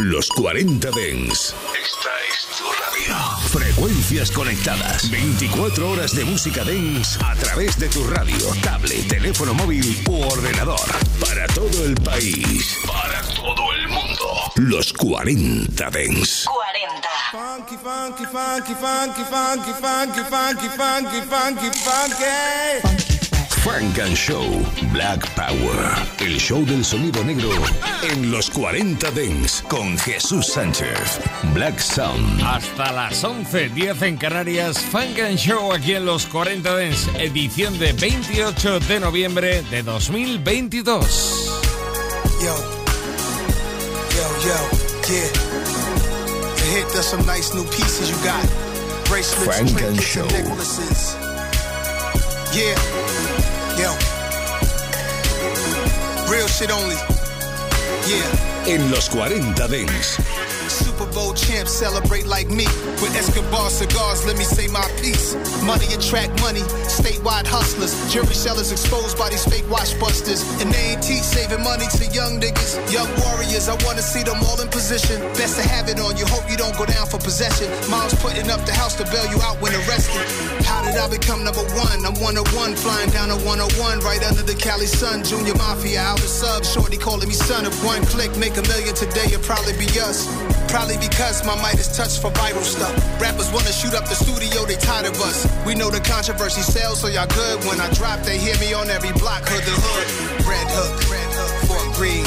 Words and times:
Los 0.00 0.28
40 0.28 0.90
Dens. 0.92 1.54
Esta 1.74 2.10
es 2.30 2.46
tu 2.56 2.64
radio. 2.64 3.48
Frecuencias 3.48 4.30
conectadas. 4.30 5.10
24 5.10 5.90
horas 5.90 6.14
de 6.14 6.24
música 6.24 6.62
Dens 6.62 7.18
a 7.20 7.34
través 7.34 7.76
de 7.80 7.88
tu 7.88 8.04
radio, 8.04 8.36
tablet, 8.62 9.08
teléfono 9.08 9.54
móvil 9.54 10.00
u 10.08 10.22
ordenador. 10.22 10.88
Para 11.20 11.48
todo 11.48 11.84
el 11.84 11.94
país. 11.96 12.78
Para 12.86 13.22
todo 13.34 13.72
el 13.74 13.88
mundo. 13.88 14.52
Los 14.54 14.92
40 14.92 15.90
Dens. 15.90 16.44
40. 16.44 17.08
Funky, 17.32 17.76
funky, 17.76 18.24
funky, 18.24 18.74
funky, 18.74 19.24
funky, 19.24 19.72
funky, 19.80 20.22
funky, 20.30 20.68
funky, 20.68 21.20
funky, 21.28 21.70
funky. 21.78 23.07
Funk 23.68 23.98
and 23.98 24.16
Show 24.16 24.48
Black 24.92 25.28
Power. 25.34 25.94
El 26.20 26.38
show 26.40 26.64
del 26.64 26.82
sonido 26.82 27.22
negro 27.22 27.50
en 28.02 28.30
los 28.30 28.48
40 28.48 29.10
Dents 29.10 29.62
con 29.68 29.98
Jesús 29.98 30.46
Sánchez. 30.46 31.20
Black 31.52 31.78
Sound. 31.78 32.42
Hasta 32.42 32.90
las 32.92 33.22
11, 33.22 33.68
10 33.68 34.02
en 34.02 34.16
Canarias, 34.16 34.78
Funk 34.78 35.18
and 35.18 35.36
Show 35.36 35.70
aquí 35.70 35.94
en 35.94 36.06
los 36.06 36.24
40 36.26 36.76
Dents, 36.76 37.08
edición 37.18 37.78
de 37.78 37.92
28 37.92 38.80
de 38.80 39.00
noviembre 39.00 39.62
de 39.70 39.82
2022. 39.82 41.60
Yo, 42.42 42.56
yo, 44.16 44.46
yo, 44.46 44.56
yeah. 45.08 45.28
Hit, 46.72 46.88
there's 46.94 47.04
some 47.04 47.26
nice 47.26 47.54
new 47.54 47.64
pieces 47.64 48.08
you 48.08 48.16
got. 48.24 48.42
Bracelets, 49.10 49.58
Funk 49.58 49.82
and 49.82 50.00
Show. 50.00 50.24
necklaces. 50.26 51.18
Yeah, 52.54 52.74
yo. 53.78 53.94
Real 56.28 56.48
shit 56.48 56.70
only. 56.70 56.96
Yeah. 58.06 58.74
En 58.74 58.90
los 58.90 59.08
40 59.08 59.68
Dents. 59.68 60.18
Super 60.78 61.10
Bowl 61.12 61.34
champs 61.34 61.72
celebrate 61.72 62.26
like 62.26 62.48
me. 62.48 62.66
With 63.02 63.14
Escobar 63.18 63.70
cigars, 63.70 64.24
let 64.26 64.38
me 64.38 64.44
say 64.44 64.68
my 64.68 64.86
piece. 65.02 65.34
Money 65.66 65.86
attract 65.90 66.38
money, 66.40 66.62
statewide 66.86 67.46
hustlers. 67.46 67.92
Jury 68.12 68.34
sellers 68.34 68.70
exposed 68.70 69.18
by 69.18 69.28
these 69.30 69.44
fake 69.44 69.68
watch 69.70 69.98
busters. 69.98 70.42
And 70.62 70.70
they 70.70 70.94
ain't 70.94 71.02
teach 71.02 71.26
saving 71.26 71.62
money 71.62 71.86
to 71.98 72.04
young 72.14 72.40
niggas. 72.40 72.78
Young 72.92 73.10
warriors, 73.26 73.68
I 73.68 73.74
wanna 73.84 74.02
see 74.02 74.22
them 74.22 74.38
all 74.46 74.60
in 74.60 74.68
position. 74.68 75.18
Best 75.34 75.58
to 75.58 75.66
have 75.66 75.88
it 75.88 75.98
on 75.98 76.16
you, 76.16 76.26
hope 76.26 76.46
you 76.50 76.56
don't 76.56 76.76
go 76.78 76.86
down 76.86 77.06
for 77.06 77.18
possession. 77.18 77.66
Mom's 77.90 78.14
putting 78.22 78.50
up 78.50 78.62
the 78.64 78.72
house 78.72 78.94
to 78.96 79.04
bail 79.10 79.26
you 79.34 79.42
out 79.42 79.60
when 79.60 79.74
arrested. 79.74 80.22
How 80.62 80.84
did 80.86 80.96
I 80.96 81.08
become 81.10 81.42
number 81.42 81.64
one? 81.74 82.06
I'm 82.06 82.14
one 82.22 82.36
of 82.36 82.46
one, 82.54 82.76
flying 82.76 83.10
down 83.10 83.30
a 83.30 83.38
101, 83.42 84.00
right 84.00 84.22
under 84.22 84.42
the 84.42 84.54
Cali 84.54 84.86
sun. 84.86 85.24
Junior 85.24 85.54
Mafia, 85.54 86.00
out 86.00 86.18
the 86.18 86.30
sub, 86.30 86.64
shorty 86.64 86.96
calling 86.96 87.28
me 87.28 87.34
son 87.34 87.66
of 87.66 87.74
one 87.84 88.04
click. 88.06 88.30
Make 88.36 88.56
a 88.56 88.62
million 88.62 88.94
today, 88.94 89.26
it'll 89.26 89.42
probably 89.42 89.74
be 89.74 89.88
us. 89.98 90.28
Probably 90.68 90.98
because 90.98 91.44
my 91.44 91.56
mic 91.64 91.80
is 91.80 91.88
touched 91.88 92.20
for 92.20 92.30
viral 92.32 92.62
stuff. 92.62 92.92
Rappers 93.20 93.50
wanna 93.52 93.72
shoot 93.72 93.94
up 93.94 94.04
the 94.04 94.14
studio, 94.14 94.64
they 94.66 94.76
tired 94.76 95.06
of 95.06 95.20
us. 95.20 95.48
We 95.64 95.74
know 95.74 95.90
the 95.90 96.00
controversy 96.00 96.60
sells, 96.60 97.00
so 97.00 97.08
y'all 97.08 97.26
good. 97.26 97.64
When 97.64 97.80
I 97.80 97.88
drop, 97.92 98.20
they 98.20 98.38
hear 98.38 98.56
me 98.60 98.74
on 98.74 98.90
every 98.90 99.12
block, 99.12 99.42
hood 99.48 99.64
to 99.64 99.74
hood. 99.74 100.06
Red 100.44 100.68
Hook, 100.68 100.94
Red 101.08 101.30
Hook, 101.32 101.52
Fort 101.68 101.88
Greene, 101.96 102.24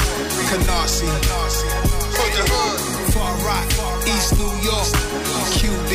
Canarsie, 0.50 1.06
Hood 1.06 2.32
to 2.38 2.44
Hood, 2.50 2.78
Far 3.14 3.32
Rock, 3.46 3.66
East 4.10 4.34
New 4.34 4.52
York, 4.66 4.90
QB, 5.58 5.92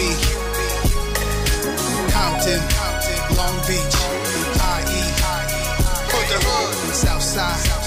Compton, 2.15 2.61
Long 3.35 3.57
Beach, 3.67 3.95
IE, 4.55 5.03
Hood 6.11 6.29
Hood, 6.47 6.95
Southside, 6.95 7.86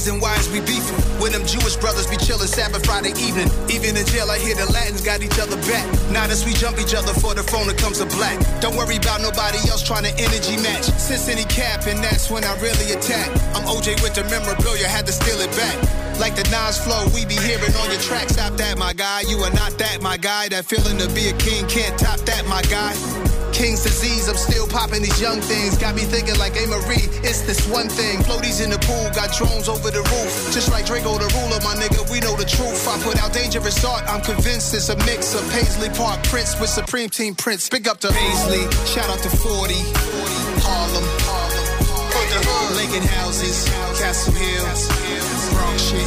niggas, 0.00 0.06
then 0.06 0.20
why 0.20 0.36
is 0.36 0.48
we 0.50 0.60
beefing? 0.60 0.96
When 1.20 1.32
them 1.32 1.44
Jewish 1.46 1.76
brothers 1.76 2.06
be 2.06 2.16
chillin' 2.16 2.48
Sabbath 2.48 2.84
Friday 2.84 3.12
evening. 3.20 3.48
Even 3.70 3.96
in 3.96 4.06
jail, 4.06 4.30
I 4.30 4.38
hear 4.38 4.54
the 4.54 4.70
Latins 4.72 5.00
got 5.00 5.22
each 5.22 5.38
other 5.38 5.56
back. 5.68 5.86
Now 6.10 6.24
as 6.24 6.44
we 6.44 6.52
jump 6.52 6.78
each 6.78 6.94
other 6.94 7.12
for 7.14 7.34
the 7.34 7.42
phone, 7.42 7.68
it 7.68 7.78
comes 7.78 7.98
to 7.98 8.06
black. 8.16 8.38
Don't 8.60 8.76
worry 8.76 8.96
about 8.96 9.20
nobody 9.20 9.58
else 9.68 9.82
trying 9.82 10.04
to 10.04 10.12
energy 10.18 10.56
match. 10.62 10.84
Since 10.98 11.28
any 11.28 11.44
cap, 11.44 11.86
and 11.86 12.02
that's 12.02 12.30
when 12.30 12.44
I 12.44 12.54
really 12.60 12.92
attack. 12.92 13.28
I'm 13.54 13.64
OJ 13.64 14.02
with 14.02 14.14
the 14.14 14.24
memorabilia, 14.24 14.88
had 14.88 15.06
to 15.06 15.12
steal 15.12 15.40
it 15.40 15.50
back. 15.56 15.76
Like 16.18 16.36
the 16.36 16.44
Nas 16.50 16.76
flow, 16.78 17.06
we 17.14 17.24
be 17.24 17.36
hearing 17.40 17.74
on 17.76 17.90
your 17.90 18.00
track. 18.00 18.28
Stop 18.28 18.56
that, 18.58 18.78
my 18.78 18.92
guy. 18.92 19.22
You 19.28 19.38
are 19.38 19.52
not 19.52 19.72
that, 19.78 20.02
my 20.02 20.16
guy. 20.16 20.48
That 20.48 20.66
feeling 20.66 20.98
to 20.98 21.08
be 21.14 21.28
a 21.28 21.36
king 21.38 21.66
can't 21.66 21.98
top 21.98 22.20
that, 22.20 22.46
my 22.46 22.62
guy. 22.62 22.92
King's 23.52 23.82
disease, 23.82 24.28
I'm 24.28 24.36
still 24.36 24.66
popping 24.66 25.02
these 25.02 25.20
young 25.20 25.40
things. 25.40 25.76
Got 25.78 25.94
me 25.94 26.02
thinking 26.02 26.38
like, 26.38 26.54
hey 26.54 26.66
Marie, 26.66 27.08
it's 27.22 27.42
this 27.42 27.66
one 27.68 27.88
thing. 27.88 28.18
Floaties 28.24 28.62
in 28.62 28.70
the 28.70 28.78
pool, 28.78 29.10
got 29.14 29.34
drones 29.36 29.68
over 29.68 29.90
the 29.90 30.02
roof. 30.02 30.32
Just 30.52 30.70
like 30.70 30.86
Draco 30.86 31.18
the 31.18 31.28
ruler, 31.38 31.60
my 31.62 31.74
nigga, 31.76 32.04
we 32.10 32.20
know 32.20 32.36
the 32.36 32.44
truth. 32.44 32.86
I 32.88 32.98
put 33.02 33.22
out 33.22 33.32
dangerous 33.32 33.84
art, 33.84 34.04
I'm 34.08 34.20
convinced 34.20 34.74
it's 34.74 34.88
a 34.88 34.96
mix 35.04 35.34
of 35.34 35.42
Paisley 35.50 35.90
Park 35.90 36.22
Prince 36.24 36.58
with 36.60 36.70
Supreme 36.70 37.10
Team 37.10 37.34
Prince. 37.34 37.68
Big 37.68 37.88
up 37.88 38.00
to 38.00 38.08
Paisley, 38.08 38.64
shout 38.86 39.08
out 39.10 39.20
to 39.20 39.30
40, 39.30 39.74
Harlem, 40.64 41.04
Hood, 42.10 42.76
Lincoln 42.76 43.06
Houses, 43.08 43.68
Castle 43.98 44.34
Hill, 44.34 44.64
Bronx 45.54 45.82
shit, 45.82 46.06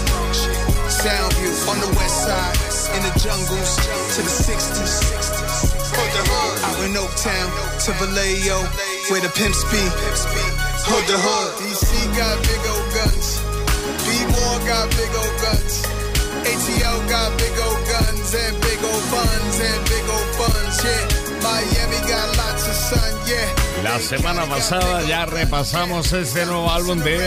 Soundview 0.89 1.51
on 1.69 1.79
the 1.79 1.91
west 1.97 2.23
side, 2.23 2.57
in 2.95 3.01
the 3.03 3.13
jungles 3.19 3.75
to 4.15 4.21
the 4.21 4.29
60s. 4.29 5.03
Hood 5.13 5.31
to 5.33 5.43
Hood, 5.43 5.52
out 5.63 6.79
in 6.83 6.93
Oaktown 6.93 7.47
to 7.85 7.91
Vallejo, 7.99 8.59
where 9.09 9.21
the 9.21 9.31
pimps 9.35 9.63
be. 9.71 9.83
Hood 10.87 11.05
to 11.07 11.17
Hood, 11.17 11.51
DC 11.63 11.91
got 12.17 12.35
big 12.43 12.63
old 12.67 12.87
guns, 12.91 13.39
B-More 14.03 14.59
got 14.67 14.89
big 14.91 15.11
old 15.15 15.35
guns. 15.41 15.83
ATL 16.43 16.99
got 17.09 17.31
big 17.37 17.55
old 17.59 17.81
guns 17.87 18.35
and 18.35 18.53
big 18.61 18.79
old 18.83 19.05
buns 19.11 19.59
and 19.59 19.81
big 19.87 20.05
old 20.11 20.29
buns, 20.37 20.83
yeah. 20.83 21.32
La 23.83 23.99
semana 23.99 24.45
pasada 24.45 25.01
ya 25.03 25.25
repasamos 25.25 26.13
este 26.13 26.45
nuevo 26.45 26.71
álbum 26.71 26.99
de 26.99 27.19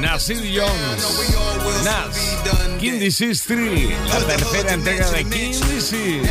Nasir 0.00 0.38
Jones. 0.38 1.84
Nas, 1.84 2.78
King 2.78 3.00
Disease 3.00 3.42
3, 3.46 3.90
la 4.08 4.20
tercera 4.26 4.72
entrega 4.74 5.10
de 5.10 5.24
King 5.24 5.52
Disease. 5.70 6.22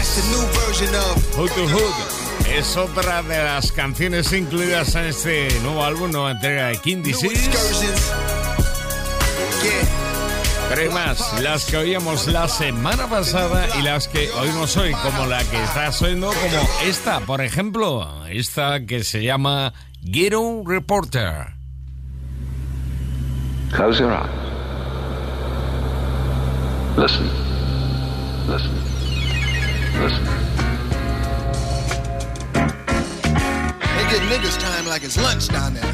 Hood 1.36 1.52
to 1.52 1.68
Hood 1.68 2.48
es 2.56 2.78
otra 2.78 3.22
de 3.24 3.44
las 3.44 3.72
canciones 3.72 4.32
incluidas 4.32 4.96
en 4.96 5.06
este 5.06 5.50
nuevo 5.62 5.84
álbum, 5.84 6.12
nueva 6.12 6.32
entrega 6.32 6.68
de 6.68 6.78
King 6.78 7.04
Disease. 7.04 7.50
Más, 10.94 11.42
las 11.42 11.66
que 11.66 11.78
oíamos 11.78 12.28
la 12.28 12.48
semana 12.48 13.08
pasada 13.08 13.68
y 13.80 13.82
las 13.82 14.08
que 14.08 14.30
oímos 14.32 14.76
hoy, 14.78 14.92
como 14.94 15.26
la 15.26 15.44
que 15.46 15.62
estás 15.64 16.02
oyendo, 16.02 16.28
como 16.28 16.70
esta, 16.84 17.20
por 17.22 17.42
ejemplo, 17.42 18.26
esta 18.28 18.86
que 18.86 19.04
se 19.04 19.24
llama 19.24 19.74
Ghetto 20.02 20.64
Reporter. 20.66 21.54
Close 23.72 24.00
your 24.00 24.12
eyes. 24.12 24.30
Listen. 26.98 27.30
Listen. 28.48 28.72
Listen. 30.02 30.67
Get 34.10 34.24
niggas 34.32 34.56
time 34.60 34.88
like 34.88 35.04
it's 35.04 35.20
lunch 35.20 35.48
down 35.48 35.74
there. 35.74 35.86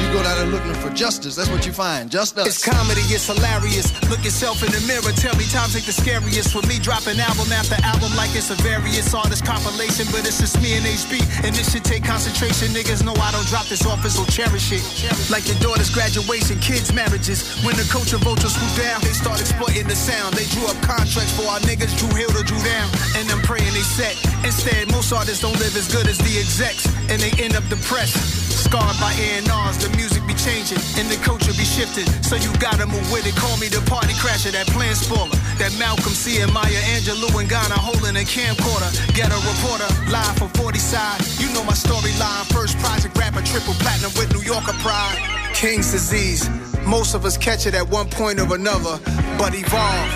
You 0.00 0.06
go 0.12 0.22
down 0.22 0.36
there 0.36 0.50
looking 0.52 0.74
for 0.76 0.90
justice, 0.90 1.36
that's 1.36 1.48
what 1.48 1.64
you 1.64 1.72
find. 1.72 2.10
Just 2.10 2.36
us. 2.36 2.46
It's 2.46 2.60
comedy, 2.60 3.00
it's 3.08 3.26
hilarious. 3.26 3.88
Look 4.10 4.24
yourself 4.24 4.62
in 4.62 4.70
the 4.72 4.82
mirror, 4.84 5.12
tell 5.16 5.32
me 5.36 5.48
times 5.48 5.76
ain't 5.76 5.86
the 5.86 5.92
scariest. 5.92 6.54
With 6.54 6.68
me 6.68 6.78
dropping 6.78 7.20
album 7.20 7.48
after 7.52 7.76
album 7.80 8.12
like 8.16 8.34
it's 8.36 8.50
a 8.50 8.58
various 8.60 9.14
artist 9.14 9.44
compilation, 9.44 10.06
but 10.12 10.26
it's 10.28 10.40
just 10.40 10.60
me 10.60 10.76
and 10.76 10.84
HB. 10.84 11.44
And 11.44 11.54
this 11.56 11.72
should 11.72 11.84
take 11.84 12.04
concentration. 12.04 12.76
Niggas 12.76 13.04
know 13.04 13.16
I 13.16 13.32
don't 13.32 13.46
drop 13.48 13.66
this 13.66 13.86
off, 13.86 14.04
so 14.04 14.24
cherish 14.28 14.72
it. 14.72 14.84
Like 15.30 15.48
your 15.48 15.58
daughter's 15.64 15.88
graduation, 15.88 16.60
kids' 16.60 16.92
marriages. 16.92 17.62
When 17.64 17.76
the 17.76 17.88
culture 17.88 18.18
vultures 18.18 18.52
swoop 18.52 18.72
down, 18.76 19.00
they 19.00 19.16
start 19.16 19.40
exploiting 19.40 19.88
the 19.88 19.96
sound. 19.96 20.34
They 20.34 20.44
drew 20.52 20.68
up 20.68 20.76
contracts 20.82 21.32
for 21.32 21.48
our 21.48 21.60
niggas, 21.64 21.96
Drew 21.96 22.12
Hill 22.12 22.32
to 22.36 22.42
Drew 22.44 22.60
down. 22.60 22.88
And 23.16 23.30
I'm 23.30 23.40
praying 23.42 23.72
they 23.72 23.86
set. 23.86 24.31
Instead, 24.44 24.90
most 24.90 25.12
artists 25.12 25.42
don't 25.42 25.58
live 25.58 25.76
as 25.76 25.86
good 25.92 26.06
as 26.08 26.18
the 26.18 26.38
execs, 26.38 26.86
and 27.10 27.20
they 27.22 27.30
end 27.42 27.54
up 27.54 27.66
depressed. 27.68 28.42
Scarred 28.62 28.98
by 29.00 29.12
A&Rs, 29.14 29.78
the 29.78 29.90
music 29.96 30.22
be 30.26 30.34
changing 30.34 30.78
and 30.96 31.10
the 31.10 31.18
culture 31.22 31.52
be 31.54 31.64
shifting. 31.66 32.06
So 32.22 32.36
you 32.36 32.50
gotta 32.58 32.86
move 32.86 33.04
with 33.12 33.26
it. 33.26 33.34
Call 33.36 33.56
me 33.58 33.68
the 33.68 33.82
party 33.90 34.14
crasher, 34.14 34.50
that 34.52 34.66
plan 34.68 34.94
spoiler. 34.94 35.36
That 35.58 35.74
Malcolm 35.78 36.14
C 36.14 36.40
and 36.40 36.52
Maya 36.52 36.80
Angelou 36.94 37.28
and 37.38 37.48
Ghana 37.48 37.74
holding 37.74 38.16
a 38.16 38.24
camcorder. 38.24 38.90
Get 39.14 39.30
a 39.30 39.38
reporter 39.42 39.88
live 40.10 40.38
from 40.38 40.48
40 40.56 40.78
side. 40.78 41.20
You 41.38 41.52
know 41.52 41.64
my 41.64 41.74
storyline. 41.74 42.46
First 42.54 42.78
project 42.78 43.16
rapper, 43.18 43.42
triple 43.42 43.74
platinum 43.82 44.12
with 44.16 44.32
New 44.32 44.42
Yorker 44.42 44.74
pride. 44.78 45.18
King's 45.54 45.90
disease. 45.90 46.48
Most 46.86 47.14
of 47.14 47.24
us 47.24 47.36
catch 47.36 47.66
it 47.66 47.74
at 47.74 47.88
one 47.88 48.08
point 48.08 48.40
or 48.40 48.54
another, 48.54 48.98
but 49.38 49.54
evolve. 49.54 50.10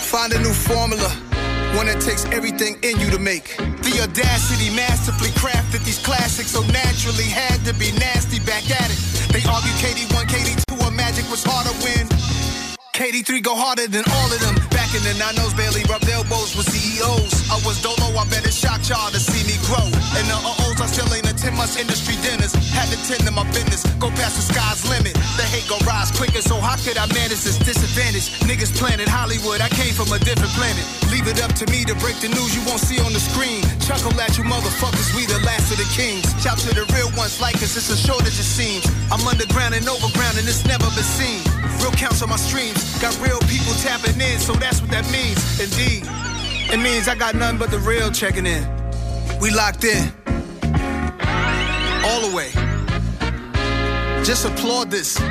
Find 0.00 0.32
a 0.32 0.38
new 0.38 0.52
formula. 0.52 1.25
One 1.76 1.92
that 1.92 2.00
takes 2.00 2.24
everything 2.32 2.78
in 2.80 2.98
you 3.00 3.10
to 3.10 3.18
make. 3.18 3.54
The 3.84 4.00
audacity 4.00 4.74
masterfully 4.74 5.28
crafted 5.36 5.84
these 5.84 5.98
classics, 5.98 6.52
so 6.52 6.62
naturally 6.72 7.28
had 7.28 7.60
to 7.66 7.74
be 7.74 7.92
nasty 8.00 8.40
back 8.40 8.64
at 8.70 8.88
it. 8.88 8.96
They 9.28 9.44
argue 9.44 9.76
KD1, 9.84 10.24
KD2, 10.24 10.88
a 10.88 10.90
magic 10.90 11.28
was 11.28 11.44
hard 11.44 11.68
to 11.68 11.74
win. 11.84 12.55
83 13.00 13.40
go 13.40 13.54
harder 13.54 13.84
than 13.88 14.04
all 14.08 14.28
of 14.32 14.40
them. 14.40 14.56
Back 14.72 14.94
in 14.96 15.02
the 15.04 15.12
90s, 15.20 15.52
barely 15.52 15.84
rubbed 15.84 16.08
elbows 16.08 16.56
with 16.56 16.64
CEOs. 16.70 17.50
I 17.52 17.60
was 17.66 17.76
dolo, 17.84 18.14
I 18.16 18.24
bet 18.32 18.46
it 18.46 18.56
shocked 18.56 18.88
y'all 18.88 19.12
to 19.12 19.20
see 19.20 19.44
me 19.44 19.60
grow. 19.68 19.84
And 20.16 20.24
the 20.24 20.38
uh-ohs, 20.38 20.80
I 20.80 20.86
still 20.88 21.08
ain't 21.12 21.28
attend 21.28 21.60
much 21.60 21.76
industry 21.76 22.16
dinners. 22.24 22.56
Had 22.72 22.88
to 22.88 22.98
tend 23.04 23.26
to 23.28 23.32
my 23.32 23.44
business, 23.52 23.84
go 24.00 24.08
past 24.16 24.40
the 24.40 24.44
sky's 24.48 24.86
limit. 24.88 25.12
The 25.36 25.44
hate 25.44 25.68
gon' 25.68 25.82
rise 25.84 26.08
quicker, 26.14 26.40
so 26.40 26.56
how 26.56 26.80
could 26.80 26.96
I 26.96 27.04
manage 27.12 27.44
this 27.44 27.58
disadvantage? 27.60 28.32
Niggas 28.48 28.72
planet 28.78 29.08
Hollywood, 29.08 29.60
I 29.60 29.68
came 29.68 29.92
from 29.92 30.08
a 30.14 30.20
different 30.22 30.52
planet. 30.56 30.84
Leave 31.12 31.28
it 31.28 31.42
up 31.42 31.52
to 31.60 31.64
me 31.68 31.84
to 31.84 31.94
break 32.00 32.16
the 32.22 32.30
news 32.32 32.56
you 32.56 32.62
won't 32.64 32.80
see 32.80 33.02
on 33.02 33.12
the 33.12 33.20
screen. 33.20 33.60
Chuckle 33.82 34.14
at 34.22 34.38
you 34.38 34.44
motherfuckers, 34.46 35.12
we 35.12 35.26
the 35.26 35.40
last 35.44 35.68
of 35.74 35.78
the 35.82 35.88
kings. 35.92 36.24
Shout 36.40 36.56
to 36.64 36.72
the 36.72 36.86
real 36.96 37.10
ones 37.18 37.40
like 37.42 37.60
us, 37.60 37.76
it's 37.76 37.90
a 37.90 37.98
shortage 37.98 38.38
it 38.38 38.48
seems. 38.48 38.86
I'm 39.10 39.20
underground 39.26 39.74
and 39.74 39.84
overground 39.84 40.38
and 40.38 40.46
it's 40.46 40.64
never 40.64 40.86
been 40.96 41.04
seen. 41.04 41.42
Real 41.82 41.92
counts 41.92 42.22
on 42.22 42.30
my 42.30 42.40
streams, 42.40 42.85
got 43.00 43.18
real 43.20 43.38
people 43.40 43.74
tapping 43.82 44.20
in, 44.20 44.38
so 44.38 44.52
that's 44.54 44.80
what 44.80 44.90
that 44.90 45.10
means. 45.10 45.60
Indeed, 45.60 46.04
it 46.72 46.78
means 46.78 47.08
I 47.08 47.14
got 47.14 47.34
nothing 47.34 47.58
but 47.58 47.70
the 47.70 47.78
real 47.78 48.10
checking 48.10 48.46
in. 48.46 48.64
We 49.40 49.50
locked 49.50 49.84
in. 49.84 50.12
All 52.04 52.20
the 52.20 52.32
way. 52.34 52.50
Just 54.24 54.44
applaud 54.46 54.90
this. 54.90 55.18
Yeah. 55.18 55.28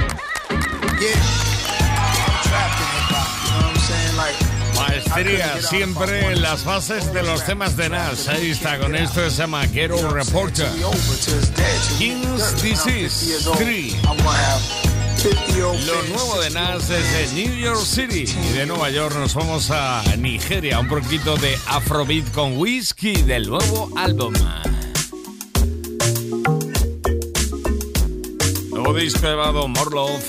I'm 0.50 2.38
trapped 2.44 2.80
in 2.80 2.88
hip 2.96 3.10
hop, 3.12 3.28
you 3.46 3.62
know 3.62 3.68
what 3.68 3.76
I'm 3.76 3.82
saying? 3.82 4.16
Like, 4.18 4.56
Maestría 4.76 5.62
siempre 5.62 6.32
en 6.32 6.42
las 6.42 6.64
bases 6.64 7.12
de 7.14 7.24
los 7.24 7.44
temas 7.46 7.76
de 7.78 7.90
Nas. 7.90 8.28
Ahí 8.28 8.52
está, 8.52 8.78
con 8.78 8.96
esto 8.96 9.30
se 9.30 9.38
llama 9.38 9.66
Ghetto 9.68 10.10
Reporter. 10.10 10.70
King's 11.98 12.62
Disease 12.62 13.44
3. 13.58 14.85
Lo 15.66 16.04
nuevo 16.04 16.40
de 16.42 16.52
Nas 16.52 16.88
desde 16.88 17.34
New 17.34 17.56
York 17.56 17.84
City 17.84 18.24
y 18.24 18.54
de 18.54 18.68
Nueva 18.68 18.92
York 18.92 19.16
nos 19.16 19.34
vamos 19.34 19.72
a 19.72 20.04
Nigeria. 20.16 20.80
Un 20.80 20.88
poquito 20.88 21.38
de 21.38 21.58
Afrobeat 21.66 22.32
con 22.34 22.56
whisky 22.58 23.24
del 23.24 23.50
nuevo 23.50 23.90
álbum. 23.98 24.32
Nuevo 28.70 28.94
disco 28.94 29.28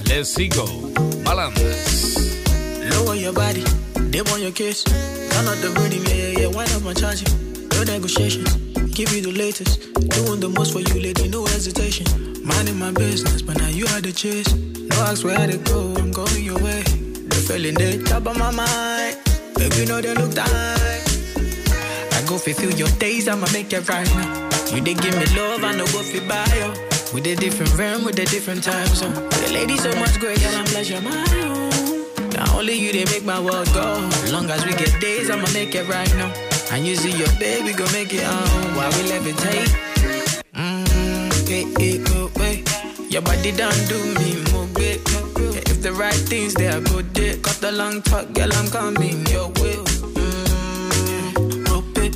Let's 0.07 0.37
Go. 0.57 0.91
Balance. 1.23 1.63
Lower 2.93 3.15
your 3.15 3.35
body, 3.35 3.63
dip 4.11 4.33
on 4.33 4.41
your 4.41 4.53
kiss. 4.53 4.85
Turn 4.85 5.49
up 5.49 5.59
the 5.61 5.69
rhythm, 5.79 6.03
yeah, 6.07 6.41
yeah. 6.41 6.49
Wind 6.49 6.71
up 6.73 6.97
charge 6.97 7.21
it. 7.21 7.75
No 7.75 7.85
negotiations, 7.85 8.57
give 8.95 9.13
you 9.13 9.21
the 9.21 9.33
latest. 9.33 9.93
Doing 9.93 10.41
the 10.41 10.49
most 10.49 10.73
for 10.73 10.81
you, 10.81 10.99
lady, 10.99 11.29
no 11.29 11.45
hesitation. 11.45 12.07
Minding 12.43 12.79
my 12.79 12.91
business, 12.93 13.43
but 13.43 13.59
now 13.59 13.69
you 13.69 13.87
had 13.87 14.03
the 14.03 14.13
chase. 14.13 14.76
No 14.97 15.03
ask 15.03 15.25
where 15.25 15.47
to 15.47 15.59
go, 15.59 15.93
I'm 15.99 16.11
going 16.11 16.43
your 16.43 16.57
way. 16.57 16.81
The 16.81 17.45
feeling 17.47 17.75
they 17.75 17.99
top 18.03 18.27
of 18.27 18.39
my 18.39 18.51
mind. 18.51 19.17
Baby, 19.57 19.85
know 19.85 20.01
they 20.01 20.15
look 20.15 20.33
tight. 20.33 21.05
I 22.13 22.25
go 22.27 22.39
fulfill 22.39 22.73
your 22.73 22.89
days, 22.97 23.29
I'ma 23.29 23.47
make 23.53 23.73
it 23.75 23.87
right 23.91 24.09
now. 24.15 24.49
You 24.73 24.81
did 24.81 24.99
give 25.03 25.15
me 25.19 25.27
love, 25.37 25.65
I 25.65 25.77
know 25.77 25.85
what 25.93 26.07
you 26.15 26.23
buy, 26.23 26.49
yo. 26.57 26.73
With 27.13 27.27
a 27.27 27.37
different 27.37 27.77
realm, 27.77 28.05
with 28.05 28.19
a 28.19 28.25
different 28.25 28.65
time 28.65 28.87
zone. 28.89 29.13
The 29.13 29.51
lady 29.53 29.77
so 29.77 29.95
much 29.97 30.19
great, 30.19 30.41
girl, 30.41 30.55
I'm 30.55 30.65
pleasure 30.65 31.01
my 31.03 31.13
own. 31.45 32.31
Not 32.31 32.55
only 32.55 32.75
you, 32.75 32.91
they 32.93 33.05
make 33.05 33.25
my 33.25 33.39
world 33.39 33.69
go. 33.75 34.01
Long 34.33 34.49
as 34.49 34.65
we 34.65 34.73
get 34.73 34.99
days, 34.99 35.29
I'ma 35.29 35.47
make 35.53 35.75
it 35.75 35.87
right 35.89 36.13
now. 36.17 36.33
And 36.73 36.87
you 36.87 36.97
see 36.97 37.13
your 37.13 37.33
baby, 37.39 37.75
go 37.75 37.85
make 37.93 38.15
it 38.15 38.25
on 38.25 38.77
while 38.77 38.91
we 38.97 39.13
levitate. 39.13 39.69
Mmm, 40.55 41.49
hey, 41.77 41.99
go, 41.99 42.31
wait. 42.41 42.65
Your 43.11 43.21
body 43.21 43.53
done 43.53 43.77
do 43.89 44.01
me, 44.21 44.37
it. 44.41 44.47
If 44.47 44.66
the 45.87 45.93
right 45.93 46.15
things, 46.15 46.53
they 46.55 46.67
are 46.67 46.81
good, 46.81 47.13
dick. 47.13 47.43
Cut 47.43 47.61
the 47.61 47.71
long 47.71 48.03
talk, 48.03 48.33
girl, 48.33 48.53
I'm 48.55 48.69
coming 48.71 49.25
your 49.27 49.47
way. 49.61 49.77
Mmm, 50.19 51.69
rope 51.69 51.99
it. 51.99 52.15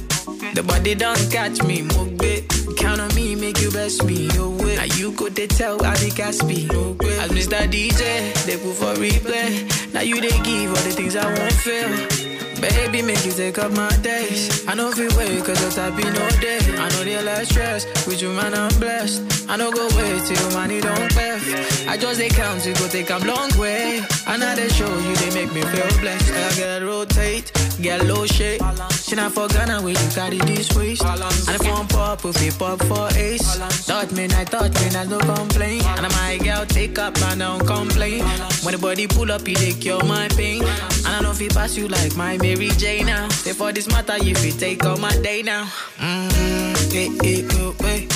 The 0.56 0.62
body 0.64 0.96
don't 0.96 1.30
catch 1.30 1.62
me, 1.62 1.82
move 1.82 2.20
it. 2.20 2.50
Count 2.76 3.00
on 3.00 3.14
me, 3.14 3.36
make 3.36 3.60
you 3.60 3.70
best 3.70 4.02
me, 4.04 4.28
your 4.34 4.50
way. 4.50 4.74
Now 4.74 4.88
you 4.98 5.12
could 5.12 5.36
they 5.36 5.46
tell 5.46 5.84
I 5.84 5.94
be 6.02 6.10
Caspi, 6.10 6.66
no. 6.72 6.96
As 7.22 7.30
Mr. 7.30 7.60
DJ, 7.70 8.34
they 8.44 8.56
put 8.56 8.74
for 8.74 8.94
replay. 8.98 9.89
Now 10.00 10.06
you 10.06 10.18
they 10.18 10.30
give 10.30 10.70
all 10.70 10.82
the 10.82 10.92
things 10.92 11.14
I 11.14 11.26
won't 11.26 11.52
feel. 11.52 12.30
Baby, 12.58 13.02
make 13.02 13.22
you 13.26 13.32
take 13.32 13.58
up 13.58 13.70
my 13.72 13.94
days. 13.98 14.66
I 14.66 14.74
know 14.74 14.88
if 14.88 14.96
you 14.96 15.10
wait, 15.14 15.44
cause 15.44 15.74
type 15.74 15.94
be 15.94 16.04
no 16.04 16.26
day. 16.40 16.58
I 16.78 16.88
know 16.88 17.04
they 17.04 17.22
less 17.22 17.50
stress, 17.50 17.84
with 18.06 18.22
you 18.22 18.32
man 18.32 18.54
I'm 18.54 18.72
blessed. 18.80 19.46
I 19.50 19.56
know 19.56 19.70
go 19.70 19.88
wait 19.96 20.24
till 20.24 20.50
money 20.52 20.80
don't 20.80 21.14
left. 21.16 21.86
I 21.86 21.98
just 21.98 22.18
they 22.18 22.28
count 22.30 22.62
to 22.62 22.72
go 22.72 22.88
take 22.88 23.10
a 23.10 23.18
long 23.18 23.50
way. 23.58 24.02
And 24.26 24.40
now 24.40 24.54
they 24.54 24.68
show 24.70 24.88
you, 24.88 25.16
they 25.16 25.34
make 25.34 25.52
me 25.52 25.60
feel 25.62 26.00
blessed. 26.00 26.32
I 26.32 26.60
gotta 26.60 26.86
rotate, 26.86 27.52
get 27.82 28.06
low 28.06 28.24
shake. 28.26 28.62
She 28.90 29.16
not 29.16 29.32
for 29.32 29.48
Ghana 29.48 29.82
where 29.82 29.92
you 29.92 30.10
carry 30.14 30.38
this 30.38 30.74
waist. 30.76 31.02
And 31.04 31.60
if 31.60 31.66
one 31.66 31.88
pop, 31.88 32.24
if 32.24 32.42
you 32.42 32.52
pop 32.52 32.82
for 32.84 33.08
ace. 33.16 33.56
Thought 33.88 34.12
me, 34.12 34.24
I 34.24 34.44
thought 34.44 34.72
me, 34.80 34.96
I 34.96 35.04
no 35.04 35.18
complain. 35.18 35.82
And 35.82 36.06
I 36.06 36.08
my 36.08 36.38
girl 36.38 36.64
take 36.66 36.98
up, 36.98 37.18
man, 37.20 37.38
don't 37.38 37.66
complain. 37.66 38.22
When 38.62 38.72
the 38.72 38.78
body 38.78 39.06
pull 39.06 39.32
up, 39.32 39.48
you 39.48 39.56
they 39.56 39.72
cure 39.90 40.04
my 40.04 40.28
pain. 40.28 40.62
And 40.62 41.06
I 41.06 41.20
know 41.20 41.32
if 41.32 41.40
it 41.40 41.54
pass 41.54 41.76
you 41.76 41.88
like 41.88 42.16
my 42.16 42.36
Mary 42.38 42.68
Jane 42.78 43.06
now. 43.06 43.28
Say 43.28 43.52
for 43.52 43.72
this 43.72 43.88
matter, 43.88 44.14
if 44.16 44.44
you 44.44 44.52
take 44.52 44.84
all 44.84 44.96
my 44.96 45.12
day 45.22 45.42
now. 45.42 45.64
Mmm, 45.98 46.92
hey, 46.92 47.10
hey, 47.22 47.42
go, 47.48 47.74
wait. 47.80 48.06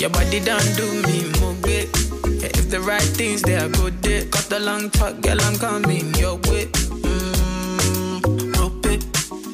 Your 0.00 0.10
body 0.10 0.40
done 0.40 0.66
do 0.76 0.86
me, 1.06 1.24
move 1.40 1.64
it. 1.66 1.88
If 2.58 2.70
the 2.70 2.80
right 2.80 3.10
things, 3.18 3.42
they 3.42 3.56
are 3.56 3.68
good, 3.68 4.00
dick. 4.00 4.30
Cut 4.30 4.46
the 4.48 4.60
long 4.60 4.90
talk, 4.90 5.20
girl, 5.20 5.40
I'm 5.40 5.56
coming 5.56 6.14
your 6.14 6.36
way. 6.48 6.66
Mmm, 7.06 8.56
rope 8.58 8.86
it. 8.86 9.02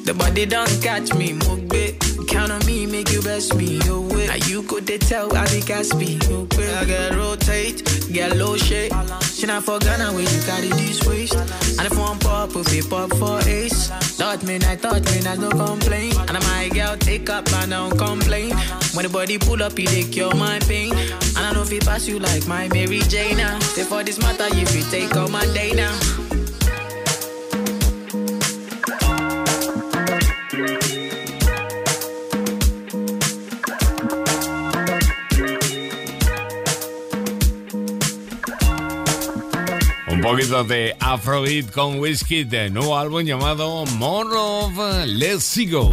The 0.05 0.13
body 0.13 0.45
don't 0.45 0.81
catch 0.81 1.13
me, 1.13 1.33
move 1.33 1.73
it. 1.73 1.90
Count 2.27 2.51
on 2.51 2.65
me, 2.65 2.85
make 2.85 3.11
you 3.11 3.21
best 3.21 3.55
me, 3.55 3.79
way. 3.79 4.27
Now 4.27 4.35
you 4.47 4.63
could 4.63 4.85
they 4.87 4.97
tell 4.97 5.35
I 5.35 5.45
be 5.45 6.19
way. 6.57 6.73
I 6.73 6.85
get 6.85 7.15
rotate, 7.15 8.09
get 8.11 8.37
low 8.37 8.57
shake. 8.57 8.91
She 9.21 9.47
not 9.47 9.63
for 9.63 9.79
Ghana 9.79 10.13
where 10.13 10.21
you 10.21 10.41
carry 10.43 10.67
this 10.67 11.05
waist. 11.07 11.35
And 11.35 11.87
if 11.87 11.97
one 11.97 12.19
pop, 12.19 12.55
if 12.55 12.73
you 12.73 12.83
pop 12.83 13.09
for 13.15 13.39
ace. 13.47 13.89
Thought 13.89 14.43
me, 14.43 14.55
I 14.57 14.75
thought 14.75 15.03
me, 15.03 15.27
I 15.27 15.35
no 15.35 15.49
complain. 15.49 16.13
And 16.27 16.37
I 16.37 16.39
my 16.39 16.69
girl 16.69 16.95
take 16.97 17.29
up, 17.29 17.49
man, 17.51 17.69
don't 17.69 17.97
complain. 17.97 18.51
When 18.93 19.03
the 19.03 19.09
body 19.11 19.37
pull 19.37 19.63
up, 19.63 19.77
you 19.79 19.87
they 19.87 20.03
cure 20.03 20.35
my 20.35 20.59
pain. 20.59 20.91
And 20.93 21.37
I 21.37 21.53
know 21.53 21.63
if 21.63 21.71
it 21.71 21.85
pass 21.85 22.07
you 22.07 22.19
like 22.19 22.47
my 22.47 22.67
Mary 22.69 22.99
Jane. 23.09 23.37
now. 23.37 23.59
For 23.59 24.03
this 24.03 24.19
matter, 24.19 24.45
if 24.49 24.75
you 24.75 24.83
take 24.91 25.15
all 25.15 25.29
my 25.29 25.45
day 25.53 25.73
now. 25.73 26.50
Un 40.21 40.27
poquito 40.37 40.63
de 40.63 40.95
Afrobeat 40.99 41.71
con 41.71 41.99
whisky 41.99 42.43
de 42.43 42.69
nuevo 42.69 42.95
álbum 42.95 43.23
llamado 43.23 43.85
More 43.97 44.29
of 44.31 44.77
Let's 45.07 45.57
Go. 45.67 45.91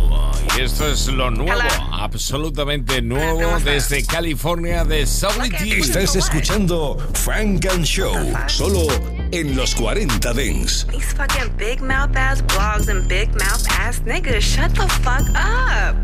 Y 0.54 0.61
esto 0.61 0.87
es 0.87 1.06
lo 1.06 1.30
nuevo, 1.30 1.62
absolutamente 1.90 3.00
nuevo 3.00 3.58
desde 3.61 4.04
California 4.04 4.85
de 4.85 5.06
Solitude. 5.06 5.78
Estás 5.78 6.14
escuchando 6.14 6.99
Frank 7.14 7.64
and 7.73 7.87
Show, 7.87 8.12
solo 8.49 8.88
en 9.32 9.56
los 9.56 9.75
40 9.75 10.35
Dents. 10.35 10.87
These 10.92 11.14
fucking 11.14 11.56
big 11.56 11.80
mouth 11.80 12.14
ass 12.14 12.42
blogs 12.42 12.90
and 12.90 13.08
big 13.08 13.30
mouth 13.30 13.66
ass 13.80 14.02
niggas, 14.04 14.42
shut 14.42 14.75
the 14.75 14.87
fuck 15.00 15.26
up. 15.35 15.97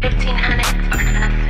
1500 0.00 1.41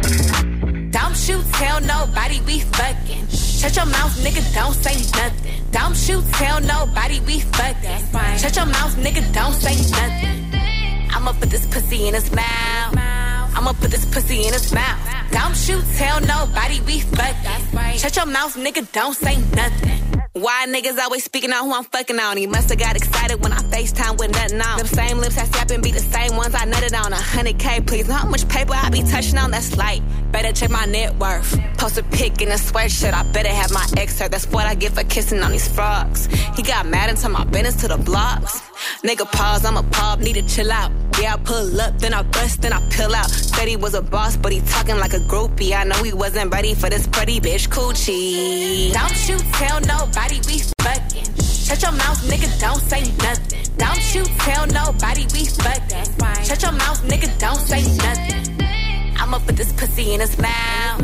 Don't 1.13 1.21
shoot, 1.21 1.45
tell 1.53 1.79
nobody 1.83 2.41
we 2.47 2.61
fucking. 2.61 3.29
Shut 3.29 3.77
your 3.77 3.85
mouth, 3.85 4.17
nigga, 4.25 4.43
don't 4.55 4.73
say 4.73 4.95
nothing. 5.13 5.63
Don't 5.71 5.95
shoot, 5.95 6.25
tell 6.33 6.59
nobody 6.63 7.21
we 7.21 7.41
fucking. 7.41 8.39
Shut 8.39 8.57
your 8.57 8.65
mouth, 8.65 8.97
nigga, 8.97 9.21
don't 9.35 9.53
say 9.53 9.77
nothing. 9.91 11.11
I'ma 11.15 11.33
put 11.33 11.51
this 11.51 11.67
pussy 11.67 12.09
in 12.09 12.15
his 12.15 12.33
mouth. 12.33 12.97
I'ma 12.97 13.75
put 13.75 13.91
this 13.91 14.07
pussy 14.07 14.47
in 14.47 14.55
his 14.55 14.73
mouth. 14.73 14.99
Don't 15.31 15.55
shoot, 15.55 15.85
tell 15.97 16.19
nobody 16.23 16.81
we 16.81 17.01
fucking. 17.01 17.99
Shut 17.99 18.17
your 18.17 18.25
mouth, 18.25 18.57
nigga, 18.57 18.91
don't 18.93 19.15
say 19.15 19.37
nothing. 19.55 20.02
Why 20.43 20.67
niggas 20.67 20.99
always 20.99 21.23
speaking 21.23 21.53
on 21.53 21.67
who 21.67 21.73
I'm 21.73 21.85
fucking 21.85 22.19
on? 22.19 22.37
He 22.37 22.49
musta 22.49 22.75
got 22.75 22.97
excited 22.97 23.41
when 23.41 23.53
I 23.53 23.59
FaceTime 23.59 24.19
with 24.19 24.33
nothing 24.33 24.61
on. 24.61 24.79
Them 24.79 24.89
same 24.89 25.19
lips 25.19 25.39
I 25.39 25.45
slap 25.45 25.71
and 25.71 25.81
be 25.81 25.93
the 25.93 26.01
same 26.01 26.35
ones 26.35 26.53
I 26.53 26.67
nutted 26.67 27.01
on. 27.01 27.13
A 27.13 27.17
hundred 27.17 27.61
K, 27.61 27.81
please. 27.81 28.09
Know 28.09 28.15
how 28.15 28.29
much 28.29 28.49
paper 28.49 28.73
I 28.75 28.91
be 28.91 29.05
touching 29.05 29.39
on? 29.39 29.53
That's 29.53 29.77
light. 29.77 30.03
Better 30.33 30.51
check 30.51 30.71
my 30.71 30.85
net 30.87 31.15
worth. 31.15 31.57
Post 31.79 31.99
a 31.99 32.03
pic 32.03 32.43
in 32.43 32.49
a 32.49 32.55
sweatshirt. 32.55 33.13
I 33.13 33.23
better 33.31 33.51
have 33.51 33.71
my 33.71 33.87
ex 33.97 34.19
her. 34.19 34.29
That's 34.29 34.47
what 34.49 34.67
I 34.67 34.75
get 34.75 34.95
for 34.95 35.05
kissing 35.05 35.45
on 35.45 35.53
these 35.53 35.69
frogs. 35.69 36.27
He 36.57 36.65
got 36.65 36.87
mad 36.87 37.09
and 37.09 37.17
told 37.17 37.35
my 37.35 37.45
business 37.45 37.77
to 37.83 37.87
the 37.87 37.99
blocks. 37.99 38.61
Nigga 39.05 39.31
pause, 39.31 39.65
I'm 39.65 39.77
a 39.77 39.83
pop, 39.85 40.19
need 40.19 40.35
to 40.35 40.43
chill 40.43 40.73
out. 40.73 40.91
Yeah, 41.21 41.35
I 41.35 41.37
pull 41.37 41.81
up, 41.81 41.99
then 41.99 42.15
I 42.15 42.23
bust, 42.23 42.63
then 42.63 42.73
I 42.73 42.81
pill 42.91 43.15
out. 43.15 43.31
Said 43.31 43.69
he 43.69 43.77
was 43.77 43.95
a 43.95 44.03
boss, 44.03 44.37
but 44.37 44.51
he 44.51 44.61
talking 44.61 44.97
like 44.99 45.13
a 45.13 45.21
groupie. 45.21 45.73
I 45.73 45.85
know 45.85 46.03
he 46.03 46.13
wasn't 46.13 46.53
ready 46.53 46.75
for 46.75 46.89
this 46.91 47.07
pretty 47.07 47.39
bitch 47.39 47.69
coochie. 47.69 48.93
Don't 48.93 49.29
you 49.29 49.39
tell 49.53 49.81
nobody 49.81 50.32
nobody 50.33 50.53
we 50.53 50.63
fucking. 50.81 51.35
Shut 51.43 51.83
your 51.83 51.93
mouth, 51.93 52.21
nigga, 52.25 52.61
don't 52.61 52.81
say 52.81 53.03
nothing. 53.19 53.63
Don't 53.77 54.15
you 54.15 54.25
tell 54.41 54.67
nobody 54.67 55.27
we 55.33 55.45
fucking. 55.45 56.45
Shut 56.45 56.63
your 56.63 56.73
mouth, 56.73 57.03
nigga, 57.05 57.39
don't 57.39 57.61
say 57.61 57.83
nothing. 57.97 59.17
I'ma 59.19 59.39
put 59.39 59.57
this 59.57 59.73
pussy 59.73 60.15
in 60.15 60.21
his 60.21 60.39
mouth. 60.39 61.03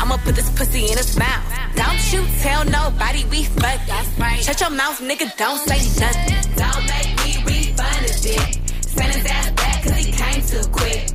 I'ma 0.00 0.16
put 0.18 0.34
this 0.36 0.50
pussy 0.50 0.90
in 0.90 0.96
his 0.96 1.16
mouth. 1.18 1.44
Don't 1.74 2.12
you 2.12 2.24
tell 2.40 2.64
nobody 2.64 3.24
we 3.30 3.44
fucking. 3.44 4.42
Shut 4.42 4.60
your 4.60 4.70
mouth, 4.70 5.00
nigga, 5.00 5.36
don't 5.36 5.58
say 5.68 5.80
nothing. 6.00 6.54
Don't 6.56 6.84
make 6.92 7.10
me 7.24 7.30
refund 7.46 8.04
this 8.06 8.22
shit. 8.22 8.58
Send 8.84 9.14
his 9.14 9.26
ass 9.26 9.50
back 9.52 9.82
cause 9.82 9.96
he 9.96 10.12
came 10.12 10.42
too 10.42 10.68
quick. 10.70 11.06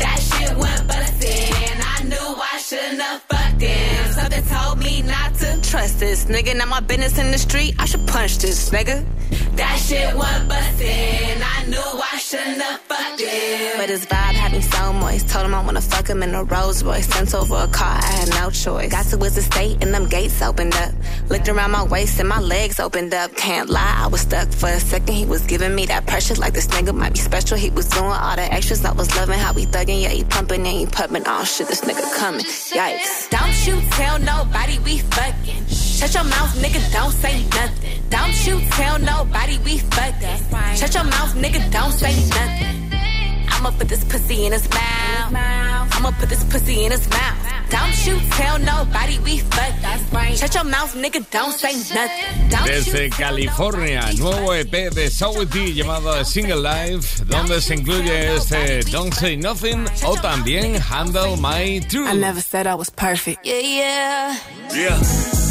That 0.00 0.18
shit 0.28 0.56
went 0.56 0.88
busting. 0.88 1.78
I 1.94 2.02
knew 2.04 2.28
I 2.52 2.58
shouldn't 2.58 3.00
have 3.00 3.22
fucked 3.22 3.62
him. 3.62 4.12
Something 4.12 4.44
told 4.44 4.78
me 4.78 5.02
not 5.02 5.23
trust 5.74 5.98
this 5.98 6.26
nigga. 6.26 6.54
Now 6.56 6.66
my 6.66 6.78
business 6.78 7.18
in 7.18 7.32
the 7.32 7.38
street, 7.38 7.74
I 7.80 7.84
should 7.84 8.06
punch 8.06 8.38
this 8.38 8.70
nigga. 8.70 9.04
That 9.56 9.76
shit 9.78 10.14
went 10.14 10.48
bustin'. 10.48 11.42
I 11.56 11.66
knew 11.66 11.90
I 12.12 12.16
shouldn't 12.18 12.62
have 12.62 12.80
fucked 12.82 13.20
him. 13.20 13.76
But 13.76 13.88
his 13.88 14.06
vibe 14.06 14.36
had 14.42 14.52
me 14.52 14.60
so 14.60 14.92
moist. 14.92 15.28
Told 15.28 15.46
him 15.46 15.54
I 15.54 15.64
wanna 15.64 15.80
fuck 15.80 16.06
him 16.08 16.22
in 16.22 16.32
a 16.34 16.44
Rolls 16.44 16.84
Royce. 16.84 17.08
Sent 17.12 17.34
over 17.34 17.56
a 17.56 17.66
car, 17.66 17.98
I 18.10 18.12
had 18.20 18.30
no 18.40 18.50
choice. 18.50 18.90
Got 18.92 19.06
to 19.06 19.16
his 19.18 19.36
estate 19.36 19.82
and 19.82 19.92
them 19.92 20.06
gates 20.06 20.40
opened 20.42 20.74
up. 20.76 20.92
Looked 21.28 21.48
around 21.48 21.72
my 21.72 21.84
waist 21.84 22.20
and 22.20 22.28
my 22.28 22.40
legs 22.40 22.78
opened 22.78 23.12
up. 23.12 23.34
Can't 23.34 23.68
lie, 23.68 23.96
I 24.04 24.06
was 24.06 24.20
stuck 24.20 24.48
for 24.52 24.68
a 24.68 24.78
second. 24.78 25.14
He 25.14 25.26
was 25.26 25.42
giving 25.42 25.74
me 25.74 25.86
that 25.86 26.06
pressure 26.06 26.36
like 26.36 26.54
this 26.54 26.68
nigga 26.68 26.94
might 26.94 27.14
be 27.14 27.18
special. 27.18 27.56
He 27.56 27.70
was 27.70 27.88
doing 27.88 28.04
all 28.24 28.36
the 28.36 28.46
extras. 28.56 28.84
I 28.84 28.92
was 28.92 29.14
loving 29.16 29.40
how 29.40 29.52
he 29.54 29.66
thugging. 29.66 30.02
Yeah, 30.02 30.10
he 30.10 30.22
pumping 30.22 30.66
and 30.66 30.76
he 30.78 30.86
pumping. 30.86 31.24
Oh 31.26 31.44
shit, 31.44 31.66
this 31.66 31.80
nigga 31.80 32.04
coming. 32.16 32.44
Yikes. 32.80 33.28
Don't 33.30 33.58
you 33.66 33.76
tell 33.90 34.20
nobody 34.20 34.78
we 34.80 34.98
fucking. 34.98 35.63
Shut 35.68 36.14
your 36.14 36.24
mouth, 36.24 36.54
nigga, 36.62 36.92
don't 36.92 37.12
say 37.12 37.42
nothing. 37.50 38.02
Don't 38.10 38.46
you 38.46 38.60
tell 38.70 38.98
nobody 38.98 39.58
we 39.64 39.78
fucking. 39.78 40.76
Shut 40.76 40.94
your 40.94 41.04
mouth, 41.04 41.34
nigga, 41.34 41.70
don't 41.70 41.92
say 41.92 42.14
nothing. 42.28 42.74
I'ma 43.48 43.70
put 43.78 43.88
this 43.88 44.04
pussy 44.04 44.46
in 44.46 44.52
his 44.52 44.68
mouth. 44.70 45.32
I'ma 45.32 46.10
put 46.18 46.28
this 46.28 46.44
pussy 46.44 46.84
in 46.84 46.90
his 46.92 47.08
mouth. 47.08 47.38
Don't 47.70 48.06
you 48.06 48.20
tell 48.30 48.58
nobody 48.58 49.18
we 49.20 49.38
fucking. 49.38 50.36
Shut 50.36 50.54
your 50.54 50.64
mouth, 50.64 50.94
nigga, 50.94 51.24
don't 51.30 51.52
say 51.52 51.72
nothing. 51.94 52.48
Don't 52.50 52.66
Desde 52.66 53.10
California, 53.10 54.02
nuevo 54.18 54.52
EP 54.52 54.70
de 54.92 55.10
Sawity 55.10 55.74
llamado 55.74 56.12
The 56.12 56.24
Single 56.24 56.60
Life, 56.60 57.24
donde 57.24 57.60
se 57.60 57.74
incluye 57.74 58.36
este 58.36 58.82
Don't 58.90 59.14
Say 59.14 59.36
Nothing 59.36 59.86
o 60.04 60.16
también 60.16 60.76
Handle 60.78 61.36
My 61.38 61.80
Truth. 61.88 62.08
I 62.10 62.14
never 62.16 62.40
said 62.42 62.66
I 62.66 62.74
was 62.74 62.90
perfect. 62.90 63.46
Yeah, 63.46 63.60
yeah. 63.60 64.36
Yeah. 64.74 65.43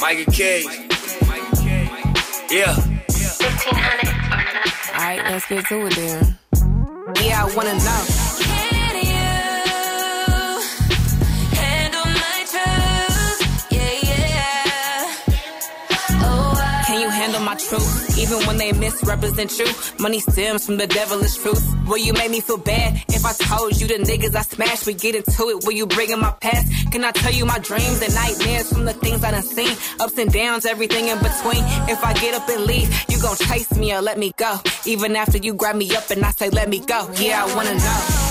Michael 0.00 0.32
K. 0.32 0.62
Yeah. 2.50 2.74
1500. 2.74 4.08
Alright, 4.94 5.22
let's 5.30 5.46
get 5.46 5.66
to 5.66 5.86
it 5.86 5.94
then. 5.94 6.38
Yeah, 7.22 7.44
I 7.44 7.54
wanna 7.54 7.74
know. 7.74 8.19
My 17.50 17.56
truth? 17.56 18.18
Even 18.18 18.46
when 18.46 18.56
they 18.58 18.72
misrepresent 18.72 19.58
you, 19.58 19.66
money 19.98 20.20
stems 20.20 20.66
from 20.66 20.76
the 20.76 20.86
devilish 20.86 21.36
truth. 21.36 21.64
Will 21.86 21.98
you 21.98 22.12
make 22.12 22.30
me 22.30 22.40
feel 22.40 22.58
bad 22.58 23.02
if 23.08 23.24
I 23.24 23.32
told 23.32 23.80
you 23.80 23.88
the 23.88 23.94
niggas 23.94 24.34
I 24.36 24.42
smashed? 24.42 24.86
We 24.86 24.94
get 24.94 25.16
into 25.16 25.48
it. 25.48 25.64
Will 25.64 25.72
you 25.72 25.86
bring 25.86 26.10
in 26.10 26.20
my 26.20 26.30
past? 26.30 26.92
Can 26.92 27.04
I 27.04 27.10
tell 27.10 27.32
you 27.32 27.44
my 27.44 27.58
dreams 27.58 28.00
and 28.02 28.14
nightmares 28.14 28.72
from 28.72 28.84
the 28.84 28.92
things 28.92 29.24
I 29.24 29.32
done 29.32 29.42
seen? 29.42 29.76
Ups 29.98 30.16
and 30.18 30.32
downs, 30.32 30.64
everything 30.64 31.08
in 31.08 31.18
between. 31.18 31.64
If 31.94 32.04
I 32.04 32.12
get 32.14 32.34
up 32.34 32.48
and 32.48 32.64
leave, 32.64 32.88
you 33.08 33.20
gon' 33.20 33.36
chase 33.36 33.72
me 33.76 33.92
or 33.92 34.00
let 34.00 34.18
me 34.18 34.32
go. 34.36 34.60
Even 34.86 35.16
after 35.16 35.38
you 35.38 35.54
grab 35.54 35.74
me 35.74 35.90
up 35.96 36.08
and 36.10 36.24
I 36.24 36.30
say 36.30 36.50
let 36.50 36.68
me 36.68 36.78
go. 36.78 37.10
Yeah, 37.18 37.44
I 37.44 37.56
wanna 37.56 37.74
know. 37.74 38.29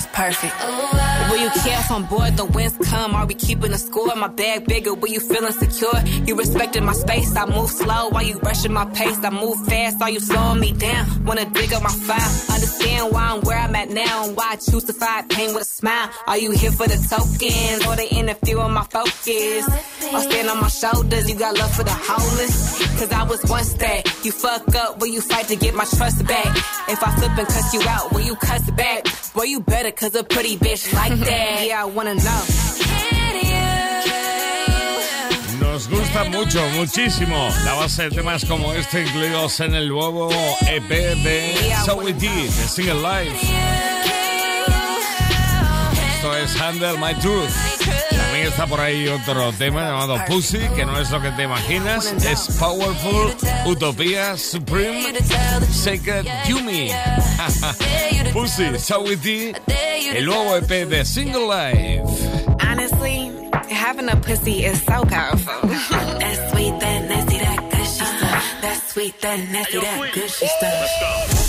Was 0.00 0.06
perfect. 0.12 1.09
You 1.40 1.50
care 1.62 1.78
if 1.78 1.90
I'm 1.90 2.04
bored? 2.06 2.36
The 2.36 2.44
winds 2.44 2.76
come. 2.88 3.14
Are 3.14 3.26
we 3.26 3.34
keeping 3.34 3.72
a 3.72 3.78
score? 3.78 4.14
My 4.14 4.28
bag 4.28 4.66
bigger. 4.66 4.94
Will 4.94 5.08
you 5.08 5.20
feeling 5.20 5.52
secure? 5.52 5.98
You 6.26 6.36
respected 6.36 6.82
my 6.82 6.92
space. 6.92 7.34
I 7.36 7.46
move 7.46 7.70
slow 7.70 8.08
while 8.10 8.22
you 8.22 8.38
rushing 8.40 8.72
my 8.72 8.84
pace. 8.86 9.18
I 9.24 9.30
move 9.30 9.58
fast. 9.66 10.02
Are 10.02 10.10
you 10.10 10.20
slowing 10.20 10.60
me 10.60 10.72
down? 10.72 11.24
Wanna 11.24 11.46
dig 11.50 11.72
up 11.72 11.82
my 11.82 11.90
file? 11.90 12.54
Understand 12.54 13.12
why 13.12 13.22
I'm 13.32 13.40
where 13.42 13.58
I'm 13.58 13.74
at 13.74 13.90
now 13.90 14.24
and 14.26 14.36
why 14.36 14.50
I 14.52 14.56
choose 14.56 14.84
to 14.84 14.92
fight 14.92 15.28
pain 15.30 15.54
with 15.54 15.62
a 15.62 15.66
smile. 15.66 16.10
Are 16.26 16.38
you 16.38 16.50
here 16.52 16.72
for 16.72 16.86
the 16.86 16.98
tokens 17.08 17.86
or 17.86 17.96
they 17.96 18.08
interfere 18.08 18.58
with 18.58 18.72
my 18.72 18.84
focus? 18.84 19.64
Or 20.12 20.20
stand 20.20 20.48
on 20.48 20.60
my 20.60 20.68
shoulders? 20.68 21.30
You 21.30 21.36
got 21.38 21.56
love 21.56 21.74
for 21.74 21.84
the 21.84 21.94
homeless? 21.94 22.78
Cause 22.98 23.12
I 23.12 23.22
was 23.24 23.42
once 23.48 23.72
that. 23.74 24.04
You 24.24 24.32
fuck 24.32 24.74
up. 24.74 25.00
Will 25.00 25.08
you 25.08 25.20
fight 25.20 25.46
to 25.48 25.56
get 25.56 25.74
my 25.74 25.84
trust 25.84 26.26
back? 26.26 26.56
If 26.88 27.02
I 27.02 27.10
flip 27.16 27.38
and 27.38 27.46
cuss 27.46 27.72
you 27.74 27.82
out, 27.88 28.12
will 28.12 28.20
you 28.20 28.36
cuss 28.36 28.70
back? 28.72 29.04
Boy, 29.34 29.44
you 29.44 29.60
better 29.60 29.90
cause 29.92 30.14
a 30.14 30.24
pretty 30.24 30.56
bitch 30.56 30.92
like 30.92 31.16
that. 31.20 31.29
Yeah, 31.30 31.82
I 31.82 31.84
wanna 31.84 32.14
know. 32.14 32.42
Nos 35.60 35.88
gusta 35.88 36.24
mucho, 36.24 36.60
muchísimo 36.70 37.48
la 37.64 37.74
base 37.74 38.04
de 38.04 38.10
temas 38.10 38.44
como 38.44 38.72
este 38.72 39.02
incluidos 39.02 39.60
en 39.60 39.74
el 39.74 39.88
nuevo 39.88 40.30
EP 40.66 40.88
de 40.88 41.54
Sawity, 41.84 42.26
de 42.26 42.50
Single 42.68 42.94
Life. 42.94 43.46
Esto 46.14 46.36
es 46.36 46.60
Handle 46.60 46.98
My 46.98 47.14
Truth. 47.14 48.19
También 48.40 48.52
está 48.54 48.66
por 48.66 48.80
ahí 48.80 49.06
otro 49.06 49.52
tema 49.52 49.82
llamado 49.82 50.16
Pussy, 50.26 50.60
que 50.74 50.86
no 50.86 50.98
es 50.98 51.10
lo 51.10 51.20
que 51.20 51.30
te 51.32 51.42
imaginas. 51.42 52.06
Es 52.24 52.56
Powerful, 52.58 53.36
Utopia, 53.66 54.34
Supreme, 54.38 55.12
Sacred 55.70 56.24
Yumi. 56.48 56.90
Pussy, 58.32 58.78
Sawity, 58.78 59.52
el 60.14 60.24
nuevo 60.24 60.56
EP 60.56 60.88
de 60.88 61.04
Single 61.04 61.48
Life. 61.48 62.02
Honestly, 62.66 63.30
having 63.68 64.08
a 64.08 64.16
pussy 64.16 64.64
is 64.64 64.80
so 64.84 65.04
powerful. 65.04 65.68
That 65.68 66.50
sweet, 66.50 66.80
that 66.80 67.08
nasty, 67.10 67.38
that 67.40 67.70
gushy 67.70 68.04
stuff. 68.06 68.60
That 68.62 68.82
sweet, 68.88 69.20
that 69.20 69.50
nasty, 69.50 69.80
that 69.80 70.14
gushy 70.14 70.46
stuff. 70.46 71.39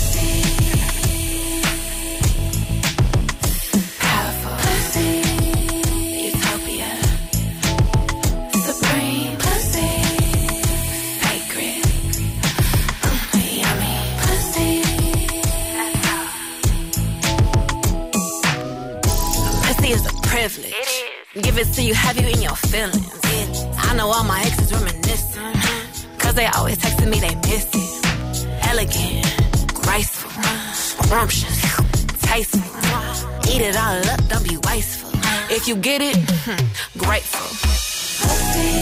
It 21.62 21.72
to 21.74 21.82
you, 21.82 21.94
have 21.94 22.16
you 22.16 22.26
in 22.26 22.42
your 22.42 22.56
feelings. 22.56 23.06
I 23.78 23.94
know 23.94 24.08
all 24.08 24.24
my 24.24 24.40
exes 24.40 24.72
reminiscing. 24.72 25.42
Cause 26.18 26.34
they 26.34 26.46
always 26.46 26.76
texting 26.78 27.08
me 27.08 27.20
they 27.20 27.36
miss 27.46 27.68
it. 27.72 28.66
Elegant, 28.66 29.22
graceful, 29.72 30.30
scrumptious, 30.74 31.62
tasteful. 32.22 32.62
Eat 33.48 33.62
it 33.62 33.76
all 33.76 34.02
up, 34.10 34.20
don't 34.26 34.42
be 34.42 34.56
wasteful. 34.66 35.10
If 35.50 35.68
you 35.68 35.76
get 35.76 36.02
it, 36.02 36.16
grateful. 36.98 37.46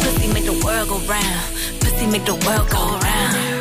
Pussy 0.01 0.33
make 0.33 0.47
the 0.47 0.59
world 0.65 0.89
go 0.89 0.99
round. 1.05 1.41
Pussy 1.81 2.07
make 2.07 2.25
the 2.25 2.37
world 2.47 2.67
go 2.71 2.83
round. 2.97 3.61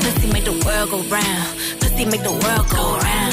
Pussy 0.00 0.32
make 0.32 0.44
the 0.44 0.56
world 0.64 0.88
go 0.88 1.02
round. 1.12 1.48
Pussy 1.80 2.04
make 2.06 2.22
the 2.22 2.32
world 2.32 2.66
go 2.70 2.96
round. 2.96 3.32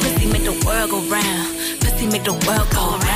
Pussy 0.00 0.26
make 0.32 0.44
the 0.44 0.56
world 0.64 0.90
go 0.90 1.00
round. 1.12 1.60
Pussy 1.80 2.06
make 2.06 2.24
the 2.24 2.32
world 2.46 2.70
go 2.70 2.96
round. 2.96 3.09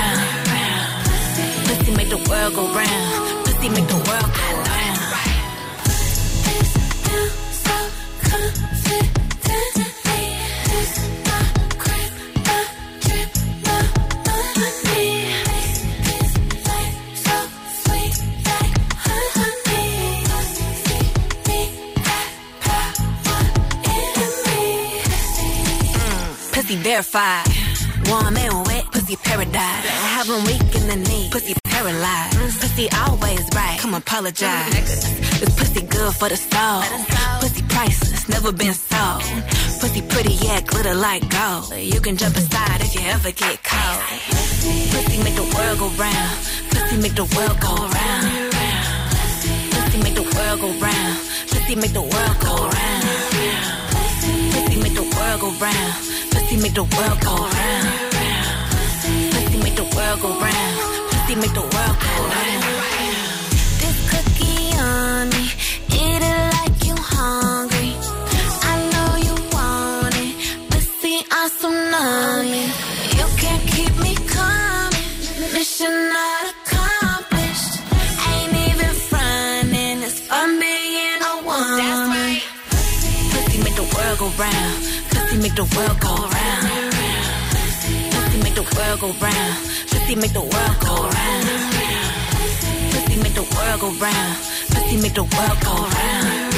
Pussy 1.84 1.96
make 1.98 2.08
the 2.08 2.16
world 2.16 2.54
go 2.54 2.62
round. 2.74 3.44
Pussy 3.44 3.68
make 3.68 3.86
the 3.86 3.94
world 3.94 4.06
go 4.06 4.08
round. 4.08 4.74
Pussy 26.52 26.76
verified. 26.76 27.46
Warm 28.06 28.36
and 28.38 28.66
wet. 28.66 28.73
Pussy 28.73 28.73
pussy 29.04 29.16
paradise. 29.16 29.84
Have 30.16 30.28
him 30.28 30.44
weak 30.44 30.74
in 30.74 30.88
the 30.88 30.96
knee, 30.96 31.28
pussy 31.30 31.54
paralyzed. 31.64 32.60
Pussy 32.60 32.88
always 33.04 33.44
right, 33.54 33.78
come 33.78 33.94
apologize. 33.94 34.72
This 35.40 35.54
pussy 35.58 35.82
good 35.82 36.14
for 36.14 36.28
the 36.28 36.36
soul. 36.36 36.82
Pussy 37.40 37.62
priceless, 37.68 38.28
never 38.28 38.52
been 38.52 38.72
sold. 38.72 39.22
Pussy 39.80 40.00
pretty, 40.02 40.34
yeah, 40.34 40.60
glitter 40.62 40.94
like 40.94 41.28
gold. 41.28 41.76
You 41.76 42.00
can 42.00 42.16
jump 42.16 42.36
aside 42.36 42.80
if 42.80 42.94
you 42.94 43.02
ever 43.02 43.30
get 43.32 43.62
cold. 43.62 44.00
Pussy 44.92 45.18
make 45.22 45.36
the 45.36 45.48
world 45.54 45.78
go 45.78 45.88
round. 46.00 46.36
Pussy 46.70 46.96
make 46.96 47.14
the 47.14 47.28
world 47.36 47.60
go 47.60 47.74
round. 47.76 48.52
Pussy 49.74 49.98
make 50.00 50.14
the 50.14 50.26
world 50.34 50.60
go 50.60 50.70
round. 50.80 51.16
Pussy 51.50 51.74
make 51.76 51.92
the 51.92 52.02
world 52.02 52.36
go 52.40 52.54
round. 52.72 53.04
Pussy 54.54 54.76
make 54.80 54.94
the 54.94 55.06
world 55.16 55.40
go 55.40 55.50
round. 55.60 55.92
Pussy 56.32 56.56
make 56.56 56.74
the 56.74 56.84
world 56.84 57.20
go 57.20 57.34
round. 57.36 58.13
The 59.84 59.96
world 59.96 60.20
go 60.22 60.28
round. 60.40 60.76
Pussy 61.10 61.34
make 61.34 61.52
the 61.52 61.60
world 61.60 61.96
go 62.00 62.12
round. 62.32 62.62
This 63.80 63.98
cookie 64.10 64.72
on 64.80 65.28
me, 65.28 65.44
eat 65.92 66.22
it 66.24 66.40
like 66.56 66.76
you 66.88 66.96
hungry. 66.96 67.92
I 68.64 68.74
know 68.92 69.10
you 69.28 69.34
want 69.52 70.16
it, 70.16 70.32
pussy 70.70 71.16
awesome 71.30 71.76
nummy. 71.92 72.64
You 73.18 73.26
can't 73.36 73.64
keep 73.74 73.92
me 74.00 74.14
coming, 74.32 75.52
mission 75.52 75.92
not 75.92 76.44
accomplished. 76.54 77.72
Ain't 78.32 78.56
even 78.68 78.92
frontin', 79.08 80.02
it's 80.02 80.20
fun 80.20 80.60
being 80.60 81.20
a 81.20 81.34
woman. 81.44 81.76
That's 81.76 82.08
right. 82.08 82.42
Pussy 83.32 83.58
make 83.64 83.76
the 83.76 83.88
world 83.92 84.18
go 84.18 84.28
round. 84.40 84.74
Pussy 85.12 85.36
make 85.44 85.56
the 85.60 85.68
world 85.76 85.98
go 86.00 86.14
round. 86.36 86.92
Pussy 88.14 88.38
make 88.44 88.54
the 88.54 88.64
world 88.76 89.00
go 89.00 89.12
round. 89.20 89.73
Pussy 90.04 90.16
make 90.16 90.34
the 90.34 90.40
world 90.40 90.76
go 90.80 90.94
round. 91.08 91.46
Pussy 92.92 93.16
make 93.22 93.32
the 93.32 93.40
world 93.40 93.80
go 93.80 93.88
round. 94.04 94.36
Pussy 94.68 94.96
make 95.00 95.14
the 95.14 95.22
world 95.22 95.58
go 95.64 95.72
round. 95.72 96.52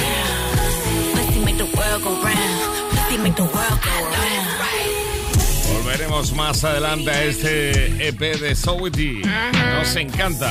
Pussy 1.15 1.45
make 1.45 1.57
the 1.57 1.65
world 1.65 2.03
go 2.03 2.11
round. 2.25 2.91
Pussy 2.91 3.19
make 3.19 3.37
the 3.37 3.45
world 3.45 3.79
go 3.87 3.95
round. 4.03 4.47
Volveremos 5.73 6.33
más 6.33 6.65
adelante 6.65 7.09
a 7.09 7.23
este 7.23 8.09
EP 8.09 8.19
de 8.19 8.57
Sowity. 8.57 9.23
Nos 9.23 9.95
encanta. 9.95 10.51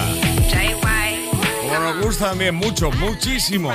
Como 1.62 1.80
nos 1.80 2.06
gusta 2.06 2.30
también 2.30 2.56
mucho, 2.56 2.92
muchísimo. 2.92 3.74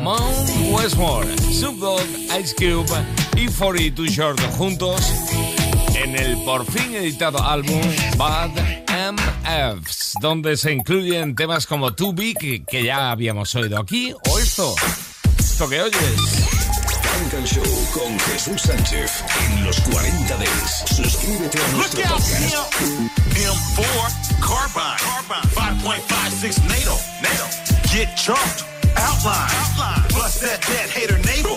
Mount 0.00 0.48
Westmore, 0.70 1.26
Snoop 1.38 1.80
Dogg, 1.80 2.06
Ice 2.40 2.54
Cube 2.54 2.88
y 3.34 3.48
42 3.48 4.10
Short 4.12 4.40
juntos 4.56 5.00
en 6.02 6.16
el 6.16 6.36
por 6.44 6.64
fin 6.70 6.94
editado 6.94 7.42
álbum 7.42 7.80
Bad 8.16 8.50
MFs, 8.88 10.14
donde 10.20 10.56
se 10.56 10.72
incluyen 10.72 11.34
temas 11.34 11.66
como 11.66 11.92
To 11.92 12.12
Big, 12.12 12.38
que, 12.38 12.64
que 12.64 12.84
ya 12.84 13.10
habíamos 13.10 13.54
oído 13.54 13.78
aquí, 13.78 14.12
o 14.12 14.38
esto, 14.38 14.74
esto 15.38 15.68
que 15.68 15.82
oyes. 15.82 16.20
Funk 17.02 17.34
and 17.34 17.46
Show 17.46 17.64
con 17.92 18.18
Jesús 18.20 18.62
Sánchez 18.62 19.24
en 19.40 19.64
los 19.64 19.80
40 19.80 20.36
Dents. 20.38 20.84
Suscríbete 20.96 21.58
a 21.58 21.68
nuestro 21.76 22.00
Look 22.00 22.10
out, 22.10 22.20
podcast. 22.20 22.82
M, 22.82 23.10
M4 23.34 24.30
Carbine, 24.40 24.96
Carbine, 24.98 25.82
5.56 25.82 26.68
NATO, 26.68 26.96
NATO. 27.22 27.44
Get 27.92 28.16
jumped, 28.16 28.64
outline, 28.96 29.50
outline. 29.52 30.08
Plus 30.08 30.40
that 30.40 30.60
dead 30.66 30.88
hater 30.88 31.18
navel. 31.18 31.56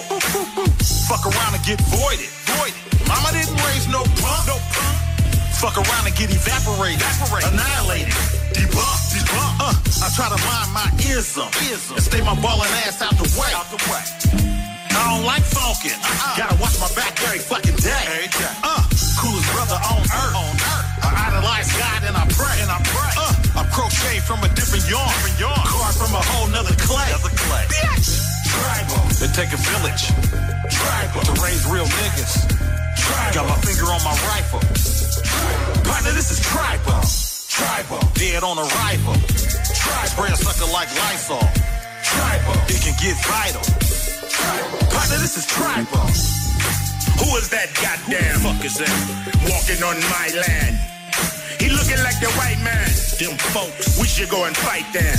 Fuck 1.08 1.26
around 1.26 1.56
and 1.56 1.66
get 1.66 1.80
voided, 1.82 2.30
voided. 2.46 2.93
Mama 3.14 3.30
didn't 3.30 3.58
raise 3.70 3.86
no 3.94 4.02
punk, 4.18 4.42
no 4.50 4.58
punk. 4.74 4.98
Fuck 5.62 5.78
around 5.78 6.10
and 6.10 6.16
get 6.18 6.34
evaporated, 6.34 6.98
evaporated. 6.98 7.54
annihilated, 7.54 8.14
debunked, 8.58 9.06
debunked. 9.14 9.62
Uh, 9.62 10.06
I 10.06 10.08
try 10.18 10.28
to 10.34 10.40
mind 10.42 10.70
my 10.74 10.90
ism, 11.14 11.46
ism. 11.70 11.94
and 11.94 12.04
stay 12.04 12.22
my 12.26 12.34
ballin' 12.42 12.74
ass 12.84 13.06
out 13.06 13.14
the 13.16 13.30
way, 13.38 13.54
out 13.54 13.70
the 13.70 13.78
way. 13.88 14.04
I 14.94 15.02
don't 15.14 15.26
like 15.26 15.46
funkin'. 15.46 15.94
Uh-uh. 15.94 16.38
Gotta 16.38 16.58
watch 16.62 16.78
my 16.82 16.90
back 16.98 17.14
every 17.26 17.38
fucking 17.42 17.78
day. 17.82 18.04
Every 18.14 18.30
day. 18.34 18.54
Uh, 18.62 18.82
coolest 19.18 19.50
brother 19.54 19.78
on 19.90 20.02
earth. 20.06 20.36
On 20.38 20.54
earth. 20.54 20.88
I 21.06 21.10
idolize 21.30 21.70
God 21.74 22.02
and 22.06 22.16
I 22.18 22.26
pray. 22.30 22.58
And 22.62 22.70
I 22.70 22.80
pray. 22.94 23.14
Uh, 23.18 23.62
I 23.62 23.64
crochet 23.74 24.22
from 24.22 24.46
a 24.46 24.50
different 24.54 24.86
yarn. 24.90 25.10
Different 25.10 25.40
yarn. 25.42 25.66
Carved 25.66 25.98
from 25.98 26.14
a 26.14 26.22
whole 26.34 26.48
nother 26.54 26.78
clay. 26.78 27.10
Another 27.10 27.34
clay. 27.34 27.66
Bitch. 27.74 28.22
Tribal. 28.54 29.02
It 29.18 29.32
take 29.34 29.50
a 29.50 29.62
village. 29.74 30.14
Tribal. 30.70 31.22
To 31.26 31.34
raise 31.42 31.66
real 31.66 31.90
niggas. 31.90 32.63
Got 33.34 33.50
my 33.50 33.58
finger 33.66 33.90
on 33.92 34.02
my 34.04 34.16
rifle. 34.32 34.62
Partner, 35.84 36.12
this 36.12 36.32
is 36.32 36.40
tribal. 36.40 37.02
Tribal. 37.50 38.00
Dead 38.14 38.44
on 38.44 38.58
arrival. 38.58 39.16
Tribal. 39.74 40.08
Spray 40.08 40.32
a 40.32 40.38
sucker 40.38 40.72
like 40.72 40.90
Lysol. 40.96 41.42
Tribal. 42.04 42.56
It 42.70 42.80
can 42.82 42.96
get 43.02 43.18
vital. 43.26 43.66
Partner, 44.94 45.18
this 45.18 45.38
is 45.38 45.46
tribal. 45.48 46.08
Who 47.20 47.38
is 47.38 47.50
that 47.50 47.70
goddamn 47.80 48.40
fuck 48.42 48.64
is 48.66 48.78
that 48.78 48.92
walking 49.48 49.82
on 49.84 49.96
my 50.12 50.28
land? 50.34 50.76
He 51.60 51.70
looking 51.70 52.02
like 52.04 52.20
the 52.20 52.30
white 52.36 52.60
man. 52.64 52.90
Them 53.20 53.38
folks, 53.54 53.98
we 54.00 54.08
should 54.08 54.30
go 54.30 54.46
and 54.46 54.56
fight 54.58 54.86
them. 54.92 55.16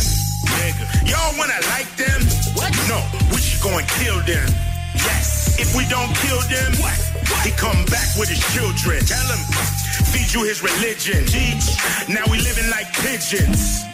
Nigga, 0.61 0.85
y'all 1.09 1.33
wanna 1.39 1.57
like 1.73 1.89
them? 1.97 2.21
What? 2.55 2.73
No, 2.89 3.01
we 3.33 3.39
should 3.41 3.63
go 3.63 3.79
and 3.79 3.89
kill 3.97 4.21
them. 4.23 4.49
Yes, 4.95 5.44
if 5.59 5.75
we 5.77 5.87
don't 5.87 6.13
kill 6.19 6.41
them, 6.51 6.73
what? 6.83 6.97
He 7.45 7.51
come 7.53 7.85
back 7.87 8.09
with 8.19 8.29
his 8.29 8.43
children. 8.55 9.05
Tell 9.05 9.27
him, 9.29 9.43
feed 10.11 10.33
you 10.33 10.43
his 10.45 10.63
religion. 10.63 11.27
Teach. 11.27 11.77
Now 12.09 12.25
we 12.31 12.39
living 12.39 12.71
like 12.71 12.89
pigeons. 13.05 13.85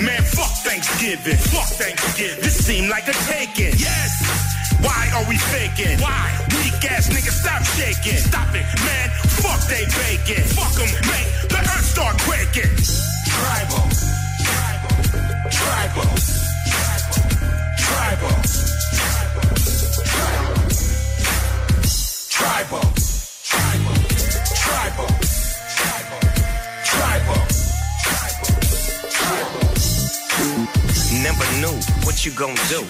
Man, 0.00 0.22
fuck 0.22 0.52
Thanksgiving. 0.64 1.36
Fuck 1.36 1.68
Thanksgiving. 1.76 2.42
This 2.42 2.56
seem 2.64 2.88
like 2.88 3.08
a 3.08 3.16
taking. 3.28 3.74
Yes. 3.76 4.22
Why 4.80 5.10
are 5.14 5.26
we 5.28 5.36
faking? 5.36 5.98
Why? 6.00 6.32
Weak 6.56 6.80
ass 6.90 7.08
niggas, 7.08 7.36
stop 7.36 7.62
shaking. 7.76 8.18
Stop 8.18 8.48
it, 8.54 8.64
man. 8.84 9.08
Fuck 9.42 9.60
they 9.68 9.84
bacon. 10.00 10.44
Fuck 10.56 10.72
them, 10.72 10.88
make 11.08 11.28
the 11.48 11.60
earth 11.60 11.84
start 11.84 12.16
quaking. 12.24 12.72
Tribal. 13.28 13.84
Tribal. 14.40 14.94
Tribal. 15.50 16.08
Tribal. 16.58 17.20
Tribal. 17.76 18.79
Tribal. 22.40 22.80
Tribal. 23.50 23.96
tribal, 24.62 25.08
tribal, 25.76 26.20
tribal, 26.88 27.42
tribal. 29.14 29.64
Never 31.26 31.46
knew 31.60 31.76
what 32.06 32.24
you 32.24 32.32
gon' 32.32 32.56
do. 32.72 32.80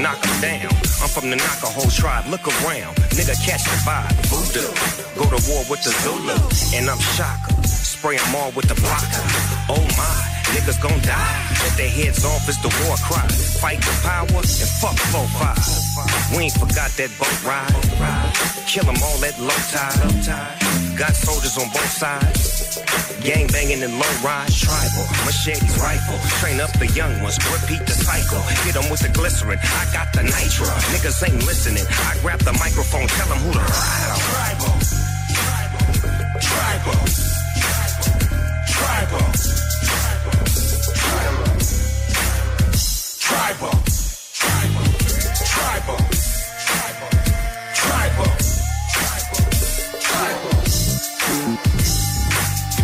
Knock 0.00 0.18
'em 0.26 0.40
down. 0.40 0.72
I'm 1.02 1.10
from 1.12 1.28
the 1.28 1.36
knock 1.36 1.62
a 1.62 1.66
whole 1.66 1.90
tribe. 1.90 2.24
Look 2.30 2.46
around. 2.48 2.96
Nigga, 3.16 3.36
catch 3.44 3.64
the 3.64 3.76
vibe. 3.84 4.14
Voodoo. 4.30 4.72
Go 5.20 5.24
to 5.28 5.40
war 5.50 5.62
with 5.68 5.82
the 5.84 5.92
Zulu. 6.02 6.36
And 6.76 6.88
I'm 6.88 7.00
shocker. 7.16 7.54
Spray 7.68 8.16
'em 8.16 8.34
all 8.34 8.50
with 8.52 8.66
the 8.68 8.76
blocker. 8.80 9.22
Oh 9.68 9.84
my. 9.98 10.35
Niggas 10.54 10.80
gon' 10.80 11.00
die. 11.02 11.42
Get 11.62 11.76
their 11.76 11.88
heads 11.88 12.24
off 12.24 12.48
it's 12.48 12.58
the 12.62 12.70
war 12.84 12.96
cry. 13.02 13.26
Fight 13.60 13.80
the 13.80 13.94
power 14.02 14.40
and 14.42 14.70
fuck 14.80 14.96
4-5. 15.10 16.36
We 16.36 16.44
ain't 16.44 16.54
forgot 16.54 16.90
that 16.96 17.10
boat 17.18 17.38
ride. 17.44 17.74
Kill 18.66 18.88
'em 18.88 19.02
all 19.02 19.24
at 19.24 19.38
low 19.38 19.60
tide. 19.70 19.98
Got 20.96 21.14
soldiers 21.14 21.58
on 21.58 21.68
both 21.70 21.92
sides. 21.92 22.78
Gang 23.22 23.46
banging 23.48 23.82
and 23.82 23.98
low 23.98 24.14
ride. 24.22 24.52
Tribal. 24.52 25.06
Machetes, 25.26 25.76
rifle. 25.78 26.18
Train 26.40 26.60
up 26.60 26.72
the 26.78 26.86
young 26.94 27.20
ones. 27.22 27.38
Repeat 27.52 27.84
the 27.86 27.94
cycle. 27.94 28.40
Hit 28.64 28.76
'em 28.76 28.88
with 28.88 29.00
the 29.00 29.08
glycerin. 29.08 29.58
I 29.58 29.84
got 29.92 30.12
the 30.12 30.22
nitro. 30.22 30.66
Niggas 30.92 31.22
ain't 31.26 31.42
listening. 31.44 31.86
I 32.10 32.16
grab 32.22 32.40
the 32.44 32.52
microphone. 32.54 33.08
Tell 33.08 33.30
'em 33.32 33.38
who 33.44 33.52
to 33.52 33.58
ride 33.60 34.10
on. 34.14 34.20
Tribal. 34.30 34.74
Tribal. 35.36 35.80
Tribal. 36.48 37.02
Tribal. 38.74 39.65
Tribal. 43.46 43.78
Tribal. 44.34 45.98
Tribal. 47.78 48.30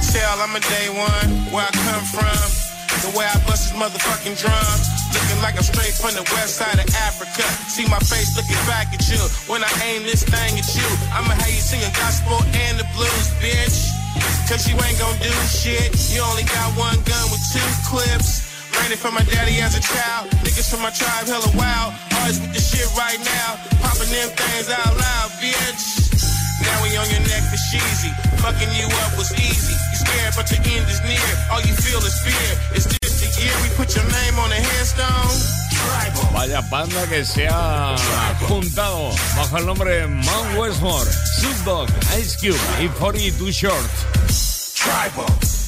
Tell 0.06 0.38
I'm 0.38 0.54
a 0.54 0.60
day 0.62 0.86
one, 0.94 1.50
where 1.50 1.66
I 1.66 1.72
come 1.82 2.06
from. 2.14 2.46
The 3.02 3.10
way 3.18 3.26
I 3.26 3.34
bust 3.42 3.74
this 3.74 3.74
motherfucking 3.74 4.38
drum. 4.38 4.54
Looking 5.10 5.42
like 5.42 5.58
I'm 5.58 5.66
straight 5.66 5.98
from 5.98 6.14
the 6.14 6.22
west 6.30 6.62
side 6.62 6.78
of 6.78 6.86
Africa. 7.10 7.42
See 7.66 7.88
my 7.90 7.98
face 7.98 8.36
looking 8.36 8.54
back 8.70 8.94
at 8.94 9.02
you. 9.10 9.18
When 9.50 9.64
I 9.64 9.72
aim 9.82 10.04
this 10.04 10.22
thing 10.22 10.62
at 10.62 10.68
you, 10.78 10.86
I'ma 11.10 11.34
have 11.42 11.50
you 11.50 11.58
singing 11.58 11.90
gospel 11.98 12.38
and 12.70 12.78
the 12.78 12.86
blues, 12.94 13.34
bitch. 13.42 13.90
Cause 14.46 14.70
you 14.70 14.78
ain't 14.78 14.98
gonna 15.02 15.18
do 15.18 15.34
shit. 15.50 15.90
You 16.14 16.22
only 16.22 16.44
got 16.44 16.70
one 16.78 17.02
gun 17.02 17.26
with 17.34 17.42
two 17.50 17.66
clips. 17.90 18.51
Learning 18.76 18.98
from 18.98 19.14
my 19.14 19.24
daddy 19.24 19.60
as 19.60 19.76
a 19.76 19.82
child. 19.82 20.30
Niggas 20.44 20.70
from 20.70 20.82
my 20.82 20.90
tribe 20.90 21.26
hella 21.26 21.50
wild. 21.56 21.92
Always 22.16 22.40
with 22.40 22.52
the 22.52 22.60
shit 22.60 22.88
right 22.96 23.20
now. 23.20 23.60
Popping 23.84 24.10
them 24.10 24.28
things 24.32 24.68
out 24.70 24.92
loud, 24.96 25.30
bitch. 25.40 25.82
Now 26.62 26.76
we 26.82 26.96
on 26.96 27.08
your 27.10 27.24
neck 27.26 27.44
for 27.50 27.60
cheesy. 27.70 28.12
Fucking 28.38 28.70
you 28.78 28.86
up 29.04 29.12
was 29.18 29.32
easy. 29.34 29.74
You 29.74 29.98
scared, 29.98 30.34
but 30.36 30.46
the 30.46 30.58
end 30.62 30.86
is 30.88 31.00
near. 31.02 31.30
All 31.50 31.60
you 31.62 31.74
feel 31.74 32.00
is 32.00 32.16
fear. 32.22 32.50
Is 32.76 32.84
this 32.86 33.12
the 33.20 33.28
year 33.40 33.54
we 33.62 33.68
put 33.74 33.94
your 33.94 34.06
name 34.06 34.38
on 34.38 34.50
a 34.52 34.60
headstone? 34.60 35.62
Vaya 36.32 36.60
banda 36.70 37.06
que 37.08 37.24
se 37.24 37.48
ha 37.48 37.96
juntado 38.48 39.10
bajo 39.36 39.58
el 39.58 39.66
nombre 39.66 39.90
de 39.90 40.06
Man 40.06 40.56
Westmore, 40.56 41.10
Snoop 41.38 41.56
Dogg, 41.64 41.90
Ice 42.18 42.36
Cube 42.38 42.60
y 42.80 42.88
42 42.88 43.54
Short. 43.54 43.90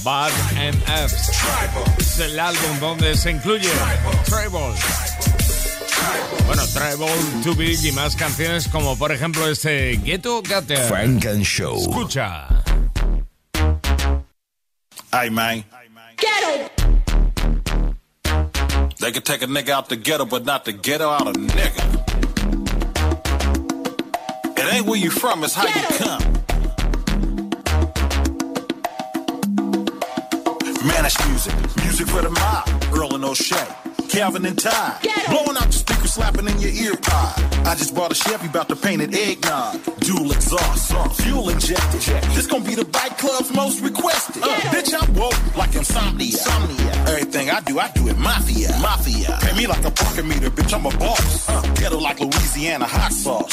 Bad 0.05 0.33
MFs. 0.55 1.31
Es 1.99 2.19
el 2.19 2.39
álbum 2.39 2.79
donde 2.79 3.17
se 3.17 3.31
incluye 3.31 3.71
Tribal. 4.27 4.75
Bueno, 6.47 6.63
Tribal, 6.67 7.43
To 7.43 7.55
Big 7.55 7.83
y 7.83 7.91
más 7.93 8.15
canciones 8.15 8.69
como 8.69 8.99
por 8.99 9.13
ejemplo 9.13 9.49
este 9.49 9.97
Ghetto 10.05 10.43
Gutter. 10.43 10.89
Frank 10.89 11.25
and 11.25 11.43
Show. 11.43 11.79
Escucha. 11.81 12.49
Hey, 15.11 15.31
man. 15.31 15.65
They 19.01 19.11
can 19.11 19.23
take 19.23 19.43
a 19.43 19.47
nigga 19.47 19.71
out 19.71 19.89
the 19.89 19.97
ghetto, 19.97 20.27
but 20.27 20.45
not 20.45 20.67
the 20.67 20.73
ghetto 20.75 21.09
out 21.09 21.29
of 21.29 21.35
nigga. 21.35 21.83
It 24.59 24.73
ain't 24.73 24.87
where 24.87 24.99
you 24.99 25.11
from, 25.11 25.45
it's 25.45 25.55
how 25.55 25.67
you 25.67 25.97
come. 25.99 26.45
Manish 31.05 31.29
music, 31.29 31.55
music 31.85 32.07
for 32.07 32.23
the 32.23 32.31
mob. 32.31 32.67
Earl 32.97 33.15
and 33.15 33.25
O'Shea, 33.27 33.67
Calvin 34.09 34.45
and 34.47 34.59
Ty. 34.59 34.99
Blowing 35.29 35.57
out 35.57 35.67
the 35.67 35.73
speaker, 35.73 36.09
slapping 36.09 36.47
in 36.49 36.59
your 36.61 36.71
ear 36.71 36.97
pod. 37.01 37.43
I 37.67 37.75
just 37.75 37.95
bought 37.95 38.13
a 38.13 38.15
Chevy, 38.15 38.49
about 38.49 38.69
to 38.69 38.77
paint 38.77 39.03
it 39.03 39.15
eggnog. 39.15 39.83
Dual 40.01 40.33
exhaust, 40.33 40.93
fuel 41.23 41.49
injected. 41.49 42.01
This 42.35 42.47
gonna 42.47 42.65
be 42.65 42.75
the 42.75 42.85
bike 42.85 43.17
club's 43.19 43.53
most 43.55 43.81
requested. 43.81 44.43
Uh, 44.43 44.49
bitch, 44.73 44.93
I'm 44.95 45.15
woke 45.15 45.57
like 45.57 45.75
insomnia. 45.75 46.27
insomnia. 46.27 46.93
Everything 47.09 47.51
I 47.51 47.61
do, 47.61 47.79
I 47.79 47.91
do 47.93 48.09
it 48.09 48.19
mafia. 48.19 48.69
Mafia. 48.81 49.39
Pay 49.43 49.57
me 49.57 49.67
like 49.67 49.85
a 49.85 49.91
parking 49.91 50.29
meter, 50.29 50.51
bitch, 50.51 50.73
I'm 50.75 50.87
a 50.87 50.97
boss. 50.99 51.49
Uh, 51.49 51.63
ghetto 51.75 51.99
like 51.99 52.21
Louisiana 52.21 52.85
hot 52.87 53.13
sauce. 53.13 53.53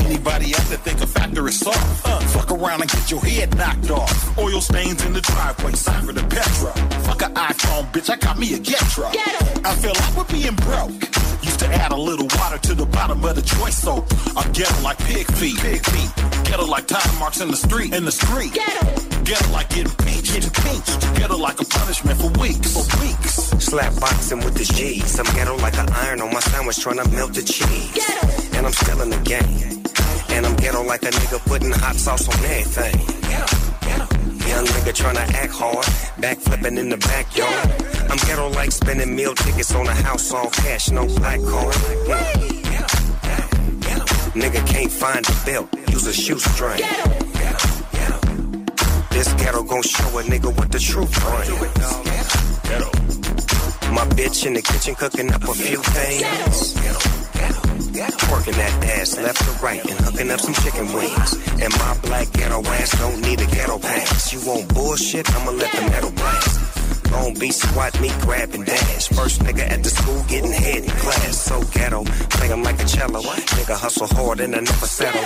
Anybody 0.00 0.54
out 0.54 0.62
there 0.62 0.78
think 0.78 1.00
a 1.02 1.06
factor 1.06 1.46
is 1.48 1.58
soft? 1.58 2.06
Uh, 2.06 2.18
fuck 2.34 2.50
around 2.50 2.80
and 2.82 2.90
get 2.90 3.10
your 3.10 3.20
head 3.20 3.56
knocked 3.56 3.90
off. 3.90 4.38
Oil 4.38 4.60
stains 4.60 5.04
in 5.04 5.12
the 5.12 5.20
driveway, 5.20 5.72
sign 5.72 6.04
for 6.04 6.12
the 6.12 6.22
Petra. 6.22 6.72
Fuck 7.02 7.22
an 7.22 7.34
iPhone, 7.34 7.92
bitch, 7.92 8.10
I 8.10 8.16
got 8.16 8.38
me 8.38 8.54
a 8.54 8.58
Getra. 8.58 9.10
I 9.64 9.74
feel 9.80 9.94
like 9.94 10.16
we're 10.16 10.24
being 10.24 10.56
broke. 10.56 10.92
Used 11.42 11.60
to 11.60 11.66
add 11.66 11.92
a 11.92 11.96
little 11.96 12.28
water 12.36 12.58
to 12.58 12.74
the 12.74 12.84
bottom 12.84 13.24
of 13.24 13.34
the 13.34 13.42
choice 13.42 13.78
soap. 13.78 14.04
I'm 14.36 14.52
ghetto 14.52 14.80
like 14.82 14.98
pig 14.98 15.26
feet. 15.32 15.56
Pig 15.58 15.84
feet. 15.84 16.10
Ghetto 16.44 16.66
like 16.66 16.86
tire 16.86 17.18
marks 17.18 17.40
in 17.40 17.48
the 17.48 17.56
street. 17.56 17.94
In 17.94 18.04
the 18.04 18.12
street. 18.12 18.52
Get 18.52 19.24
Ghetto 19.24 19.50
like 19.52 19.70
getting 19.70 19.94
pinched. 20.04 20.34
Getting 20.34 20.50
pinched. 20.50 21.00
Ghetto 21.16 21.36
like 21.38 21.60
a 21.60 21.64
punishment 21.64 22.20
for 22.20 22.30
weeks. 22.40 22.76
For 22.76 22.84
weeks. 23.00 23.34
Slap 23.64 23.98
boxing 24.00 24.40
with 24.44 24.54
the 24.54 24.64
G's. 24.64 25.18
I'm 25.18 25.26
ghetto 25.34 25.56
like 25.56 25.78
an 25.78 25.88
iron 26.04 26.20
on 26.20 26.32
my 26.32 26.40
sandwich 26.40 26.78
trying 26.78 26.98
to 27.02 27.08
melt 27.10 27.32
the 27.32 27.42
cheese. 27.42 28.10
And 28.54 28.66
I'm 28.66 28.72
still 28.72 29.00
in 29.00 29.10
the 29.10 29.22
game. 29.24 29.84
And 30.28 30.44
I'm 30.44 30.56
ghetto 30.56 30.82
like 30.82 31.02
a 31.04 31.10
nigga 31.10 31.38
putting 31.46 31.72
hot 31.72 31.96
sauce 31.96 32.28
on 32.28 32.44
everything. 32.44 33.59
Young 34.60 34.68
nigga 34.76 34.92
tryna 34.92 35.26
act 35.32 35.52
hard, 35.54 35.86
backflipping 36.20 36.78
in 36.78 36.90
the 36.90 36.98
backyard. 36.98 38.10
I'm 38.10 38.18
ghetto 38.18 38.50
like 38.50 38.70
spending 38.70 39.16
meal 39.16 39.34
tickets 39.34 39.74
on 39.74 39.86
a 39.86 39.94
house 39.94 40.30
all 40.34 40.50
cash, 40.50 40.90
no 40.90 41.06
black 41.06 41.40
card. 41.40 41.74
Nigga 44.36 44.66
can't 44.66 44.92
find 44.92 45.26
a 45.26 45.32
belt, 45.46 45.68
use 45.88 46.06
a 46.06 46.12
shoestring. 46.12 46.82
This 49.08 49.32
ghetto 49.40 49.62
gon' 49.62 49.80
show 49.80 50.18
a 50.18 50.22
nigga 50.24 50.54
what 50.54 50.70
the 50.70 50.78
truth 50.78 51.10
brings. 51.24 51.48
My 53.96 54.04
bitch 54.14 54.44
in 54.44 54.52
the 54.52 54.60
kitchen 54.60 54.94
cooking 54.94 55.32
up 55.32 55.42
a 55.42 55.54
few 55.54 55.78
things. 55.78 57.19
Working 57.90 58.54
that 58.54 58.84
ass 59.00 59.18
left 59.18 59.38
to 59.44 59.50
right 59.64 59.84
and 59.84 59.98
hooking 59.98 60.30
up 60.30 60.38
some 60.38 60.54
chicken 60.54 60.92
wings. 60.92 61.32
And 61.60 61.72
my 61.78 61.98
black 62.02 62.30
ghetto 62.32 62.62
ass 62.62 62.96
don't 62.98 63.20
need 63.20 63.40
a 63.40 63.46
ghetto 63.46 63.78
pass. 63.80 64.32
You 64.32 64.40
want 64.46 64.72
bullshit? 64.72 65.28
I'ma 65.34 65.50
let 65.50 65.72
the 65.72 65.82
metal 65.90 66.12
blast. 66.12 67.10
Long 67.10 67.34
Beach 67.34 67.54
squat 67.54 68.00
me, 68.00 68.10
grab 68.20 68.54
and 68.54 68.64
dash. 68.64 69.08
First 69.08 69.40
nigga 69.40 69.68
at 69.68 69.82
the 69.82 69.90
school 69.90 70.22
getting 70.28 70.52
head 70.52 70.84
in 70.84 70.90
class. 70.90 71.36
So 71.36 71.62
ghetto, 71.74 72.04
play 72.04 72.52
'em 72.52 72.62
like 72.62 72.80
a 72.80 72.86
cello. 72.86 73.22
Nigga 73.22 73.76
hustle 73.76 74.06
hard 74.06 74.38
and 74.38 74.54
I 74.54 74.60
never 74.60 74.86
settle. 74.86 75.24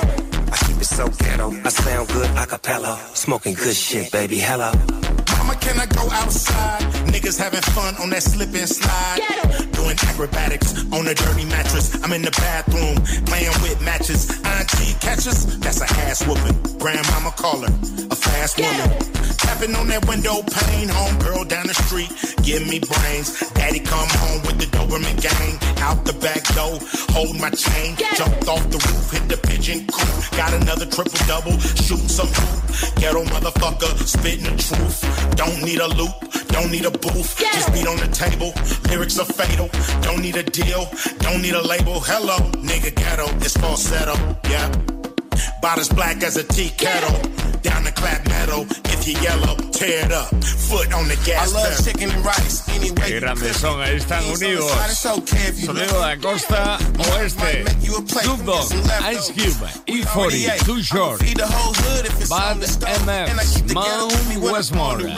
I 0.51 0.57
keep 0.65 0.79
it 0.81 0.87
so 0.87 1.09
ghetto. 1.09 1.53
I 1.65 1.69
sound 1.69 2.09
good 2.09 2.31
a 2.31 2.47
cappella. 2.47 2.99
Smoking 3.13 3.55
good 3.55 3.77
shit, 3.77 4.11
baby. 4.11 4.39
Hello. 4.39 4.73
Mama, 5.45 5.61
can 5.61 5.79
I 5.79 5.85
go 5.85 6.09
outside? 6.11 6.81
Niggas 7.13 7.39
having 7.39 7.61
fun 7.77 7.95
on 8.01 8.09
that 8.11 8.23
slip 8.23 8.49
and 8.55 8.67
slide. 8.67 9.21
Doing 9.73 9.97
acrobatics 10.09 10.73
on 10.91 11.07
a 11.07 11.13
dirty 11.13 11.45
mattress. 11.45 12.03
I'm 12.03 12.13
in 12.15 12.23
the 12.23 12.31
bathroom 12.31 12.97
playing 13.27 13.53
with 13.61 13.79
matches. 13.83 14.31
Auntie 14.41 14.97
catches, 15.05 15.59
that's 15.61 15.83
a 15.83 15.89
ass 16.09 16.27
whooping. 16.27 16.79
Grandmama 16.79 17.31
call 17.37 17.61
her 17.61 17.75
a 18.09 18.17
fast 18.17 18.59
woman. 18.59 18.89
Tapping 19.37 19.75
on 19.77 19.89
that 19.89 20.09
window 20.09 20.41
pane, 20.49 20.89
home 20.89 21.19
girl 21.21 21.45
down 21.45 21.67
the 21.67 21.75
street, 21.75 22.09
give 22.43 22.65
me 22.65 22.81
brains. 22.81 23.37
Daddy 23.53 23.81
come 23.81 24.09
home 24.25 24.41
with 24.49 24.57
the 24.57 24.69
Doberman 24.73 25.21
gang, 25.21 25.61
out 25.85 26.07
the 26.07 26.15
back 26.25 26.41
door, 26.57 26.81
hold 27.13 27.37
my 27.37 27.51
chain. 27.51 27.97
Jumped 28.17 28.49
off 28.49 28.65
the 28.73 28.81
roof, 28.81 29.13
hit 29.13 29.29
the 29.29 29.37
pigeon 29.37 29.85
coop. 29.93 30.37
Got 30.37 30.55
another 30.55 30.87
triple 30.87 31.21
double, 31.29 31.59
shooting 31.61 32.09
some 32.09 32.33
hoop. 32.33 32.97
Ghetto 32.97 33.25
motherfucker, 33.25 33.93
spitting 34.07 34.45
the 34.45 34.57
truth. 34.57 35.05
Don't 35.37 35.63
need 35.63 35.81
a 35.81 35.89
loop, 35.89 36.15
don't 36.49 36.71
need 36.71 36.85
a 36.85 36.91
booth. 36.91 37.37
Just 37.39 37.73
beat 37.73 37.87
on 37.87 37.97
the 37.97 38.09
table, 38.09 38.53
lyrics 38.89 39.19
are 39.19 39.25
fatal. 39.25 39.69
Don't 40.03 40.21
need 40.21 40.37
a 40.37 40.43
deal, 40.43 40.89
don't 41.19 41.43
need 41.43 41.55
a 41.55 41.63
label. 41.63 42.01
Hello, 42.01 42.37
nigga 42.63 42.95
ghetto, 42.95 43.27
it's 43.37 43.57
falsetto, 43.57 44.15
yeah. 44.49 44.71
Bodies 45.61 45.89
black 45.89 46.23
as 46.23 46.37
a 46.37 46.45
tea 46.45 46.71
kettle. 46.77 47.17
Down 47.63 47.83
the 47.83 47.93
clap 47.93 48.27
metal, 48.29 48.67
if 48.93 49.07
you 49.09 49.17
yellow, 49.23 49.57
tear 49.73 50.05
it 50.05 50.13
up. 50.13 50.29
Foot 50.45 50.93
on 50.93 51.09
the 51.09 51.17
gas 51.25 51.51
I 51.51 51.57
love 51.57 51.69
pedal. 51.71 51.85
chicken 51.85 52.11
and 52.11 52.25
rice. 52.25 52.69
Anyway, 52.69 53.09
Qué 53.09 53.21
grandes 53.21 53.57
son, 53.57 53.81
ahí 53.81 53.97
están 53.97 54.23
unidos. 54.25 54.71
Sonido 55.65 55.95
de 55.95 56.01
la 56.01 56.17
costa 56.19 56.79
oeste. 56.99 57.65
Snoop 57.81 58.45
Dogg, 58.45 58.71
Ice 59.13 59.33
Cube, 59.33 59.67
E40, 59.87 60.65
Too 60.67 60.81
Short, 60.83 61.23
Bad 62.29 62.59
MF, 62.59 63.73
Mount 63.73 64.37
Westmore. 64.43 65.15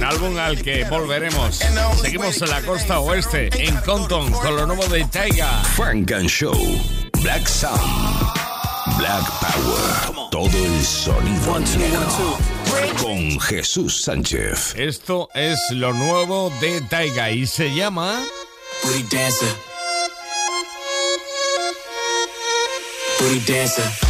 Un 0.00 0.04
álbum 0.04 0.38
al 0.38 0.60
que 0.62 0.84
volveremos. 0.84 1.60
Seguimos 2.00 2.40
en 2.40 2.48
la 2.48 2.62
costa 2.62 3.00
oeste, 3.00 3.50
en 3.52 3.76
Compton, 3.82 4.32
con 4.32 4.56
lo 4.56 4.66
nuevo 4.66 4.86
de 4.86 5.04
Taiga. 5.04 5.62
Frank 5.76 6.10
and 6.12 6.28
Show. 6.28 6.56
Black 7.22 7.46
Sound. 7.46 8.39
Black 9.00 9.26
Power. 9.40 10.28
Todo 10.30 10.46
el 10.46 10.84
sonido 10.84 11.58
negro. 11.58 12.38
Con 13.00 13.40
Jesús 13.40 14.02
Sánchez. 14.02 14.74
Esto 14.76 15.30
es 15.32 15.58
lo 15.70 15.94
nuevo 15.94 16.52
de 16.60 16.82
Taiga 16.82 17.30
y 17.30 17.46
se 17.46 17.74
llama... 17.74 18.20
Booty 18.84 19.02
dancer. 19.04 19.48
Booty 23.20 23.38
dancer. 23.50 24.09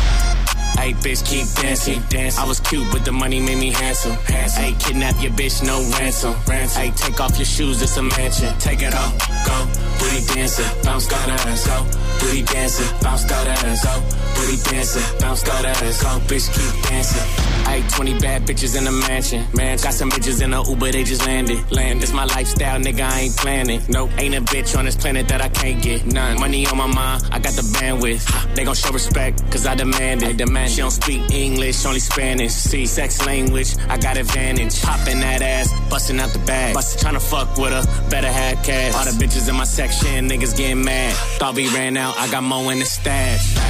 Hey, 0.79 0.93
bitch, 0.95 1.25
keep 1.27 1.47
dancing. 1.63 2.03
Dance. 2.09 2.39
I 2.39 2.47
was 2.47 2.61
cute, 2.61 2.87
but 2.91 3.05
the 3.05 3.13
money 3.13 3.41
made 3.41 3.59
me 3.59 3.71
handsome. 3.71 4.17
Hey, 4.27 4.75
kidnap 4.79 5.21
your 5.23 5.33
bitch, 5.33 5.65
no 5.65 5.81
ransom. 5.99 6.35
Hey, 6.47 6.91
take 6.97 7.21
off 7.21 7.37
your 7.37 7.45
shoes, 7.45 7.83
it's 7.83 7.97
a 7.97 8.03
mansion. 8.03 8.53
Take 8.59 8.83
it 8.83 8.95
off, 8.95 9.13
go. 9.47 9.57
Booty 9.99 10.21
dancer, 10.35 10.65
bounce 10.83 11.07
that 11.07 11.29
ass, 11.29 11.67
go. 11.67 11.85
Booty 12.21 12.43
dancer, 12.43 12.85
bounce 13.03 13.25
that 13.25 13.47
ass, 13.47 13.85
go. 13.85 13.95
Booty 14.35 14.57
dancer, 14.71 15.19
bounce 15.21 15.43
that 15.43 15.65
ass, 15.65 16.03
go. 16.03 16.09
Bitch, 16.29 16.49
keep 16.53 16.83
dancing. 16.85 17.29
Hey, 17.67 17.83
20 17.89 18.19
bad 18.19 18.47
bitches 18.47 18.77
in 18.77 18.87
a 18.87 18.93
mansion. 18.93 19.45
Man, 19.55 19.77
got 19.79 19.95
some 19.95 20.11
bitches 20.11 20.43
in 20.43 20.53
a 20.53 20.69
Uber, 20.69 20.91
they 20.93 21.05
just 21.05 21.25
landed. 21.27 21.59
Land, 21.71 22.03
it's 22.03 22.13
my 22.13 22.25
lifestyle, 22.25 22.81
nigga, 22.81 23.03
I 23.03 23.21
ain't 23.21 23.37
planning. 23.37 23.81
Nope, 23.89 24.11
ain't 24.19 24.35
a 24.35 24.41
bitch 24.41 24.77
on 24.79 24.85
this 24.87 24.97
planet 24.97 25.29
that 25.29 25.41
I 25.41 25.49
can't 25.49 25.83
get. 25.83 26.07
None. 26.07 26.41
Money 26.41 26.67
on 26.67 26.77
my 26.77 26.87
mind, 26.87 27.23
I 27.31 27.39
got 27.39 27.53
the 27.55 27.63
bandwidth. 27.63 28.55
They 28.55 28.65
gon' 28.65 28.75
show 28.75 28.91
respect, 28.93 29.39
cause 29.53 29.67
I 29.67 29.75
demand 29.75 30.23
it. 30.23 30.29
I 30.31 30.33
demand 30.33 30.60
she 30.69 30.79
don't 30.79 30.91
speak 30.91 31.31
English, 31.31 31.85
only 31.87 32.01
Spanish. 32.01 32.53
See, 32.53 32.87
sex 32.87 33.25
language, 33.27 33.77
I 33.89 33.97
got 33.99 34.17
advantage. 34.17 34.81
Popping 34.83 35.21
that 35.21 35.43
ass, 35.43 35.73
busting 35.89 36.19
out 36.21 36.33
the 36.33 36.39
bag. 36.41 36.75
Bust, 36.75 36.99
tryna 36.99 37.23
fuck 37.23 37.57
with 37.57 37.73
her, 37.73 38.11
better 38.11 38.31
have 38.31 38.65
cash. 38.65 38.95
All 38.95 39.05
the 39.05 39.25
bitches 39.25 39.49
in 39.49 39.57
my 39.57 39.65
section, 39.65 40.29
niggas 40.29 40.57
getting 40.57 40.85
mad. 40.85 41.15
Thought 41.39 41.55
we 41.55 41.69
ran 41.75 41.97
out, 41.97 42.17
I 42.19 42.31
got 42.31 42.43
more 42.43 42.73
in 42.73 42.79
the 42.79 42.85
stash. 42.85 43.70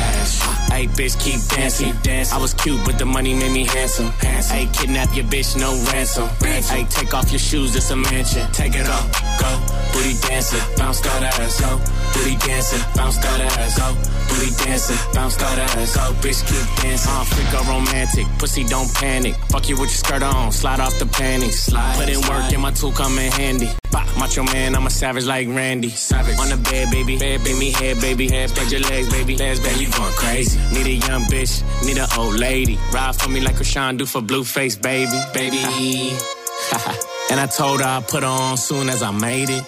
Hey, 0.71 0.87
bitch, 0.87 1.19
keep 1.21 1.41
dancing. 1.49 1.93
I 2.33 2.39
was 2.39 2.55
cute, 2.55 2.81
but 2.85 2.99
the 2.99 3.05
money 3.05 3.35
made 3.35 3.53
me 3.53 3.65
handsome. 3.67 4.11
Hey, 4.21 4.69
kidnap 4.73 5.15
your 5.15 5.25
bitch, 5.27 5.59
no 5.59 5.71
ransom. 5.93 6.29
Hey, 6.41 6.85
take 6.89 7.13
off 7.13 7.31
your 7.31 7.39
shoes, 7.39 7.77
it's 7.77 7.91
a 7.91 7.97
mansion. 7.97 8.51
Take 8.53 8.75
it 8.75 8.89
off, 8.89 9.13
go. 9.41 9.51
Booty 9.93 10.15
dancing, 10.27 10.61
bounce 10.77 11.01
that 11.01 11.23
ass, 11.23 11.61
go. 11.61 11.77
Booty 12.15 12.37
dancing, 12.47 12.81
bounce 12.95 13.19
that 13.19 13.41
ass, 13.59 13.79
go. 13.79 13.95
Booty 14.29 14.51
dancing, 14.65 14.97
bounce 15.13 15.37
that 15.37 15.59
ass, 15.77 15.97
go. 15.97 16.13
Bitch, 16.23 16.41
keep 16.47 16.83
dancing. 16.83 17.13
Uh, 17.13 17.25
freak 17.25 17.53
a 17.53 17.63
romantic, 17.69 18.27
pussy 18.39 18.65
don't 18.65 18.93
panic. 18.95 19.35
Fuck 19.51 19.69
you 19.69 19.75
with 19.75 19.91
your 19.91 20.03
skirt 20.05 20.23
on, 20.23 20.53
slide 20.53 20.81
off 20.81 20.99
the 20.99 21.07
panties. 21.07 21.61
Slide, 21.61 21.97
Put 21.97 22.09
in 22.09 22.21
work 22.23 22.53
and 22.53 22.63
my 22.63 22.71
tool 22.71 22.93
come 22.93 23.19
in 23.19 23.31
handy. 23.33 23.69
Bah, 23.91 24.07
macho 24.19 24.45
man, 24.45 24.77
I'm 24.77 24.87
a 24.87 24.91
savage 24.91 25.27
like 25.27 25.49
Randy. 25.49 25.91
Savage. 25.91 26.39
On 26.39 26.49
the 26.49 26.57
bed, 26.57 26.91
baby. 26.93 27.19
Bed, 27.19 27.43
baby, 27.43 27.71
head, 27.71 28.01
baby. 28.01 28.29
Head, 28.29 28.51
spread 28.51 28.71
your 28.71 28.81
legs, 28.83 29.11
baby. 29.11 29.37
Legs, 29.37 29.59
baby, 29.59 29.85
you 29.85 29.91
going 29.91 30.13
crazy. 30.15 30.61
Need 30.73 30.87
a 30.87 31.07
young 31.09 31.23
bitch, 31.25 31.63
need 31.85 31.99
an 31.99 32.07
old 32.19 32.39
lady. 32.39 32.79
Ride 32.93 33.17
for 33.17 33.29
me 33.29 33.41
like 33.41 33.57
Rashawn 33.57 33.99
do 33.99 34.07
for 34.07 34.21
Blueface, 34.21 34.81
baby. 34.81 35.19
Baby. 35.35 35.59
and 37.31 37.41
I 37.41 37.47
told 37.47 37.81
her 37.81 37.87
I'd 37.87 38.07
put 38.07 38.23
her 38.23 38.29
on 38.29 38.57
soon 38.57 38.89
as 38.89 39.03
I 39.03 39.11
made 39.11 39.51
it. 39.51 39.65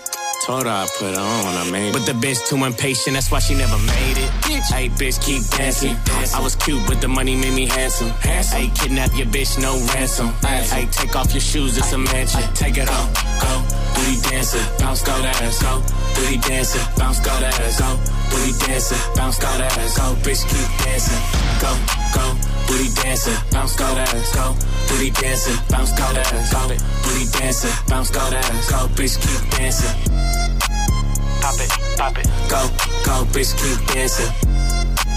Told 0.46 0.64
her 0.64 0.70
I 0.70 0.86
put 0.98 1.14
her 1.14 1.20
on 1.20 1.44
when 1.44 1.56
I 1.56 1.70
made 1.70 1.88
it. 1.88 1.92
But 1.92 2.06
the 2.06 2.12
bitch 2.12 2.48
too 2.48 2.56
impatient, 2.64 3.14
that's 3.14 3.30
why 3.30 3.40
she 3.40 3.54
never 3.54 3.78
made 3.78 4.16
it. 4.18 4.30
Hey, 4.70 4.88
bitch, 4.88 5.20
keep 5.24 5.42
dancing. 5.56 5.96
I 6.34 6.40
was 6.40 6.56
cute, 6.56 6.84
but 6.86 7.00
the 7.00 7.08
money 7.08 7.36
made 7.36 7.54
me 7.54 7.66
handsome. 7.66 8.10
Hey, 8.20 8.70
kidnap 8.74 9.16
your 9.16 9.26
bitch, 9.26 9.60
no 9.60 9.74
ransom. 9.94 10.28
Hey, 10.40 10.86
take 10.90 11.16
off 11.16 11.32
your 11.32 11.40
shoes, 11.40 11.76
it's 11.78 11.92
a 11.92 11.98
mansion. 11.98 12.42
Take 12.54 12.76
it 12.78 12.88
off, 12.88 13.14
go. 13.40 13.91
Booty 14.02 14.20
dancing, 14.30 14.66
bounce, 14.80 15.02
go 15.02 15.14
that 15.22 15.40
ass, 15.42 15.62
go. 15.62 15.78
Booty 16.18 16.36
dancing, 16.42 16.82
bounce, 16.98 17.20
go 17.20 17.30
that 17.38 17.54
ass, 17.60 17.78
go. 17.78 17.94
Booty 18.34 18.50
dancing, 18.66 18.98
bounce, 19.14 19.38
go 19.38 19.46
that 19.46 19.78
ass, 19.78 19.96
go. 19.96 20.18
Bitch, 20.26 20.42
keep 20.42 20.68
dancing, 20.82 21.22
go, 21.62 21.70
go. 22.10 22.34
Booty 22.66 22.90
dancing, 22.98 23.38
bounce, 23.54 23.76
go 23.78 23.86
that 23.94 24.10
ass, 24.10 24.34
go. 24.34 24.58
Booty 24.90 25.10
dancing, 25.14 25.54
bounce, 25.70 25.92
go 25.94 26.02
that 26.18 26.32
ass, 26.34 26.50
go. 26.50 26.62
Booty 27.06 27.30
dancing, 27.30 27.70
bounce, 27.86 28.10
go 28.10 28.26
that 28.26 28.42
ass, 28.42 28.70
go. 28.70 28.90
Bitch, 28.98 29.14
keep 29.22 29.42
dancing. 29.54 29.94
Pop 31.38 31.54
it, 31.62 31.70
pop 31.94 32.18
it, 32.18 32.26
go, 32.50 32.60
go, 33.06 33.14
bitch, 33.30 33.54
keep 33.54 33.78
dancing. 33.94 34.34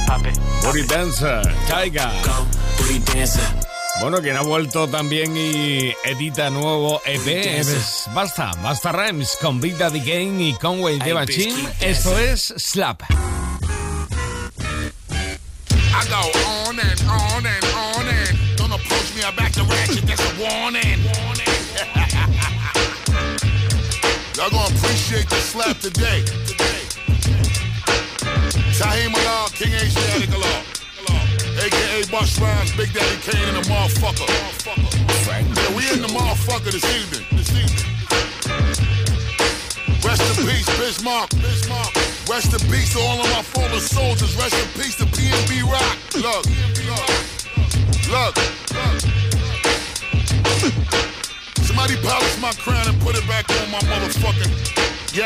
Pop 0.06 0.22
it, 0.30 0.38
Booty 0.62 0.86
Dancer, 0.86 1.42
Tyga. 1.66 2.06
go, 2.22 2.46
booty 2.78 3.00
dancing. 3.02 3.75
Bueno, 4.02 4.22
quien 4.22 4.36
ha 4.36 4.42
vuelto 4.42 4.88
también 4.90 5.36
y 5.38 5.94
edita 6.04 6.50
nuevo 6.50 7.02
EP 7.06 7.28
es 7.28 8.06
Basta, 8.14 8.52
Basta 8.62 8.92
Rhymes 8.92 9.38
con 9.42 9.62
Big 9.62 9.78
Daddy 9.78 10.02
Kane 10.02 10.50
y 10.50 10.54
Conway 10.54 11.00
Machine. 11.14 11.70
Esto 11.80 12.18
es 12.18 12.54
Slap. 12.58 13.04
I 15.96 16.08
go 16.10 16.30
on 16.68 16.80
and 16.80 17.02
on 17.10 17.46
and 17.46 17.66
on 17.74 18.08
and 18.08 18.58
don't 18.58 18.74
approach 18.74 19.16
me, 19.16 19.24
I 19.24 19.32
back 19.32 19.54
the 19.54 19.64
ratchet, 19.64 20.06
that's 20.06 20.22
a 20.22 20.34
warning. 20.40 21.00
Y'all 24.36 24.50
gonna 24.50 24.76
appreciate 24.76 25.30
the 25.30 25.38
slap 25.38 25.80
today. 25.80 26.22
Tahim 28.78 29.14
King. 29.54 30.75
AKA 31.66 32.04
Busta 32.14 32.42
Rhymes, 32.42 32.78
Big 32.78 32.94
Daddy 32.94 33.18
Kane 33.26 33.48
and 33.50 33.58
the 33.58 33.66
motherfucker. 33.68 34.30
Yeah, 35.26 35.76
we 35.76 35.90
in 35.90 36.00
the 36.00 36.14
motherfucker 36.14 36.70
this 36.70 36.86
evening. 36.86 37.26
This 37.34 37.50
evening. 37.50 37.90
Rest 40.06 40.22
in 40.38 40.46
peace, 40.46 40.70
Bismarck. 40.78 41.32
Bismarck. 41.42 41.90
Rest 42.30 42.54
in 42.54 42.62
peace 42.70 42.94
to 42.94 43.00
all 43.00 43.20
of 43.20 43.26
my 43.34 43.42
fallen 43.42 43.82
soldiers. 43.82 44.36
Rest 44.38 44.54
in 44.54 44.70
peace 44.80 44.96
to 44.98 45.06
PNB 45.06 45.66
Rock. 45.66 45.98
Look, 46.14 46.46
look. 48.14 48.38
Somebody 51.66 51.96
polish 52.06 52.38
my 52.40 52.54
crown 52.62 52.88
and 52.88 53.02
put 53.02 53.18
it 53.18 53.28
back 53.28 53.50
on 53.50 53.72
my 53.72 53.80
motherfucking. 53.80 54.95
Yo, 55.16 55.24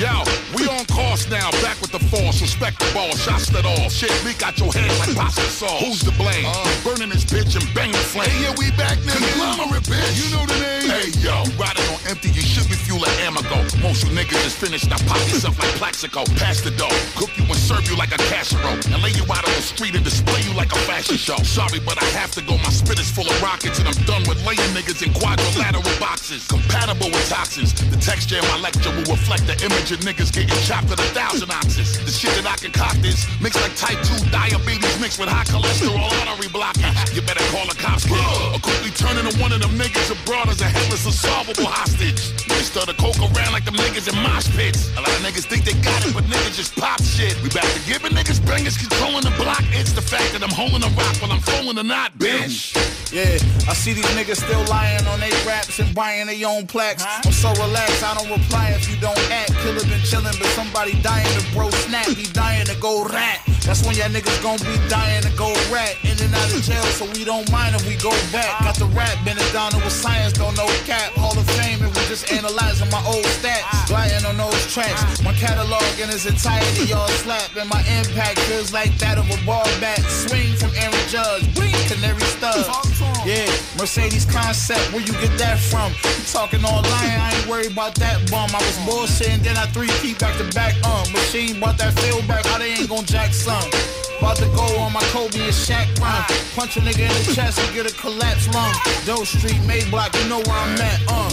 yo, 0.00 0.24
we 0.56 0.66
on 0.66 0.86
course 0.86 1.28
now, 1.28 1.50
back 1.60 1.78
with 1.82 1.92
the 1.92 2.00
force, 2.08 2.40
respect 2.40 2.78
the 2.78 2.88
ball, 2.94 3.12
shots 3.20 3.50
that 3.52 3.66
all. 3.66 3.90
Shit 3.90 4.08
leak 4.24 4.40
out 4.40 4.56
your 4.56 4.72
head 4.72 4.88
like 4.96 5.12
pasta 5.12 5.44
sauce. 5.52 5.76
Who's 5.84 6.00
to 6.08 6.12
blame? 6.16 6.48
Uh. 6.48 6.64
Burning 6.80 7.12
this 7.12 7.28
bitch 7.28 7.52
and 7.52 7.68
bang 7.76 7.92
the 7.92 8.00
flame. 8.00 8.32
Hey, 8.32 8.48
yeah, 8.48 8.56
we 8.56 8.72
back 8.80 8.96
now. 9.04 9.12
Conglomerate 9.12 9.84
bitch. 9.84 10.16
You 10.16 10.32
know 10.32 10.40
the 10.48 10.56
name. 10.56 10.88
Hey, 10.88 11.12
yo, 11.20 11.44
riding 11.60 11.84
on 11.92 12.00
empty, 12.08 12.32
you 12.32 12.40
should 12.40 12.64
be 12.72 12.80
fueling 12.80 13.12
Amago. 13.28 13.60
Most 13.84 14.08
you 14.08 14.10
niggas 14.16 14.40
just 14.40 14.56
finished, 14.56 14.88
now 14.88 14.96
pop 15.04 15.20
yourself 15.28 15.60
like 15.60 15.68
Plaxico. 15.76 16.24
Pass 16.40 16.64
the 16.64 16.72
dough, 16.72 16.96
cook 17.12 17.28
you 17.36 17.44
and 17.44 17.60
serve 17.60 17.84
you 17.92 17.96
like 18.00 18.16
a 18.16 18.20
casserole. 18.32 18.80
And 18.88 19.04
lay 19.04 19.12
you 19.12 19.28
out 19.28 19.44
on 19.44 19.52
the 19.52 19.60
street 19.60 19.92
and 19.92 20.04
display 20.04 20.40
you 20.48 20.56
like 20.56 20.72
a 20.72 20.80
fashion 20.88 21.20
show. 21.20 21.36
Sorry, 21.44 21.76
but 21.84 22.00
I 22.00 22.08
have 22.16 22.32
to 22.40 22.42
go, 22.48 22.56
my 22.64 22.72
spit 22.72 22.96
is 22.96 23.12
full 23.12 23.28
of 23.28 23.36
rockets, 23.44 23.84
and 23.84 23.86
I'm 23.86 24.00
done 24.08 24.24
with 24.24 24.40
laying 24.48 24.72
niggas 24.72 25.04
in 25.04 25.12
quadrilateral 25.12 25.84
boxes. 26.00 26.48
Compatible 26.48 27.12
with 27.12 27.28
toxins. 27.28 27.76
The 27.76 28.00
texture 28.00 28.40
in 28.40 28.48
my 28.48 28.64
lecture 28.64 28.88
will 29.04 29.20
reflect 29.26 29.46
the 29.50 29.58
image 29.66 29.90
of 29.90 29.98
niggas 30.06 30.30
getting 30.30 30.54
chopped 30.62 30.86
at 30.86 31.02
a 31.02 31.08
thousand 31.10 31.50
ounces. 31.50 31.98
The 31.98 32.14
shit 32.14 32.30
that 32.38 32.46
I 32.46 32.54
concoct 32.62 33.02
is 33.02 33.26
mixed 33.42 33.58
like 33.58 33.74
type 33.74 33.98
2 34.06 34.30
diabetes 34.30 34.94
mixed 35.02 35.18
with 35.18 35.28
high 35.28 35.42
cholesterol 35.42 35.98
artery 35.98 36.46
blockage. 36.46 36.94
You 37.10 37.26
better 37.26 37.42
call 37.50 37.66
the 37.66 37.74
cops, 37.74 38.06
kid. 38.06 38.14
Or 38.54 38.62
quickly 38.62 38.94
turn 38.94 39.18
into 39.18 39.34
one 39.42 39.50
of 39.50 39.58
them 39.58 39.74
niggas 39.74 40.14
abroad 40.14 40.46
as 40.48 40.62
a 40.62 40.70
headless, 40.70 41.06
unsolvable 41.06 41.66
hostage. 41.66 42.22
Start 42.62 42.86
to 42.86 42.94
coke 42.94 43.18
around 43.18 43.50
like 43.50 43.64
them 43.64 43.74
niggas 43.74 44.06
in 44.06 44.14
mosh 44.22 44.46
pits. 44.54 44.94
A 44.94 45.00
lot 45.02 45.10
of 45.10 45.22
niggas 45.26 45.46
think 45.50 45.64
they 45.64 45.74
got 45.82 46.06
it, 46.06 46.14
but 46.14 46.22
niggas 46.30 46.54
just 46.54 46.76
pop 46.76 47.02
shit. 47.02 47.34
We 47.42 47.48
back 47.48 47.66
to 47.66 47.80
giving 47.82 48.12
niggas 48.12 48.38
bangers 48.46 48.78
controlling 48.78 49.26
the 49.26 49.34
block. 49.42 49.62
It's 49.74 49.92
the 49.92 50.02
fact 50.02 50.32
that 50.34 50.42
I'm 50.42 50.54
holding 50.54 50.86
a 50.86 50.90
rock 50.94 51.18
while 51.18 51.32
I'm 51.32 51.40
throwing 51.40 51.78
a 51.78 51.82
knot, 51.82 52.14
bitch. 52.18 52.76
Yeah, 53.12 53.38
I 53.70 53.74
see 53.74 53.92
these 53.92 54.04
niggas 54.18 54.42
still 54.42 54.64
lying 54.66 55.06
on 55.06 55.20
their 55.20 55.30
raps 55.46 55.78
and 55.78 55.94
buying 55.94 56.26
their 56.26 56.48
own 56.48 56.66
plaques. 56.66 57.04
I'm 57.06 57.32
so 57.32 57.50
relaxed, 57.54 58.02
I 58.02 58.14
don't 58.14 58.30
reply 58.30 58.74
if 58.74 58.90
you 58.90 59.00
don't 59.00 59.18
act. 59.30 59.54
Killer 59.62 59.86
been 59.86 60.02
chillin', 60.02 60.36
but 60.38 60.48
somebody 60.58 61.00
dying 61.02 61.26
to 61.38 61.52
bro 61.54 61.70
snap. 61.70 62.06
He 62.06 62.26
dying 62.32 62.66
to 62.66 62.74
go 62.80 63.04
rat. 63.06 63.46
That's 63.62 63.86
when 63.86 63.94
y'all 63.94 64.10
niggas 64.10 64.42
gon' 64.42 64.58
be 64.58 64.74
dying 64.88 65.22
to 65.22 65.30
go 65.38 65.50
rat. 65.70 65.94
In 66.02 66.18
and 66.18 66.34
out 66.34 66.50
of 66.50 66.62
jail, 66.62 66.82
so 66.98 67.06
we 67.14 67.24
don't 67.24 67.50
mind 67.50 67.74
if 67.74 67.86
we 67.86 67.94
go 67.98 68.10
back. 68.30 68.62
Got 68.62 68.78
the 68.78 68.86
rap, 68.94 69.14
been 69.24 69.38
it 69.38 69.52
down 69.52 69.74
with 69.74 69.90
science, 69.90 70.34
don't 70.34 70.56
know 70.56 70.66
cap. 70.86 71.14
Hall 71.14 71.38
of 71.38 71.46
Fame, 71.58 71.82
and 71.82 71.90
we 71.94 72.02
just 72.06 72.30
analyzing 72.30 72.90
my 72.90 73.02
old 73.06 73.26
stats. 73.38 73.66
Gliding 73.86 74.26
on 74.26 74.36
those 74.36 74.66
tracks. 74.72 75.22
My 75.22 75.32
catalog 75.34 75.82
in 75.98 76.10
its 76.10 76.26
entirety, 76.26 76.90
y'all 76.90 77.08
slap. 77.22 77.54
And 77.54 77.70
my 77.70 77.82
impact 77.86 78.38
feels 78.50 78.72
like 78.72 78.98
that 78.98 79.18
of 79.18 79.26
a 79.30 79.38
ball 79.46 79.66
bat. 79.78 79.98
Swing 80.10 80.54
from 80.58 80.70
Aaron 80.78 81.06
Judge, 81.06 81.45
Mercedes 83.78 84.24
concept, 84.24 84.92
where 84.92 85.02
you 85.02 85.12
get 85.20 85.36
that 85.38 85.58
from? 85.58 85.92
Talking 86.32 86.64
online, 86.64 87.20
I 87.20 87.34
ain't 87.36 87.46
worried 87.46 87.72
about 87.72 87.94
that 87.96 88.30
bum. 88.30 88.48
I 88.54 88.58
was 88.58 88.78
bullshitting, 88.88 89.42
then 89.42 89.56
I 89.56 89.66
three 89.66 89.88
keep 90.00 90.18
back 90.18 90.36
to 90.38 90.48
back. 90.54 90.74
Uh, 90.82 91.04
machine 91.12 91.60
brought 91.60 91.76
that 91.78 91.92
feel 92.00 92.22
back, 92.26 92.46
how 92.46 92.58
they 92.58 92.72
ain't 92.72 92.88
gon' 92.88 93.04
jack 93.04 93.34
some. 93.34 93.68
About 94.18 94.36
to 94.38 94.46
go 94.56 94.64
on 94.80 94.92
my 94.94 95.02
Kobe 95.12 95.40
and 95.44 95.52
Shaq 95.52 95.86
run. 96.00 96.24
Punch 96.56 96.76
a 96.78 96.80
nigga 96.80 97.04
in 97.04 97.12
the 97.20 97.34
chest 97.34 97.58
and 97.60 97.74
get 97.74 97.84
a 97.84 97.94
collapse 97.94 98.48
lung. 98.54 98.74
Doe 99.04 99.24
Street, 99.24 99.60
Mayblock, 99.68 100.16
you 100.22 100.28
know 100.30 100.40
where 100.40 100.56
I'm 100.56 100.80
at. 100.80 101.00
Uh, 101.06 101.30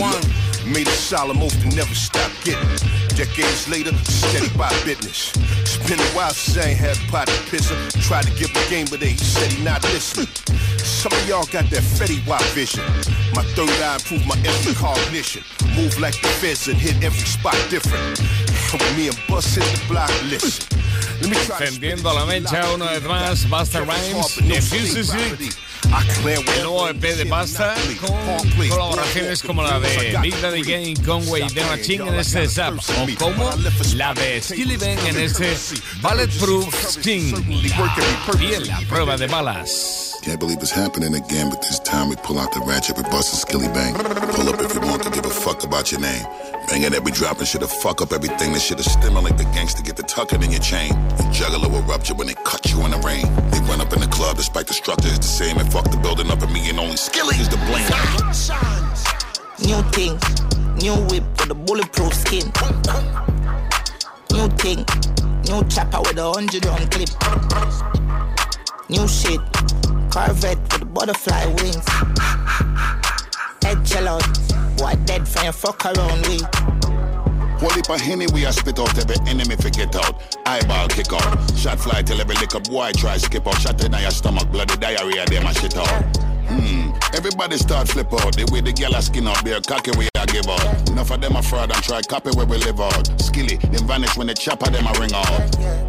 one. 0.00 0.72
Made 0.72 0.88
a 0.88 0.90
solemn 0.90 1.42
oath 1.42 1.58
to 1.60 1.76
never 1.76 1.94
stop 1.94 2.32
getting. 2.42 2.95
Decades 3.16 3.66
later, 3.66 3.96
steady 4.04 4.48
by 4.58 4.68
business. 4.84 5.32
It's 5.62 5.78
been 5.88 5.98
a 5.98 6.10
while 6.12 6.34
since 6.34 6.58
I 6.58 6.68
ain't 6.70 6.78
had 6.78 6.98
pot 7.08 7.28
to 7.28 7.50
piss 7.50 7.70
her. 7.70 7.88
Tried 8.02 8.24
to 8.24 8.32
give 8.36 8.50
a 8.50 8.68
game, 8.68 8.86
but 8.90 9.00
they 9.00 9.16
said 9.16 9.50
he 9.50 9.64
not 9.64 9.82
listening. 9.84 10.28
Some 10.84 11.12
of 11.12 11.26
y'all 11.26 11.46
got 11.46 11.64
that 11.70 11.80
Fetty 11.80 12.20
Wap 12.28 12.42
vision. 12.52 12.84
My 13.34 13.42
third 13.56 13.70
eye 13.80 13.94
improved 13.94 14.26
my 14.26 14.36
every 14.44 14.74
cognition. 14.74 15.42
Move 15.74 15.98
like 15.98 16.20
the 16.20 16.28
feds 16.28 16.68
and 16.68 16.76
hit 16.76 17.02
every 17.02 17.26
spot 17.26 17.56
different. 17.70 18.20
Me 18.96 19.08
and 19.08 19.18
Bus 19.28 19.54
hit 19.54 19.64
the 19.64 19.80
block, 19.88 20.12
listen. 20.28 20.78
Let 21.22 21.30
me 21.30 21.36
try 21.46 21.58
to 21.58 21.64
Encendiendo 21.64 22.12
la 22.12 22.26
mecha 22.26 22.74
una 22.74 22.90
vez 22.90 23.02
más, 23.04 23.48
Busta 23.48 23.80
Rhymes, 23.80 24.36
The 24.36 24.60
Fuse 24.60 25.00
Is 25.00 25.14
Lit. 25.14 25.56
El 25.86 26.62
nuevo 26.62 26.88
EP 26.88 27.00
de 27.00 27.24
Basta 27.24 27.74
con 28.00 28.68
colaboraciones 28.68 29.42
como 29.42 29.62
la 29.62 29.78
de 29.78 30.18
Big 30.20 30.38
Daddy 30.40 30.62
Kane, 30.62 30.94
Conway 31.04 31.46
The 31.46 31.64
Machine 31.64 32.08
en 32.08 32.14
este 32.16 32.48
Zap 32.48 32.74
o 32.74 33.18
como 33.18 33.50
la 33.94 34.12
de 34.14 34.42
Skilly 34.42 34.76
Ben 34.76 34.98
en 35.06 35.20
este 35.20 35.56
Bulletproof 36.02 36.98
Sting. 36.98 37.34
Y 38.40 38.54
en 38.54 38.66
la 38.66 38.80
prueba 38.88 39.16
de 39.16 39.26
balas. 39.28 40.15
Can't 40.26 40.40
believe 40.40 40.58
it's 40.58 40.72
happening 40.72 41.14
again, 41.14 41.50
but 41.50 41.62
this 41.62 41.78
time 41.78 42.08
we 42.08 42.16
pull 42.16 42.40
out 42.40 42.52
the 42.52 42.58
ratchet, 42.66 42.96
we 42.96 43.04
bust 43.04 43.30
a 43.30 43.38
Skillibeng. 43.46 43.94
Pull 44.34 44.48
up 44.48 44.58
if 44.58 44.74
you 44.74 44.80
want 44.80 45.04
to 45.04 45.10
give 45.10 45.24
a 45.24 45.30
fuck 45.30 45.62
about 45.62 45.92
your 45.92 46.00
name. 46.00 46.26
Banging 46.66 46.90
that 46.90 47.04
we 47.04 47.12
dropping 47.12 47.46
shit'll 47.46 47.68
fuck 47.68 48.02
up 48.02 48.10
everything. 48.10 48.52
This 48.52 48.64
shit'll 48.64 48.82
stimulate 48.82 49.38
the 49.38 49.44
gangster, 49.54 49.84
get 49.84 49.94
the 49.94 50.02
tucking 50.02 50.42
in 50.42 50.50
your 50.50 50.58
chain. 50.58 50.90
The 51.14 51.30
juggler 51.30 51.68
will 51.68 51.82
rupture 51.82 52.14
when 52.14 52.26
they 52.26 52.34
cut 52.42 52.66
you 52.72 52.84
in 52.84 52.90
the 52.90 52.98
rain. 53.06 53.22
They 53.54 53.60
run 53.70 53.80
up 53.80 53.92
in 53.92 54.00
the 54.00 54.08
club 54.08 54.36
despite 54.36 54.66
the 54.66 54.74
structure 54.74 55.06
is 55.06 55.20
the 55.22 55.30
same 55.30 55.58
and 55.58 55.72
fuck 55.72 55.88
the 55.92 55.96
building 55.96 56.28
up 56.28 56.42
and 56.42 56.52
me 56.52 56.68
and 56.70 56.80
only 56.80 56.96
skilly 56.96 57.36
is 57.36 57.48
the 57.48 57.62
blame. 57.70 57.86
New 59.62 59.78
thing, 59.94 60.18
new 60.82 60.98
whip 61.06 61.22
with 61.38 61.54
a 61.54 61.54
bulletproof 61.54 62.12
skin. 62.12 62.50
New 64.34 64.50
thing, 64.58 64.82
New 65.46 65.62
chopper 65.70 66.02
with 66.02 66.18
a 66.18 66.32
hundred 66.34 66.66
round 66.66 66.90
clip. 66.90 67.14
New 68.90 69.06
shit. 69.06 69.38
Corvette 70.16 70.72
with 70.72 70.94
butterfly 70.94 71.44
wings. 71.60 71.86
Head 73.60 73.84
chill 73.84 74.08
out. 74.08 74.24
Dead 75.04 75.28
friend 75.28 75.54
fuck 75.54 75.84
around. 75.84 76.24
Whole 77.60 77.68
heap 77.68 77.90
of 77.90 78.00
henny 78.00 78.26
we 78.32 78.46
a 78.46 78.52
spit 78.52 78.78
out 78.78 78.96
every 78.96 79.16
enemy 79.28 79.56
forget 79.56 79.94
out. 79.94 80.22
Eyeball 80.46 80.88
kick 80.88 81.12
out. 81.12 81.58
Shot 81.58 81.78
fly 81.78 82.00
till 82.00 82.18
every 82.18 82.34
lick 82.36 82.54
up 82.54 82.64
boy 82.64 82.92
try 82.96 83.18
skip 83.18 83.46
out. 83.46 83.60
Shot 83.60 83.84
in 83.84 83.92
your 83.92 84.10
stomach, 84.10 84.50
bloody 84.50 84.78
diarrhea, 84.78 85.26
them 85.26 85.44
a 85.44 85.52
shit 85.52 85.76
out. 85.76 86.16
Hmm, 86.48 86.92
everybody 87.12 87.58
start 87.58 87.86
flip 87.86 88.10
out. 88.14 88.34
The 88.34 88.48
way 88.50 88.62
the 88.62 88.72
gyal 88.72 88.96
a 88.96 89.02
skin 89.02 89.28
out, 89.28 89.44
bare 89.44 89.60
cocky 89.60 89.90
we 89.98 90.08
a 90.14 90.24
give 90.24 90.48
out. 90.48 90.88
Enough 90.88 91.10
of 91.10 91.20
them 91.20 91.36
a 91.36 91.42
fraud 91.42 91.70
and 91.70 91.82
try 91.82 92.00
copy 92.00 92.30
where 92.30 92.46
we 92.46 92.56
live 92.56 92.80
out. 92.80 93.20
Skilly, 93.20 93.56
them 93.56 93.86
vanish 93.86 94.16
when 94.16 94.28
the 94.28 94.34
chopper 94.34 94.70
them 94.70 94.86
a 94.86 94.98
ring 94.98 95.12
out. 95.12 95.85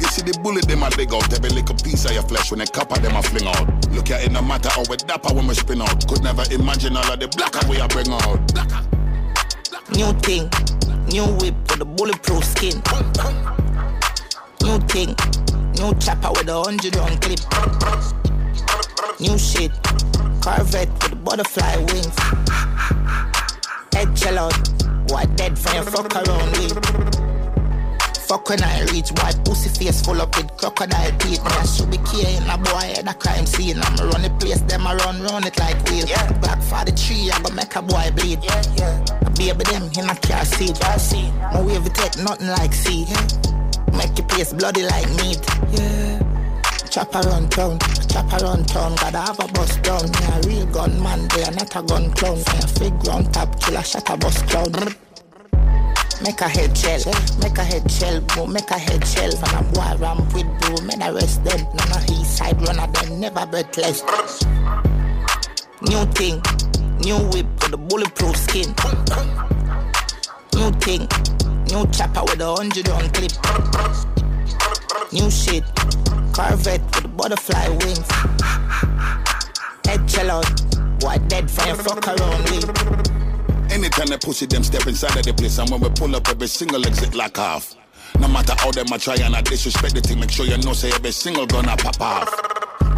You 0.00 0.08
see 0.08 0.22
the 0.22 0.38
bullet 0.42 0.66
them 0.66 0.82
a 0.82 0.90
dig 0.90 1.12
out 1.12 1.32
Every 1.32 1.50
little 1.50 1.76
piece 1.76 2.04
of 2.06 2.12
your 2.12 2.22
flesh 2.24 2.50
when 2.50 2.60
the 2.60 2.66
copper 2.66 2.98
them 3.00 3.16
a 3.16 3.22
fling 3.22 3.46
out 3.46 3.68
Look 3.92 4.10
at 4.10 4.24
it 4.24 4.32
no 4.32 4.42
matter 4.42 4.70
how 4.70 4.82
we 4.88 4.96
dapper 4.96 5.34
when 5.34 5.46
we 5.46 5.54
spin 5.54 5.82
out 5.82 6.08
Could 6.08 6.22
never 6.24 6.42
imagine 6.50 6.96
all 6.96 7.12
of 7.12 7.20
the 7.20 7.28
blacker 7.28 7.60
we 7.68 7.78
a 7.78 7.86
bring 7.88 8.08
out. 8.10 8.40
New 9.92 10.12
thing, 10.20 10.48
new 11.08 11.26
whip 11.38 11.54
with 11.68 11.80
a 11.80 11.84
bulletproof 11.84 12.44
skin. 12.44 12.80
New 14.62 14.78
thing, 14.86 15.14
new 15.74 15.92
chopper 15.98 16.30
with 16.30 16.48
a 16.48 16.62
hundred 16.62 16.96
round 16.96 17.20
clip. 17.20 17.40
New 19.20 19.36
shit, 19.36 19.72
Corvette 20.40 20.88
with 21.02 21.10
the 21.10 21.16
butterfly 21.16 21.76
wings. 21.76 22.16
Head 23.92 24.16
chill 24.16 24.38
out, 24.38 24.56
what 25.10 25.36
dead 25.36 25.58
friend 25.58 25.86
fuck 25.88 26.14
around 26.14 26.52
with. 26.52 27.39
Fuck 28.30 28.48
when 28.48 28.62
I 28.62 28.84
reach 28.92 29.12
boy 29.12 29.32
pussy 29.42 29.68
face 29.70 30.02
full 30.02 30.22
up 30.22 30.36
with 30.36 30.56
crocodile 30.56 31.10
teeth. 31.18 31.42
Me 31.42 31.50
I 31.50 31.66
should 31.66 31.90
be 31.90 31.98
carrying 31.98 32.46
a 32.46 32.56
boy 32.58 32.94
at 32.94 33.10
a 33.10 33.14
crime 33.14 33.44
scene. 33.44 33.82
I'ma 33.82 34.04
run 34.06 34.22
the 34.22 34.30
place, 34.38 34.60
them 34.70 34.86
I 34.86 34.94
run 34.94 35.20
run 35.24 35.44
it 35.48 35.58
like 35.58 35.82
wheel. 35.90 36.06
Yeah. 36.06 36.30
Back 36.38 36.62
for 36.62 36.84
the 36.86 36.94
tree, 36.94 37.28
I 37.28 37.42
go 37.42 37.52
make 37.52 37.74
a 37.74 37.82
boy 37.82 38.06
bleed. 38.14 38.38
Yeah, 38.44 38.62
yeah. 38.78 39.26
A 39.26 39.30
baby 39.34 39.64
them 39.66 39.90
in 39.98 40.06
a 40.06 40.14
car 40.14 40.44
seat. 40.44 40.78
My 40.78 41.60
wave 41.60 41.84
it 41.84 41.94
take 41.96 42.22
nothing 42.22 42.46
like 42.54 42.72
seed. 42.72 43.08
Yeah. 43.10 43.98
Make 43.98 44.14
your 44.16 44.28
place 44.28 44.52
bloody 44.52 44.86
like 44.86 45.10
meat. 45.18 45.42
Yeah. 45.74 46.22
Chop 46.88 47.12
around 47.12 47.50
town, 47.50 47.80
chop 48.06 48.30
around 48.30 48.68
town, 48.68 48.94
gotta 48.94 49.18
have 49.26 49.40
a 49.42 49.48
bus 49.50 49.74
down. 49.82 50.06
Me 50.06 50.22
a 50.30 50.40
real 50.46 50.66
gun 50.70 51.02
man, 51.02 51.26
they 51.34 51.42
are 51.42 51.50
not 51.50 51.74
a 51.74 51.82
gun 51.82 52.12
clown. 52.14 52.38
Me 52.38 52.58
a 52.62 52.68
fig 52.78 52.94
round 53.08 53.34
top, 53.34 53.58
kill 53.58 53.74
a 53.74 53.82
shot 53.82 54.08
a 54.08 54.16
bus 54.16 54.40
clown. 54.42 54.70
Make 56.22 56.42
a 56.42 56.48
head 56.48 56.76
shell, 56.76 57.00
make 57.40 57.56
a 57.56 57.64
head 57.64 57.90
shell, 57.90 58.20
bro, 58.20 58.46
make 58.46 58.70
a 58.70 58.78
head 58.78 59.06
shell. 59.06 59.30
From 59.36 59.66
a 59.66 59.72
boy 59.72 59.96
ramp 59.98 60.34
with 60.34 60.46
bro, 60.60 60.76
men 60.84 61.02
arrest 61.02 61.42
them. 61.44 61.60
None 61.74 61.92
of 61.96 62.02
his 62.04 62.28
side 62.28 62.60
runner, 62.60 62.86
them 62.92 63.20
never 63.20 63.46
breathless. 63.46 64.02
New 65.80 66.04
thing, 66.12 66.42
new 67.00 67.16
whip 67.30 67.46
with 67.62 67.72
a 67.72 67.78
bulletproof 67.78 68.36
skin. 68.36 68.74
New 70.54 70.70
thing, 70.80 71.08
new 71.72 71.86
chopper 71.90 72.22
with 72.24 72.40
a 72.40 72.54
hundred 72.54 72.88
round 72.88 73.14
clip. 73.14 73.32
New 75.12 75.30
shit, 75.30 75.64
Corvette 76.34 76.82
with 76.82 77.02
the 77.02 77.08
butterfly 77.08 77.68
wings. 77.68 78.10
Head 79.86 80.06
chill 80.06 80.30
out, 80.30 80.46
what 81.02 81.26
dead 81.28 81.50
friend 81.50 81.78
fuck 81.78 82.06
around 82.06 82.44
with. 82.50 83.19
Anytime 83.70 84.06
they 84.08 84.18
pussy 84.18 84.46
them 84.46 84.64
step 84.64 84.86
inside 84.86 85.16
of 85.16 85.24
the 85.24 85.32
place 85.32 85.58
and 85.58 85.70
when 85.70 85.80
we 85.80 85.88
pull 85.90 86.14
up 86.16 86.28
every 86.28 86.48
single 86.48 86.84
exit 86.86 87.14
lock 87.14 87.38
off. 87.38 87.76
No 88.18 88.28
matter 88.28 88.54
how 88.58 88.70
them 88.72 88.86
I 88.92 88.98
try 88.98 89.14
and 89.14 89.34
I 89.34 89.42
disrespect 89.42 89.94
the 89.94 90.00
thing, 90.00 90.18
make 90.18 90.30
sure 90.30 90.44
you 90.44 90.58
know 90.58 90.72
say 90.72 90.90
every 90.90 91.12
single 91.12 91.46
gonna 91.46 91.76
pop 91.76 92.00
off. 92.00 92.30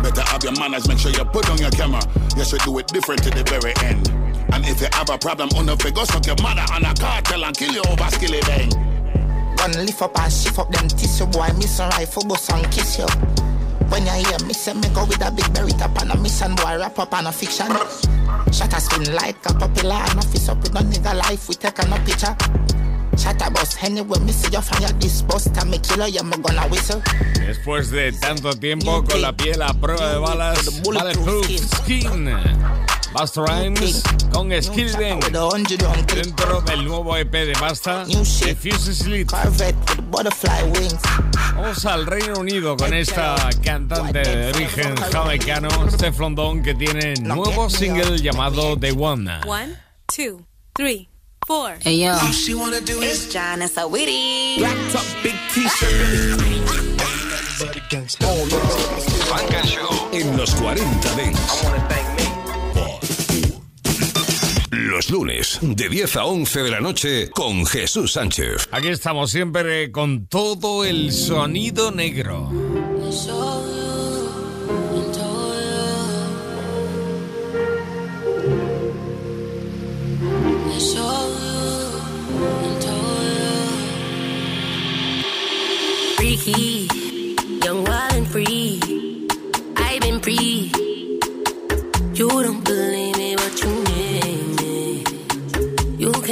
Better 0.02 0.22
have 0.22 0.42
your 0.42 0.52
manners, 0.58 0.88
make 0.88 0.98
sure 0.98 1.12
you 1.12 1.24
put 1.26 1.48
on 1.50 1.58
your 1.58 1.70
camera. 1.70 2.00
Yes, 2.36 2.52
we 2.52 2.58
do 2.60 2.78
it 2.78 2.88
different 2.88 3.22
to 3.24 3.30
the 3.30 3.44
very 3.44 3.74
end. 3.86 4.08
And 4.52 4.64
if 4.66 4.80
you 4.80 4.88
have 4.92 5.10
a 5.10 5.18
problem, 5.18 5.50
on 5.56 5.66
the 5.66 5.76
figure, 5.76 6.04
suck 6.04 6.26
your 6.26 6.36
mother 6.42 6.64
on 6.72 6.84
a 6.84 6.94
cartel 6.94 7.44
and 7.44 7.56
kill 7.56 7.72
you 7.72 7.82
over 7.88 8.08
Skillibeng. 8.10 9.56
Gun 9.56 9.72
lift 9.86 10.02
up 10.02 10.18
and 10.18 10.32
shift 10.32 10.58
up 10.58 10.70
them 10.72 10.88
tissue 10.88 11.26
boy, 11.26 11.48
miss 11.56 11.78
a 11.78 11.88
rifle, 11.88 12.24
bust 12.24 12.50
and 12.50 12.70
kiss 12.72 12.98
you. 12.98 13.06
When 13.92 14.06
you 14.06 14.12
hear 14.24 14.38
me 14.46 14.54
say 14.54 14.72
me 14.72 14.88
go 14.94 15.04
with 15.04 15.20
a 15.20 15.30
big 15.30 15.52
berry 15.52 15.72
top 15.72 16.00
and 16.00 16.12
a 16.12 16.16
mission 16.16 16.54
boy 16.54 16.78
wrap 16.78 16.98
up 16.98 17.12
on 17.12 17.26
a 17.26 17.32
fiction. 17.32 17.68
Shut 18.50 18.72
a 18.72 18.80
spin 18.80 19.14
like 19.14 19.36
a 19.44 19.52
popular 19.52 19.94
and 19.94 20.24
fist 20.24 20.48
up 20.48 20.56
with 20.62 20.72
no 20.72 20.80
nigga 20.80 21.14
life 21.14 21.46
we 21.46 21.54
take 21.54 21.78
a 21.78 21.86
no 21.88 21.96
picture. 21.98 22.34
Después 27.46 27.90
de 27.90 28.12
tanto 28.12 28.52
tiempo 28.54 29.04
con 29.04 29.20
la 29.20 29.32
piel 29.36 29.60
a 29.60 29.74
prueba 29.74 30.12
de 30.12 30.18
balas, 30.18 30.82
Bulletproof 30.82 31.46
Skin. 31.46 32.34
Busta 33.12 33.42
Rhymes 33.42 34.02
con 34.32 34.50
Skilden 34.62 35.20
dentro 35.20 36.62
del 36.62 36.84
nuevo 36.86 37.14
EP 37.14 37.30
de 37.30 37.52
Basta, 37.60 38.06
Diffuse 38.06 38.94
Sleep. 38.94 39.30
Vamos 41.62 41.86
al 41.86 42.06
Reino 42.06 42.40
Unido 42.40 42.76
con 42.76 42.92
esta 42.92 43.36
cantante 43.64 44.18
de 44.18 44.48
origen 44.48 44.96
jamaicano, 44.96 45.68
Steph 45.92 46.18
Don, 46.18 46.60
que 46.60 46.74
tiene 46.74 47.14
nuevo 47.20 47.70
single 47.70 48.18
llamado 48.18 48.76
The 48.76 48.90
One. 48.90 49.30
One, 49.46 49.76
two, 50.12 50.44
three. 50.74 51.08
Four. 51.46 51.76
Hey 51.84 52.00
yo, 52.00 52.14
All 52.14 52.32
she 52.32 52.54
wanna 52.54 52.80
do 52.80 53.00
is 53.00 53.26
it's 53.26 53.32
John 53.32 53.62
and 53.62 53.70
Sawiti. 53.70 54.58
Black 54.58 54.76
top, 54.90 55.04
big 55.22 55.34
t-shirt. 55.54 56.40
En 60.12 60.36
los 60.36 60.54
40 60.56 61.14
Dents. 61.14 62.21
Los 64.92 65.08
lunes, 65.08 65.58
de 65.62 65.88
10 65.88 66.16
a 66.16 66.26
11 66.26 66.62
de 66.64 66.70
la 66.70 66.80
noche, 66.80 67.30
con 67.30 67.64
Jesús 67.64 68.12
Sánchez. 68.12 68.68
Aquí 68.72 68.88
estamos 68.88 69.30
siempre 69.30 69.90
con 69.90 70.26
todo 70.26 70.84
el 70.84 71.12
sonido 71.12 71.90
negro. 71.90 72.50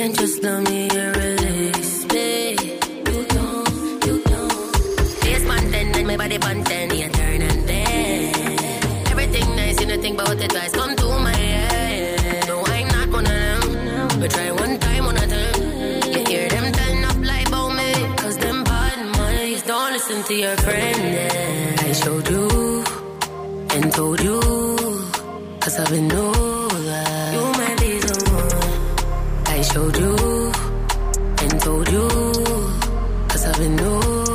Can't 0.01 0.17
just 0.19 0.43
love 0.43 0.65
me 0.65 0.89
and 0.89 1.15
release 1.15 2.07
me. 2.07 2.53
You 2.53 3.25
don't, 3.37 4.07
you 4.07 4.23
don't. 4.23 4.53
Face 5.21 5.45
content 5.45 5.97
and 5.99 6.07
my 6.07 6.17
body 6.17 6.39
content, 6.39 6.95
you 6.95 7.09
turn 7.11 7.43
and 7.43 7.69
then. 7.69 9.09
Everything 9.13 9.57
nice, 9.57 9.79
you 9.79 9.87
know, 9.89 10.01
think 10.01 10.19
about 10.19 10.41
it 10.41 10.49
twice. 10.49 10.73
Come 10.73 10.97
to 10.97 11.07
my 11.29 11.37
head. 11.37 12.49
No, 12.49 12.65
I'm 12.65 12.89
not 12.89 13.09
one 13.11 13.27
of 13.27 13.41
them. 13.45 14.21
But 14.21 14.31
try 14.31 14.51
one 14.53 14.79
time, 14.79 15.05
one 15.05 15.19
of 15.19 15.29
them. 15.29 16.13
You 16.15 16.25
hear 16.31 16.49
them 16.49 16.73
turn 16.73 17.05
up 17.05 17.19
like 17.31 17.49
about 17.49 17.77
me. 17.77 17.93
Cause 18.17 18.39
them 18.39 18.65
bad 18.65 18.99
minds 19.19 19.63
don't 19.65 19.93
listen 19.93 20.23
to 20.23 20.35
your 20.35 20.57
friend. 20.57 20.99
Yeah. 21.15 21.77
I 21.89 21.93
showed 21.93 22.27
you 22.27 22.85
and 23.75 23.93
told 23.93 24.21
you. 24.23 24.41
Cause 25.61 25.79
I've 25.79 25.91
been 25.91 26.09
know 26.09 26.39
I 29.61 29.62
showed 29.62 29.94
you 29.99 30.16
and 31.42 31.61
told 31.61 31.87
you. 31.92 32.09
Cause 33.29 33.44
I've 33.44 33.59
been 33.59 33.77
know 33.77 34.30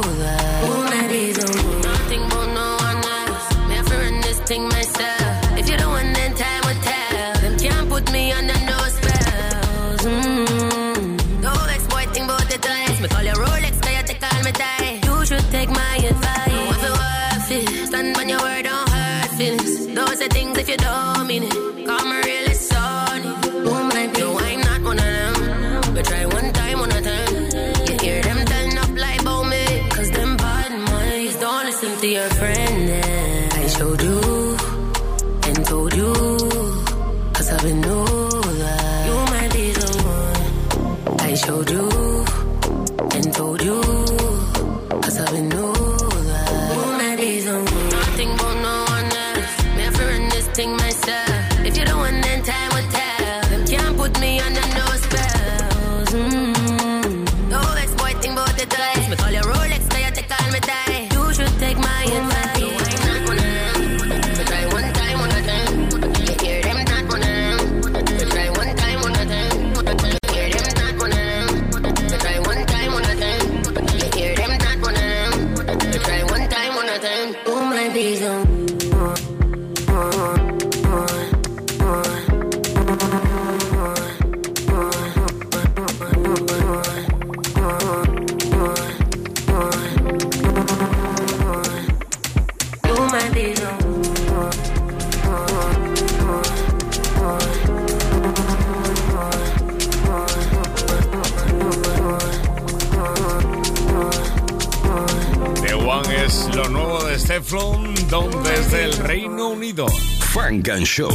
Teflon 107.46 107.94
Don 108.10 108.44
desde 108.44 108.86
el 108.86 108.98
Reino 108.98 109.50
Unido. 109.50 109.86
Frank 110.34 110.68
and 110.70 110.84
Show. 110.84 111.12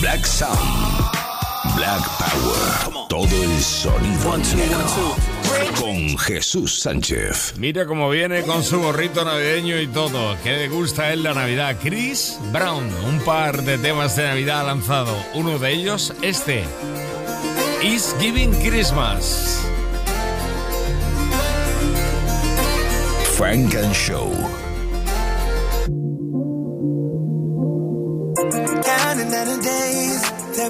Black 0.00 0.24
Sound. 0.24 0.56
Black 1.74 2.02
Power. 2.18 3.08
Todo 3.08 3.42
el 3.42 3.60
sonido 3.60 4.36
negro. 4.54 5.16
Con 5.80 6.16
Jesús 6.18 6.78
Sánchez. 6.78 7.54
Mira 7.58 7.84
cómo 7.84 8.08
viene 8.10 8.42
con 8.42 8.62
su 8.62 8.80
gorrito 8.80 9.24
navideño 9.24 9.80
y 9.80 9.88
todo. 9.88 10.36
Que 10.44 10.56
le 10.56 10.68
gusta 10.68 11.04
a 11.04 11.12
él 11.12 11.24
la 11.24 11.34
Navidad. 11.34 11.76
Chris 11.82 12.38
Brown, 12.52 12.88
un 13.04 13.18
par 13.24 13.62
de 13.62 13.76
temas 13.78 14.14
de 14.14 14.22
Navidad 14.22 14.60
ha 14.60 14.64
lanzado. 14.64 15.16
Uno 15.34 15.58
de 15.58 15.72
ellos, 15.72 16.14
este. 16.22 16.62
Is 17.82 18.14
Giving 18.20 18.52
Christmas. 18.62 19.66
Frank 23.36 23.74
and 23.74 23.92
Show. 23.92 24.32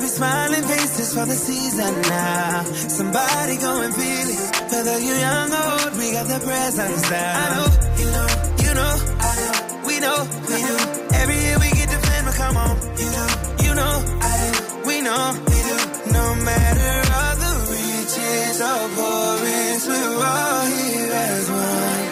Be 0.01 0.07
smiling 0.09 0.63
faces 0.63 1.15
for 1.15 1.25
the 1.27 1.35
season 1.35 1.93
now. 2.03 2.63
Somebody 2.99 3.57
go 3.57 3.81
and 3.83 3.95
feel 3.95 4.29
it. 4.37 4.73
Whether 4.73 4.99
you're 5.01 5.21
young 5.29 5.51
or 5.53 5.67
old, 5.73 5.93
we 5.99 6.13
got 6.13 6.27
the 6.27 6.41
presents 6.45 7.11
now. 7.11 7.43
I 7.43 7.47
know, 7.55 7.69
you 8.01 8.09
know, 8.15 8.29
you 8.65 8.73
know, 8.79 8.93
I 9.29 9.33
know, 9.43 9.57
we 9.89 9.95
know, 10.05 10.19
we 10.51 10.57
do. 10.69 10.77
Every 11.21 11.39
year 11.45 11.59
we 11.65 11.71
get 11.71 11.89
the 11.89 11.99
but 12.27 12.35
come 12.35 12.57
on. 12.57 12.77
You 13.03 13.11
know, 13.17 13.29
you 13.65 13.73
know, 13.79 13.95
I 14.21 14.35
do, 14.43 14.89
we 14.89 14.97
know, 15.07 15.25
we 15.49 15.59
do. 15.69 15.77
No 16.19 16.27
matter 16.49 16.95
all 17.17 17.37
the 17.45 17.53
riches 17.73 18.59
or 18.71 18.83
poorest, 18.97 19.87
we're 19.89 20.25
all 20.25 20.65
here 20.77 21.13
as 21.13 21.47
one. 21.51 22.05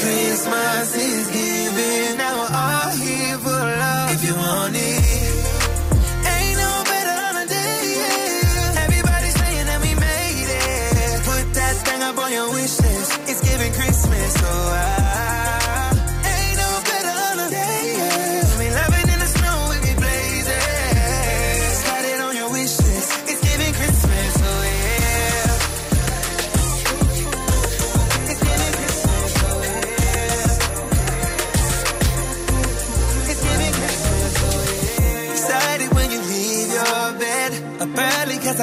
Christmas 0.00 0.96
is 0.96 1.26
giving, 1.28 2.17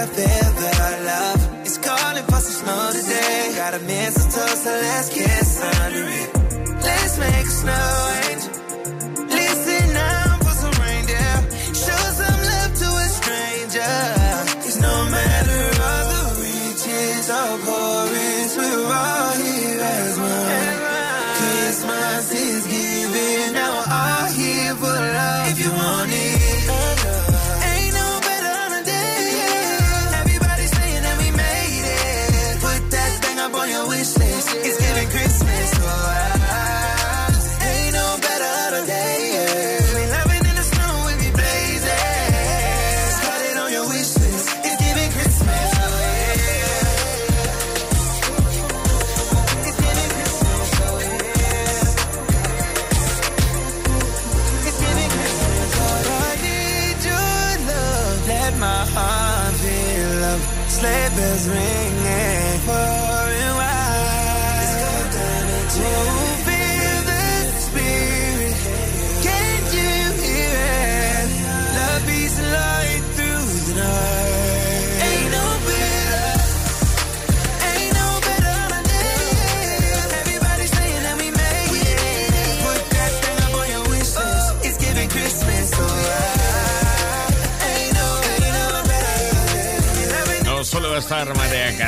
early 0.06 0.54
cause 0.56 0.80
I 0.80 1.02
love. 1.04 1.62
It's 1.62 1.78
calling 1.78 2.24
for 2.26 2.40
some 2.40 2.66
snow 2.66 2.92
today. 2.94 3.54
Got 3.56 3.74
a 3.74 3.80
mistletoe, 3.80 4.56
so 4.56 4.70
let's 4.70 5.10
kiss 5.14 5.62
under 5.62 6.06
it. 6.08 6.30
Let's 6.84 7.18
make 7.20 7.48
snow 7.48 8.25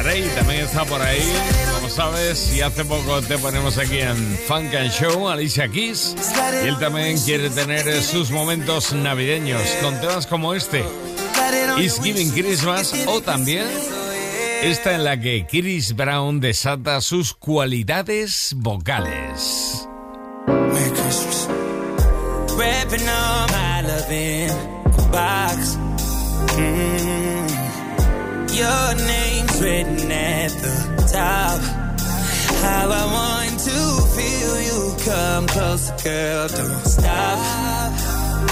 Carey, 0.07 0.23
también 0.35 0.61
está 0.61 0.85
por 0.85 1.01
ahí, 1.01 1.21
como 1.75 1.89
sabes, 1.89 2.55
y 2.55 2.61
hace 2.61 2.85
poco 2.85 3.21
te 3.21 3.37
ponemos 3.37 3.77
aquí 3.77 3.97
en 3.97 4.15
Funk 4.47 4.73
and 4.73 4.89
Show, 4.89 5.27
Alicia 5.27 5.67
Keys, 5.67 6.15
y 6.63 6.67
él 6.67 6.77
también 6.79 7.19
quiere 7.19 7.49
tener 7.49 8.01
sus 8.01 8.31
momentos 8.31 8.93
navideños 8.93 9.61
con 9.81 9.99
temas 9.99 10.25
como 10.25 10.53
este, 10.53 10.85
Is 11.79 11.99
Giving 12.01 12.31
Christmas, 12.31 12.93
o 13.05 13.19
también 13.19 13.65
esta 14.61 14.95
en 14.95 15.03
la 15.03 15.19
que 15.19 15.45
Chris 15.45 15.93
Brown 15.93 16.39
desata 16.39 17.01
sus 17.01 17.33
cualidades 17.33 18.53
vocales. 18.55 19.89
Merry 20.47 20.89
Christmas. 20.91 21.49
Wrapping 22.55 23.09
all 23.09 23.47
my 23.49 23.81
love 23.81 24.11
in 24.11 24.51
a 24.51 25.11
box. 25.11 25.75
Mm. 26.55 27.47
Your 28.57 28.95
written 29.61 30.11
at 30.11 30.49
the 30.49 31.09
top. 31.11 31.59
How 32.61 32.89
I 32.89 33.05
want 33.17 33.59
to 33.59 33.79
feel 34.15 34.53
you 34.69 34.95
come 35.05 35.47
closer, 35.47 35.95
girl. 36.03 36.47
Don't 36.47 36.85
stop. 36.85 37.93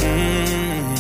Mm. 0.02 0.96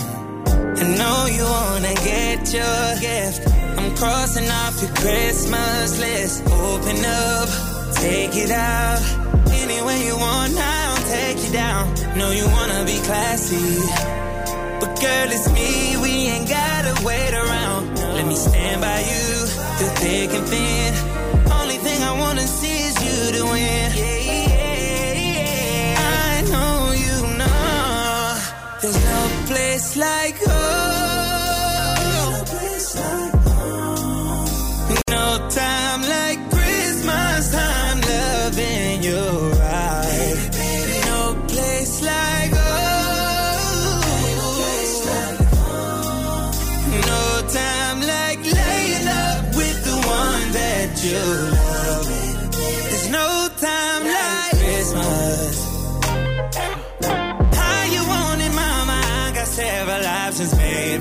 I 0.82 0.84
know 1.00 1.20
you 1.38 1.44
wanna 1.44 1.94
get 2.04 2.54
your 2.54 2.86
gift. 3.00 3.48
I'm 3.78 3.96
crossing 3.96 4.50
off 4.50 4.82
your 4.82 4.94
Christmas 4.96 6.00
list. 6.00 6.44
Open 6.48 7.00
up, 7.06 7.50
take 7.96 8.36
it 8.36 8.52
out. 8.52 9.02
Any 9.52 9.82
way 9.82 10.06
you 10.06 10.18
want, 10.18 10.54
I'll 10.58 11.04
take 11.10 11.44
you 11.46 11.52
down. 11.52 11.94
Know 12.18 12.32
you 12.32 12.48
wanna 12.48 12.84
be 12.86 12.98
classy. 13.08 13.80
But 14.80 15.00
girl, 15.02 15.30
it's 15.32 15.50
me, 15.52 15.98
we 16.04 16.12
ain't 16.34 16.50
gotta 16.50 16.94
wait 17.06 17.34
around. 17.34 18.05
Let 18.26 18.32
me 18.32 18.38
stand 18.38 18.82
by 18.82 19.02
you 19.02 19.46
through 19.78 19.96
thick 20.02 20.34
and 20.34 20.48
thin. 20.48 21.15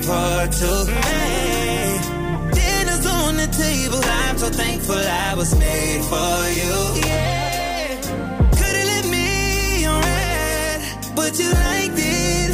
Made 0.05 0.47
for 0.49 0.51
two. 0.51 0.85
Dinner's 2.53 3.05
on 3.05 3.35
the 3.37 3.47
table. 3.47 4.01
I'm 4.03 4.37
so 4.37 4.49
thankful 4.49 4.95
I 4.97 5.33
was 5.35 5.57
made 5.57 6.03
for 6.03 6.49
you. 6.59 6.75
Yeah. 7.07 8.01
Could've 8.57 8.85
left 8.91 9.09
me 9.09 9.85
on 9.85 10.01
red, 10.01 10.81
but 11.15 11.37
you 11.39 11.49
liked 11.51 11.97
it. 11.97 12.49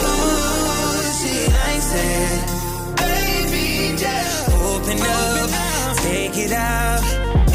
Ooh, 0.00 1.02
she 1.20 1.34
likes 1.58 1.90
it. 1.94 2.40
Baby, 2.96 3.96
just 3.96 4.50
open 4.50 4.98
up, 5.00 5.96
take 5.98 6.36
it 6.36 6.52
out. 6.52 7.02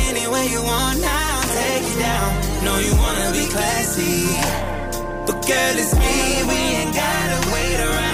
Any 0.08 0.28
way 0.28 0.48
you 0.48 0.62
want 0.64 1.00
now, 1.02 1.41
take 1.41 1.84
it 1.84 2.00
down. 2.00 2.64
Know 2.64 2.78
you 2.80 2.93
wanna 2.96 3.32
be 3.32 3.46
classy. 3.48 4.26
But 5.26 5.46
girl, 5.48 5.76
it's 5.78 5.93
me, 5.93 6.43
we 6.50 6.58
ain't 6.80 6.93
gotta 6.96 7.54
wait 7.54 7.80
around. 7.80 8.05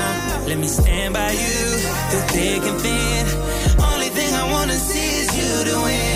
Let 0.52 0.60
me 0.60 0.68
stand 0.68 1.14
by 1.14 1.32
you 1.32 1.56
through 2.10 2.28
thick 2.36 2.62
and 2.64 2.82
thin. 2.82 3.26
Only 3.82 4.10
thing 4.10 4.34
I 4.34 4.52
wanna 4.52 4.74
see 4.74 5.22
is 5.22 5.30
you 5.38 5.72
to 5.72 5.82
win. 5.82 6.11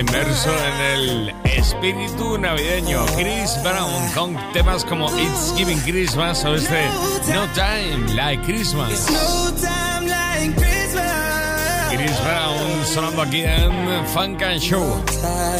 Inmerso 0.00 0.50
en 0.50 0.80
el 0.80 1.34
espíritu 1.44 2.38
navideño. 2.38 3.04
Chris 3.16 3.58
Brown 3.62 4.10
con 4.14 4.52
temas 4.52 4.84
como 4.84 5.06
It's 5.18 5.52
Giving 5.56 5.80
Christmas 5.80 6.44
o 6.44 6.54
este 6.54 6.86
No 7.32 7.46
Time 7.54 8.14
Like 8.14 8.42
Christmas. 8.44 9.10
No 9.10 9.52
time 9.52 10.08
like 10.08 10.54
Christmas. 10.56 11.90
Chris 11.90 12.20
Brown 12.22 12.86
sonando 12.86 13.22
aquí 13.22 13.42
en 13.42 14.06
Funk 14.14 14.42
and 14.42 14.60
Show 14.60 15.04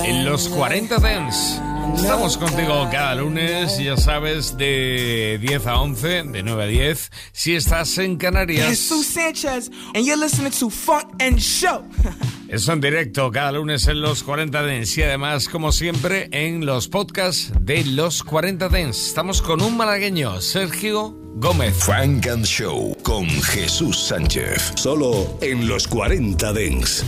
en 0.04 0.24
los 0.24 0.48
40 0.48 0.98
Dance. 0.98 1.60
Estamos 1.96 2.38
contigo 2.38 2.88
cada 2.90 3.16
lunes, 3.16 3.78
ya 3.78 3.96
sabes, 3.96 4.56
de 4.56 5.38
10 5.42 5.66
a 5.66 5.80
11, 5.80 6.22
de 6.24 6.42
9 6.42 6.62
a 6.62 6.66
10, 6.66 7.10
si 7.32 7.56
estás 7.56 7.98
en 7.98 8.16
Canarias. 8.16 8.68
Jesus 8.68 9.06
Sanchez, 9.06 9.70
and 9.94 10.06
you're 10.06 10.16
listening 10.16 10.52
to 10.52 10.70
Funk 10.70 11.08
and 11.20 11.38
Show. 11.38 11.84
Eso 12.50 12.72
en 12.72 12.80
directo 12.80 13.30
cada 13.30 13.52
lunes 13.52 13.86
en 13.86 14.00
los 14.00 14.24
40 14.24 14.60
Dance 14.62 15.00
y 15.00 15.04
además, 15.04 15.48
como 15.48 15.70
siempre, 15.70 16.28
en 16.32 16.66
los 16.66 16.88
podcasts 16.88 17.52
de 17.60 17.84
los 17.84 18.24
40 18.24 18.68
Dance. 18.68 19.06
Estamos 19.06 19.40
con 19.40 19.62
un 19.62 19.76
malagueño, 19.76 20.40
Sergio 20.40 21.16
Gómez. 21.36 21.76
Frank 21.76 22.26
and 22.26 22.44
Show 22.44 22.96
con 23.04 23.28
Jesús 23.28 24.08
Sánchez. 24.08 24.72
Solo 24.74 25.38
en 25.40 25.68
los 25.68 25.86
40 25.86 26.52
Dents. 26.52 27.04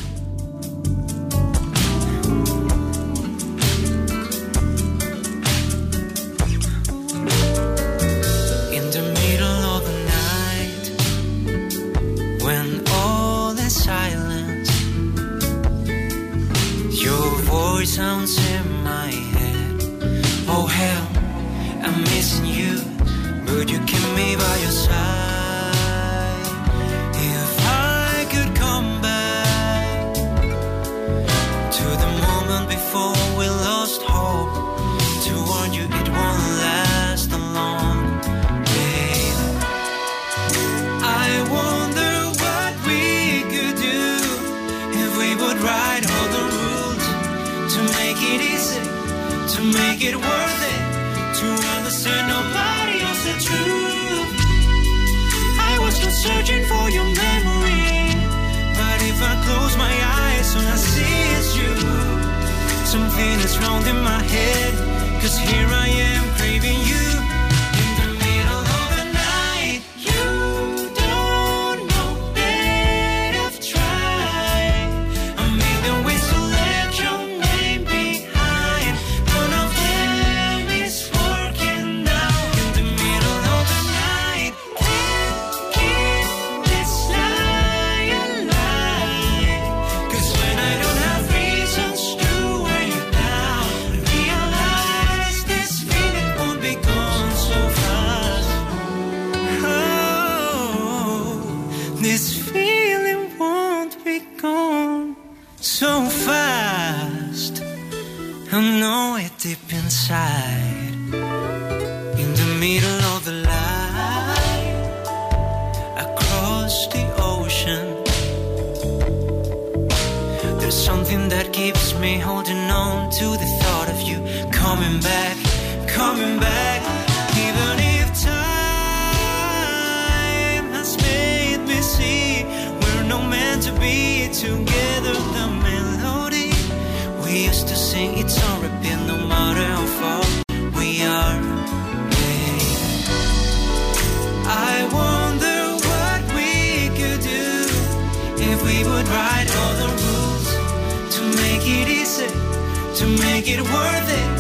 Make 153.43 153.59
it 153.59 153.62
worth 153.62 154.09
it, 154.20 154.30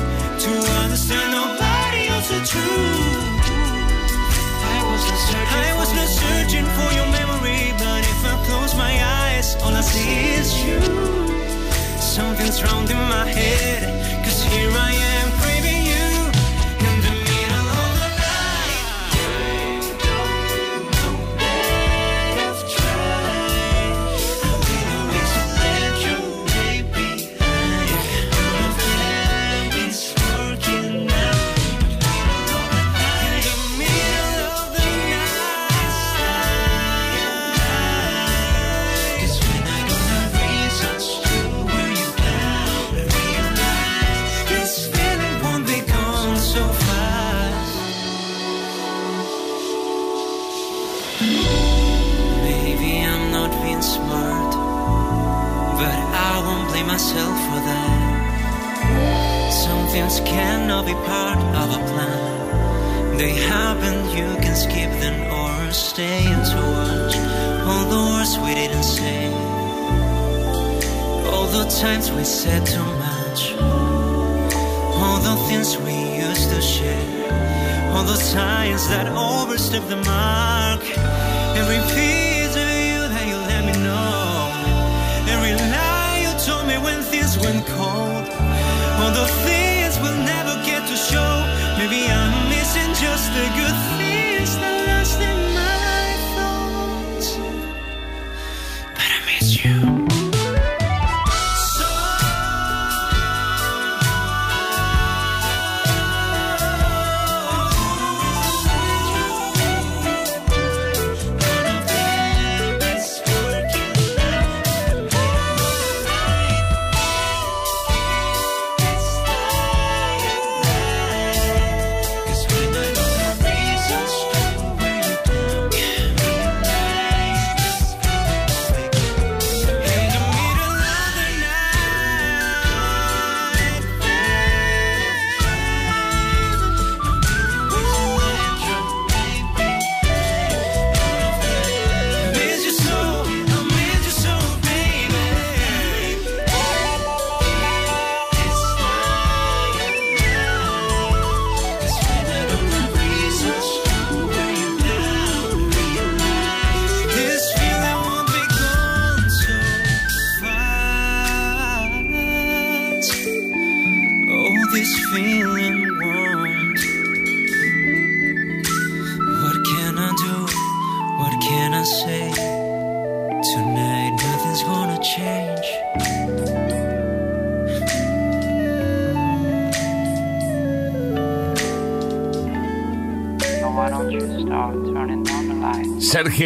to 0.44 0.50
understand 0.82 1.32
nobody 1.32 2.06
else 2.06 2.28
the 2.28 2.40
truth. 2.52 3.42
I 4.74 4.78
was 4.90 5.02
not 5.10 5.20
searching, 5.28 5.58
I 5.58 5.74
was 5.80 5.92
not 5.98 6.08
searching 6.22 6.66
for 6.76 6.88
your 6.98 7.08
memory, 7.18 7.64
but 7.82 8.00
if 8.12 8.20
I 8.30 8.34
close 8.46 8.74
my 8.76 8.94
eyes, 9.26 9.56
all 9.62 9.74
I 9.74 9.80
see 9.80 10.34
is 10.38 10.48
you. 10.64 10.80
Something's 12.00 12.62
wrong 12.62 12.88
in 12.88 13.02
my 13.16 13.26
head, 13.26 13.82
cause 14.24 14.40
here 14.44 14.70
I 14.70 14.92
am 15.16 15.21
that 78.88 79.06
overstep 79.08 79.86
the 79.88 79.96
mark. 79.96 80.51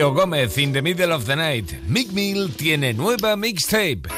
Gómez, 0.04 0.58
In 0.58 0.72
the 0.72 0.82
Middle 0.82 1.12
of 1.12 1.24
the 1.24 1.34
Night. 1.34 1.80
Mick 1.88 2.12
Mill 2.12 2.50
tiene 2.54 2.92
nueva 2.92 3.34
mixtape. 3.36 4.15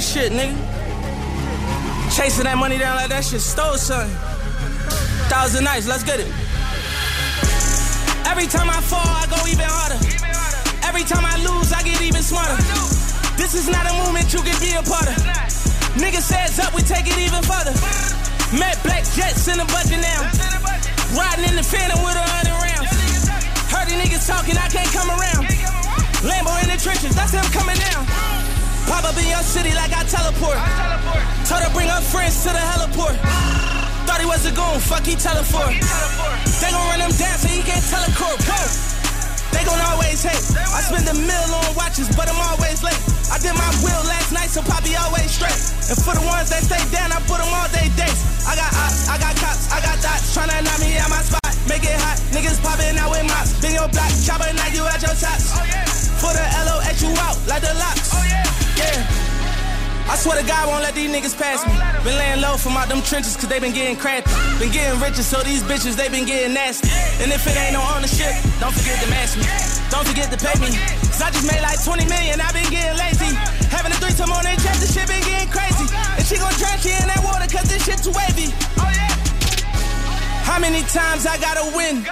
Shit, 0.00 0.32
nigga. 0.32 0.56
Chasing 2.16 2.48
that 2.48 2.56
money 2.56 2.80
down 2.80 2.96
like 2.96 3.12
that 3.12 3.20
shit 3.20 3.44
stole 3.44 3.76
something. 3.76 4.08
Thousand 5.28 5.62
nights, 5.62 5.86
let's 5.86 6.02
get 6.02 6.18
it. 6.18 6.26
Every 8.24 8.48
time 8.48 8.72
I 8.72 8.80
fall, 8.80 9.04
I 9.04 9.28
go 9.28 9.36
even 9.44 9.68
harder. 9.68 10.00
Every 10.88 11.04
time 11.04 11.22
I 11.22 11.36
lose, 11.44 11.70
I 11.70 11.84
get 11.84 12.00
even 12.00 12.24
smarter. 12.24 12.56
This 13.36 13.52
is 13.52 13.68
not 13.68 13.86
a 13.86 13.94
movement 14.00 14.32
you 14.32 14.40
can 14.40 14.56
be 14.58 14.72
a 14.72 14.82
part 14.82 15.04
of. 15.04 15.14
Niggas 16.00 16.26
says 16.26 16.56
up, 16.58 16.72
we 16.72 16.80
take 16.80 17.04
it 17.04 17.20
even 17.20 17.44
further. 17.44 17.76
Met 18.56 18.80
black 18.80 19.04
jets 19.12 19.46
in 19.52 19.60
the 19.60 19.68
budget 19.68 20.00
now. 20.00 20.26
Riding 21.12 21.44
in 21.44 21.54
the 21.60 21.62
phantom 21.62 22.00
with 22.02 22.16
a 22.16 22.24
hundred 22.24 22.56
rounds. 22.56 22.88
Heard 23.68 23.86
these 23.86 24.00
niggas 24.00 24.24
talking, 24.24 24.56
I 24.56 24.66
can't 24.72 24.90
come 24.96 25.12
around. 25.12 25.44
Lambo 26.24 26.56
in 26.64 26.72
the 26.72 26.80
trenches, 26.80 27.12
that's 27.14 27.36
him 27.36 27.44
coming 27.52 27.76
down. 27.76 28.29
Pop 28.90 29.06
up 29.06 29.14
in 29.22 29.30
your 29.30 29.46
city 29.46 29.70
like 29.78 29.94
I 29.94 30.02
teleport. 30.02 30.58
Told 31.46 31.62
her 31.62 31.70
bring 31.70 31.86
her 31.86 32.02
friends 32.02 32.42
to 32.42 32.50
the 32.50 32.58
heliport. 32.58 33.14
Thought 34.02 34.18
he 34.18 34.26
was 34.26 34.42
a 34.42 34.50
goon, 34.50 34.82
fuck 34.82 35.06
he 35.06 35.14
for. 35.14 35.70
They 36.58 36.74
gon' 36.74 36.82
run 36.90 36.98
him 36.98 37.14
down 37.14 37.38
so 37.38 37.46
he 37.46 37.62
can't 37.62 37.86
teleport. 37.86 38.42
Go. 38.42 38.58
They 39.54 39.62
gon' 39.62 39.78
always 39.94 40.26
hate. 40.26 40.42
I 40.58 40.82
spend 40.82 41.06
a 41.06 41.14
mill 41.14 41.50
on 41.54 41.70
watches, 41.78 42.10
but 42.18 42.26
I'm 42.26 42.42
always 42.50 42.82
late. 42.82 42.98
I 43.30 43.38
did 43.38 43.54
my 43.54 43.70
will 43.86 44.02
last 44.10 44.34
night, 44.34 44.50
so 44.50 44.58
Poppy 44.58 44.98
always 44.98 45.30
straight. 45.30 45.54
And 45.86 45.94
for 45.94 46.18
the 46.18 46.26
ones 46.26 46.50
that 46.50 46.66
stay 46.66 46.82
down, 46.90 47.14
I 47.14 47.22
put 47.30 47.38
them 47.38 47.46
all 47.46 47.70
day 47.70 47.86
dates. 47.94 48.42
I 48.42 48.58
got 48.58 48.74
ops, 48.74 49.06
I 49.06 49.22
got 49.22 49.38
cops, 49.38 49.70
I 49.70 49.78
got 49.86 50.02
dots, 50.02 50.34
tryna 50.34 50.66
knock 50.66 50.82
me 50.82 50.98
out 50.98 51.14
my 51.14 51.22
spot. 51.22 51.54
Make 51.70 51.86
it 51.86 51.94
hot, 51.94 52.18
niggas 52.34 52.58
popping 52.58 52.98
out 52.98 53.14
with 53.14 53.22
mops. 53.30 53.54
Been 53.62 53.78
your 53.78 53.86
block, 53.94 54.10
chopper 54.26 54.50
knock 54.50 54.74
you 54.74 54.82
out 54.82 54.98
your 54.98 55.14
tops. 55.14 55.54
For 56.18 56.34
the 56.34 56.42
LO, 56.66 56.82
at 56.82 56.98
you 56.98 57.14
out 57.22 57.38
like 57.46 57.62
the 57.62 57.70
locks. 57.78 58.18
Yeah. 58.26 58.49
I 60.10 60.18
swear 60.18 60.42
to 60.42 60.46
God, 60.46 60.66
won't 60.66 60.82
let 60.82 60.98
these 60.98 61.06
niggas 61.06 61.38
pass 61.38 61.62
me. 61.62 61.70
Been 62.02 62.18
laying 62.18 62.42
low 62.42 62.58
from 62.58 62.74
out 62.74 62.90
them 62.90 62.98
trenches, 62.98 63.38
cause 63.38 63.46
they 63.46 63.62
been 63.62 63.70
getting 63.70 63.94
crappy. 63.94 64.26
Been 64.58 64.74
getting 64.74 64.98
richer, 64.98 65.22
so 65.22 65.38
these 65.46 65.62
bitches, 65.62 65.94
they 65.94 66.10
been 66.10 66.26
getting 66.26 66.50
nasty. 66.50 66.90
And 67.22 67.30
if 67.30 67.46
it 67.46 67.54
ain't 67.54 67.78
no 67.78 67.82
ownership, 67.94 68.34
don't 68.58 68.74
forget 68.74 68.98
to 68.98 69.06
match 69.06 69.38
me. 69.38 69.46
Don't 69.86 70.02
forget 70.02 70.26
to 70.34 70.38
pay 70.38 70.54
me. 70.58 70.74
Cause 71.14 71.22
I 71.22 71.30
just 71.30 71.46
made 71.46 71.62
like 71.62 71.78
20 71.82 72.06
million, 72.06 72.40
I 72.40 72.50
been 72.50 72.66
getting 72.70 72.98
lazy. 72.98 73.34
Having 73.70 73.92
a 73.94 73.98
threesome 74.02 74.34
on 74.34 74.42
their 74.42 74.58
chest, 74.58 74.82
this 74.82 74.94
shit 74.94 75.06
been 75.06 75.22
getting 75.22 75.50
crazy. 75.50 75.86
And 76.18 76.26
she 76.26 76.38
gon' 76.42 76.54
drown 76.58 76.78
you 76.82 76.94
in 76.94 77.06
that 77.06 77.22
water, 77.26 77.46
cause 77.50 77.66
this 77.66 77.82
shit 77.82 77.98
too 77.98 78.14
wavy. 78.14 78.54
How 80.46 80.58
many 80.62 80.82
times 80.90 81.26
I 81.26 81.38
gotta 81.38 81.66
win? 81.74 82.06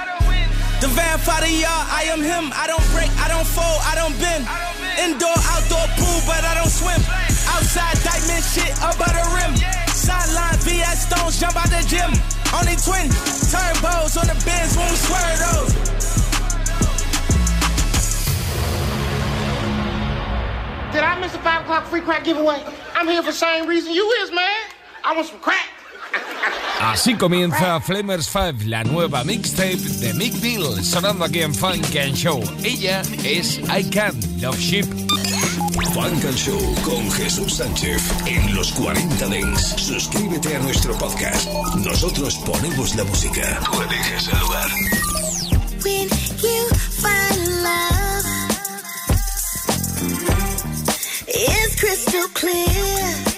The 0.83 0.87
vampire, 0.95 1.51
y'all, 1.51 1.87
I 1.91 2.07
am 2.11 2.23
him. 2.23 2.55
I 2.55 2.66
don't 2.66 2.87
break, 2.95 3.11
I 3.19 3.27
don't 3.27 3.47
fold, 3.47 3.83
I 3.83 3.95
don't 3.95 4.14
bend. 4.23 4.47
Indoor, 4.99 5.35
outdoor 5.55 5.87
pool, 5.95 6.19
but 6.27 6.43
I 6.43 6.58
don't 6.58 6.58
jump 11.39 11.57
out 11.57 11.70
the 11.70 11.82
gym. 11.86 12.11
Only 12.53 12.74
twin, 12.76 13.09
turbos 13.53 14.18
on 14.18 14.26
the 14.26 14.34
bins, 14.45 14.76
won't 14.76 14.97
swear 14.97 15.36
those. 15.39 15.72
Did 20.93 21.05
I 21.05 21.18
miss 21.20 21.34
a 21.34 21.39
5 21.39 21.62
o'clock 21.62 21.84
free 21.86 22.01
crack 22.01 22.24
giveaway? 22.24 22.62
I'm 22.95 23.07
here 23.07 23.22
for 23.22 23.30
the 23.30 23.36
same 23.36 23.66
reason 23.68 23.93
you 23.93 24.11
is, 24.22 24.32
man. 24.32 24.49
I 25.05 25.14
want 25.14 25.28
some 25.28 25.39
crack. 25.39 25.68
Así 26.80 27.16
comienza 27.16 27.80
Flamerz 27.80 28.28
5, 28.28 28.66
la 28.66 28.84
nueva 28.84 29.24
mixtape 29.24 29.76
de 29.76 30.14
Meek 30.14 30.34
Mill, 30.43 30.84
sonando 30.84 31.24
aquí 31.24 31.43
en 31.43 31.55
Funk 31.55 31.97
and 31.97 32.16
Show. 32.16 32.43
Ella 32.64 33.03
es 33.24 33.59
I 33.59 33.84
Can, 33.91 34.14
Love 34.41 34.59
Ship. 34.59 35.08
Funk 36.01 36.25
and 36.27 36.37
Show 36.37 36.61
con 36.85 37.11
Jesús 37.11 37.57
Sánchez 37.57 38.01
en 38.25 38.55
los 38.55 38.71
40 38.71 39.27
Dents. 39.27 39.75
Suscríbete 39.79 40.55
a 40.55 40.61
nuestro 40.61 40.97
podcast. 40.97 41.49
Nosotros 41.85 42.37
ponemos 42.47 42.95
la 42.95 43.03
música. 43.03 43.61
Tú 43.65 43.83
eliges 43.83 44.29
el 44.29 44.39
lugar. 44.39 44.71
When 45.85 46.09
you 46.41 46.69
find 47.03 47.63
love, 47.65 48.27
it's 51.27 51.81
crystal 51.81 52.29
clear. 52.33 53.38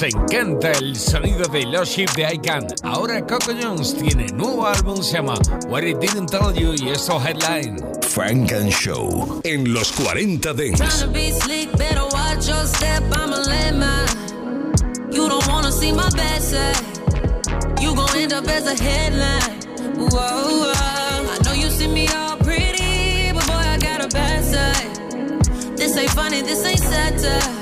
Nos 0.00 0.14
encanta 0.14 0.72
el 0.72 0.96
sonido 0.96 1.46
de 1.48 1.66
Lost 1.66 1.98
Ship 1.98 2.08
de 2.16 2.34
Icon. 2.34 2.66
Ahora 2.84 3.20
Coco 3.20 3.52
Jones 3.52 3.94
tiene 3.94 4.28
nuevo 4.28 4.66
álbum, 4.66 5.02
se 5.02 5.18
llama 5.18 5.34
What 5.68 5.82
It 5.82 5.98
Didn't 5.98 6.30
Tell 6.30 6.54
You 6.54 6.72
y 6.74 6.88
esto 6.88 7.20
headline. 7.20 7.76
Funk 8.08 8.50
and 8.52 8.70
Show 8.70 9.42
en 9.44 9.74
los 9.74 9.92
40 9.92 10.54
Dents. 10.54 10.80
Tryna 10.80 11.12
be 11.12 11.32
slick, 11.32 11.70
better 11.76 12.04
watch 12.14 12.48
your 12.48 12.66
step. 12.66 13.02
I'm 13.12 13.34
a 13.34 13.42
landmine. 13.44 15.12
You 15.12 15.28
don't 15.28 15.46
wanna 15.48 15.70
see 15.70 15.92
my 15.92 16.08
bad 16.16 16.40
side. 16.40 17.82
You 17.82 17.94
gon' 17.94 18.16
end 18.16 18.32
up 18.32 18.48
as 18.48 18.66
a 18.68 18.82
headline. 18.82 19.60
Whoa, 19.98 20.08
whoa. 20.16 20.72
I 20.72 21.38
know 21.44 21.52
you 21.52 21.68
see 21.68 21.88
me 21.88 22.08
all 22.08 22.38
pretty, 22.38 23.32
but 23.34 23.46
boy, 23.46 23.52
I 23.52 23.76
got 23.76 24.02
a 24.02 24.08
bad 24.08 24.44
side. 24.44 25.76
This 25.76 25.94
ain't 25.98 26.10
funny, 26.12 26.40
this 26.40 26.64
ain't 26.64 26.78
satire. 26.78 27.59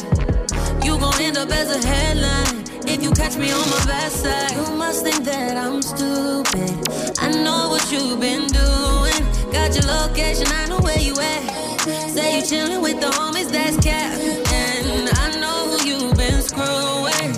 End 1.29 1.37
up 1.37 1.51
as 1.51 1.69
a 1.69 1.87
headline 1.87 2.65
if 2.89 3.03
you 3.03 3.11
catch 3.11 3.37
me 3.37 3.53
on 3.53 3.69
my 3.69 3.85
bad 3.85 4.11
side. 4.11 4.51
You 4.53 4.75
must 4.79 5.03
think 5.03 5.27
that 5.27 5.59
I'm 5.59 5.83
stupid. 5.83 6.73
I 7.19 7.31
know 7.45 7.69
what 7.69 7.85
you've 7.93 8.19
been 8.19 8.47
doing. 8.47 9.53
Got 9.53 9.75
your 9.77 9.85
location, 9.93 10.47
I 10.47 10.65
know 10.71 10.79
where 10.79 10.99
you 10.99 11.13
at. 11.21 11.81
Say 12.09 12.39
you 12.39 12.43
chillin' 12.43 12.81
with 12.81 13.03
the 13.03 13.09
homies, 13.09 13.53
that's 13.53 13.77
cap. 13.85 14.19
And 14.55 15.11
I 15.19 15.39
know 15.39 15.77
who 15.77 15.87
you've 15.87 16.17
been 16.17 16.41
screwing. 16.41 17.33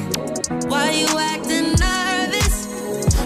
Why 0.71 0.93
you 0.93 1.09
acting 1.19 1.75
nervous? 1.83 2.69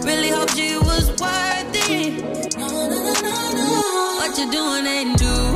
Really 0.06 0.30
hoped 0.30 0.56
you 0.56 0.80
was 0.80 1.10
worth 1.20 1.76
it. 1.90 2.24
What 2.56 4.38
you 4.38 4.50
doing 4.50 4.86
ain't 4.86 5.18
do. 5.18 5.53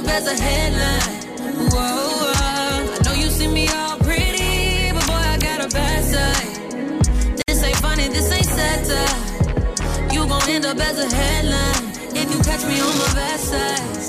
Up 0.00 0.08
as 0.08 0.26
a 0.26 0.42
headline. 0.42 1.70
Whoa, 1.70 1.78
whoa. 2.20 2.94
I 2.94 2.98
know 3.04 3.12
you 3.12 3.28
see 3.28 3.48
me 3.48 3.68
all 3.68 3.98
pretty, 3.98 4.92
but 4.92 5.06
boy, 5.06 5.22
I 5.34 5.36
got 5.38 5.64
a 5.64 5.68
bad 5.68 6.04
side. 6.04 7.42
This 7.46 7.62
ain't 7.62 7.76
funny, 7.76 8.08
this 8.08 8.30
ain't 8.32 8.46
satire. 8.46 10.12
You 10.12 10.26
gon' 10.26 10.48
end 10.48 10.64
up 10.64 10.78
as 10.78 10.98
a 10.98 11.14
headline 11.14 12.16
if 12.16 12.26
you 12.32 12.40
catch 12.42 12.64
me 12.64 12.80
on 12.80 12.98
my 12.98 13.14
bad 13.14 13.40
side. 13.40 13.99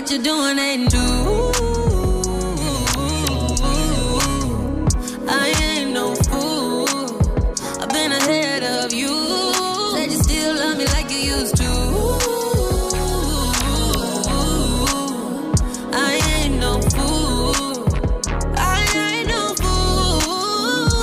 What 0.00 0.10
you're 0.10 0.22
doing 0.22 0.58
ain't 0.58 0.90
do. 0.90 0.98
I 5.28 5.52
ain't 5.62 5.92
no 5.92 6.14
fool. 6.14 6.88
I've 7.82 7.90
been 7.90 8.12
ahead 8.12 8.62
of 8.62 8.94
you. 8.94 9.08
Said 9.94 10.10
you 10.10 10.22
still 10.22 10.54
love 10.54 10.78
me 10.78 10.86
like 10.86 11.10
you 11.10 11.18
used 11.18 11.56
to. 11.58 11.70
I 15.92 16.12
ain't 16.32 16.56
no 16.58 16.80
fool. 16.96 17.84
I 18.56 18.78
ain't 19.04 19.28
no 19.28 19.54
fool. 19.60 21.02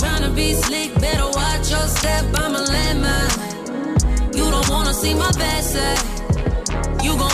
Tryna 0.00 0.34
be 0.34 0.54
slick, 0.54 0.94
better 0.94 1.26
watch 1.26 1.70
your 1.70 1.86
step. 1.88 2.24
I'm 2.36 2.54
a 2.54 2.64
landmine. 2.72 4.34
You 4.34 4.50
don't 4.50 4.68
wanna 4.70 4.94
see 4.94 5.12
my 5.12 5.30
bad 5.32 5.62
side. 5.62 6.05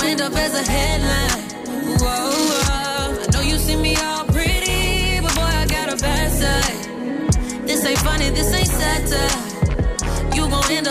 You 0.03 0.16
gon' 0.16 0.20
end 0.20 0.20
up 0.20 0.34
as 0.34 0.55
a 0.55 0.70
headline. 0.70 1.98
Whoa, 2.00 2.30
whoa. 2.50 3.22
I 3.22 3.26
know 3.32 3.40
you 3.40 3.57
see 3.57 3.76
me 3.76 3.94
all 3.96 4.24
pretty, 4.24 5.20
but 5.20 5.34
boy, 5.36 5.42
I 5.42 5.66
got 5.66 5.92
a 5.92 5.96
bad 5.96 6.32
side. 6.32 7.66
This 7.66 7.84
ain't 7.84 7.98
funny, 8.00 8.30
this 8.30 8.53
ain't 8.53 8.66
satire. 8.66 9.53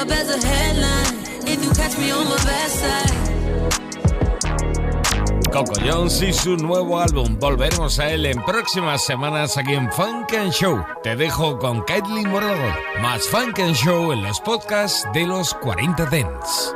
up 0.01 0.09
as 0.11 0.29
a 0.29 0.47
headline. 0.47 1.23
If 1.45 1.63
you 1.63 1.71
catch 1.71 1.97
me 1.97 2.11
on 2.11 2.25
my 2.25 2.35
best 2.45 2.79
side. 2.79 3.17
Coco 5.51 5.73
Jones 5.85 6.21
y 6.21 6.31
su 6.31 6.55
nuevo 6.55 6.99
álbum. 6.99 7.37
Volveremos 7.37 7.99
a 7.99 8.09
él 8.11 8.25
en 8.25 8.41
próximas 8.43 9.03
semanas 9.03 9.57
aquí 9.57 9.73
en 9.73 9.91
Funk 9.91 10.33
and 10.33 10.53
Show. 10.53 10.83
Te 11.03 11.15
dejo 11.15 11.59
con 11.59 11.83
Kylie 11.83 12.25
Morado. 12.27 12.73
Más 13.01 13.27
Funk 13.27 13.59
and 13.59 13.75
Show 13.75 14.13
en 14.13 14.23
los 14.23 14.39
podcasts 14.39 15.05
de 15.13 15.27
los 15.27 15.53
40 15.55 16.05
Dents. 16.05 16.73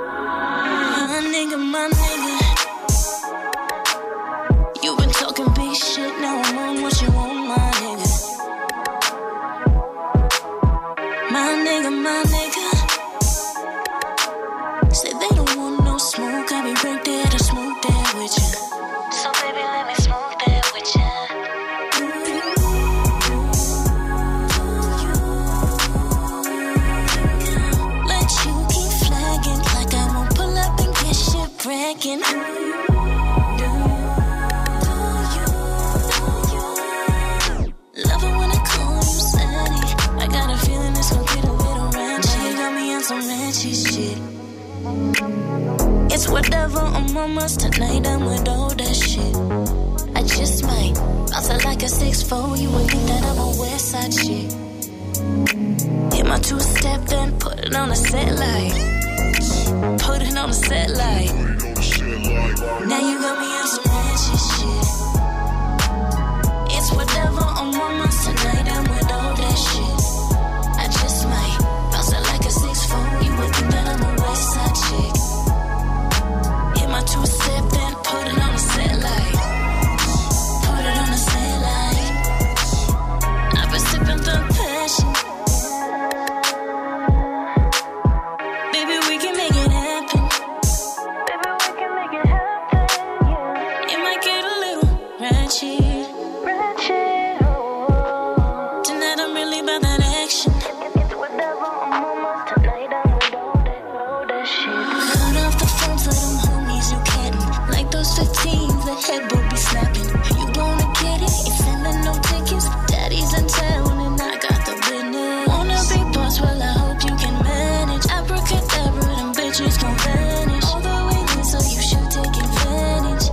15s, 109.05 109.07
the 109.07 109.11
headboard 109.11 109.49
be 109.49 109.57
snapping. 109.57 110.03
You 110.37 110.45
wanna 110.59 110.87
get 111.01 111.21
it? 111.21 111.29
It's 111.29 111.57
sending 111.57 112.01
no 112.03 112.13
tickets. 112.21 112.67
Daddy's 112.87 113.33
in 113.37 113.47
town 113.47 113.99
and 113.99 114.21
I 114.21 114.37
got 114.37 114.65
the 114.65 114.73
business. 114.81 115.47
Wanna 115.47 115.79
be 115.89 115.99
boss? 116.13 116.41
Well, 116.41 116.61
I 116.61 116.73
hope 116.79 117.03
you 117.03 117.15
can 117.15 117.43
manage. 117.43 118.05
Abracadabra, 118.07 119.03
them 119.15 119.33
bitches 119.33 119.81
gon' 119.81 119.97
vanish. 119.97 120.65
All 120.65 120.81
the 120.81 120.95
way 121.07 121.21
in, 121.37 121.43
so 121.43 121.57
you 121.57 121.81
should 121.81 122.09
take 122.11 122.35
advantage. 122.45 123.29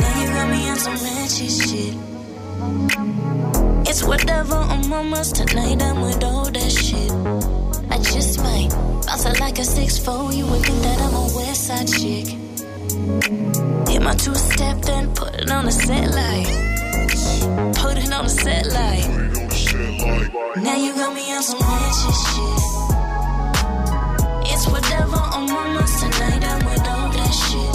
Now 0.00 0.20
you 0.20 0.26
got 0.28 0.48
me 0.50 0.68
on 0.70 0.76
some 0.76 0.98
ratchet 1.06 1.50
shit. 1.50 1.94
It's 3.88 4.02
whatever 4.04 4.54
on 4.54 4.88
mamas 4.88 5.32
tonight. 5.32 5.82
I'm 5.82 6.00
with 6.00 6.22
all 6.24 6.50
that 6.50 6.72
shit. 6.72 7.10
I 7.90 7.98
just 7.98 8.38
might 8.40 8.70
bounce 9.06 9.26
it 9.26 9.40
like 9.40 9.58
a 9.58 9.64
six 9.64 9.98
four. 9.98 10.32
You 10.32 10.46
would 10.46 10.62
think 10.62 10.82
that 10.82 11.00
I'm 11.00 11.14
a 11.14 11.26
West 11.36 11.66
Side 11.66 11.88
chick. 11.88 12.41
My 14.02 14.14
two 14.14 14.34
step, 14.34 14.82
then 14.82 15.14
put 15.14 15.32
it 15.36 15.48
on 15.48 15.64
the 15.64 15.70
set 15.70 16.10
light. 16.10 16.46
Put 17.76 17.98
it 17.98 18.12
on 18.12 18.24
the 18.24 18.30
set 18.30 18.66
light. 18.66 19.08
Now 20.56 20.76
you 20.76 20.92
got 20.94 21.14
me 21.14 21.32
on 21.32 21.42
some 21.42 21.60
ratchet 21.60 22.14
shit. 22.28 22.62
It's 24.52 24.66
whatever 24.66 25.16
on 25.16 25.46
my 25.46 25.74
mind 25.74 25.88
tonight. 26.00 26.42
I'm 26.50 26.64
with 26.66 26.88
all 26.88 27.10
that 27.12 27.32
shit. 27.32 27.71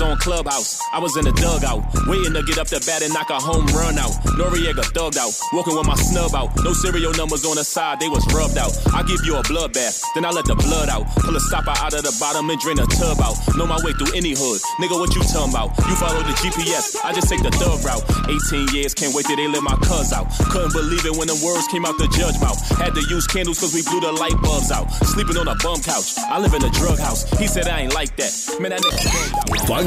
On 0.00 0.16
Clubhouse, 0.18 0.80
I 0.92 0.98
was 0.98 1.16
in 1.16 1.24
the 1.24 1.32
dugout, 1.32 1.84
waiting 2.06 2.32
to 2.32 2.42
get 2.42 2.58
up 2.58 2.68
the 2.68 2.80
bat 2.86 3.02
and 3.02 3.12
knock 3.12 3.30
a 3.30 3.38
home 3.38 3.66
run 3.72 3.98
out. 3.98 4.12
Noriega 4.38 4.84
thugged 4.92 5.16
out, 5.16 5.32
walking 5.52 5.76
with 5.76 5.86
my 5.86 5.96
snub 5.96 6.34
out. 6.34 6.52
No 6.64 6.72
serial 6.72 7.12
numbers 7.14 7.44
on 7.44 7.56
the 7.56 7.64
side, 7.64 8.00
they 8.00 8.08
was 8.08 8.24
rubbed 8.32 8.56
out. 8.56 8.72
I 8.92 9.02
give 9.02 9.20
you 9.24 9.36
a 9.36 9.42
bloodbath, 9.44 10.00
then 10.14 10.24
I 10.24 10.30
let 10.30 10.44
the 10.44 10.54
blood 10.54 10.88
out. 10.88 11.08
Pull 11.20 11.36
a 11.36 11.40
stopper 11.40 11.74
out 11.76 11.92
of 11.92 12.02
the 12.02 12.14
bottom 12.20 12.48
and 12.48 12.58
drain 12.60 12.78
a 12.78 12.86
tub 12.86 13.20
out. 13.20 13.36
Know 13.56 13.66
my 13.66 13.78
way 13.84 13.92
through 13.92 14.12
any 14.16 14.32
hood, 14.32 14.60
nigga, 14.80 14.96
what 14.96 15.12
you 15.14 15.22
talking 15.26 15.52
about? 15.52 15.74
You 15.84 15.94
follow 15.96 16.22
the 16.22 16.34
GPS, 16.38 16.96
I 17.04 17.12
just 17.12 17.28
take 17.28 17.42
the 17.42 17.52
thug 17.52 17.82
route. 17.84 18.04
18 18.28 18.72
years, 18.76 18.94
can't 18.94 19.12
wait 19.12 19.26
till 19.26 19.36
they 19.36 19.48
let 19.48 19.62
my 19.62 19.76
cuz 19.84 20.12
out. 20.12 20.28
Couldn't 20.52 20.72
believe 20.72 21.04
it 21.04 21.14
when 21.16 21.28
the 21.28 21.38
words 21.44 21.66
came 21.68 21.84
out 21.84 21.98
the 21.98 22.08
judge 22.14 22.38
mouth. 22.40 22.58
Had 22.78 22.94
to 22.94 23.02
use 23.10 23.26
candles 23.26 23.60
cause 23.60 23.74
we 23.74 23.82
blew 23.82 24.00
the 24.00 24.12
light 24.12 24.36
bulbs 24.40 24.70
out. 24.70 24.88
Sleeping 25.12 25.36
on 25.36 25.48
a 25.48 25.56
bum 25.60 25.80
couch, 25.82 26.16
I 26.30 26.38
live 26.38 26.54
in 26.54 26.64
a 26.64 26.72
drug 26.72 26.98
house. 26.98 27.28
He 27.38 27.46
said 27.46 27.68
I 27.68 27.84
ain't 27.84 27.94
like 27.94 28.16
that. 28.16 28.32
Man, 28.60 28.70
that 28.70 28.80
nigga. 28.80 29.00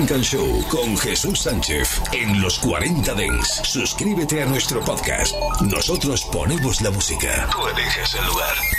Funk 0.08 0.22
Show 0.22 0.62
con 0.70 0.98
Jesús 0.98 1.42
Sánchez 1.44 2.02
en 2.12 2.42
los 2.42 2.60
40 2.60 3.14
Dents. 3.14 3.62
Suscríbete 3.64 4.42
a 4.42 4.46
nuestro 4.46 4.82
podcast. 4.82 5.34
Nosotros 5.62 6.26
ponemos 6.26 6.82
la 6.82 6.92
música. 6.92 7.48
Tú 7.52 7.68
eliges 7.68 8.14
el 8.16 8.26
lugar. 8.26 8.64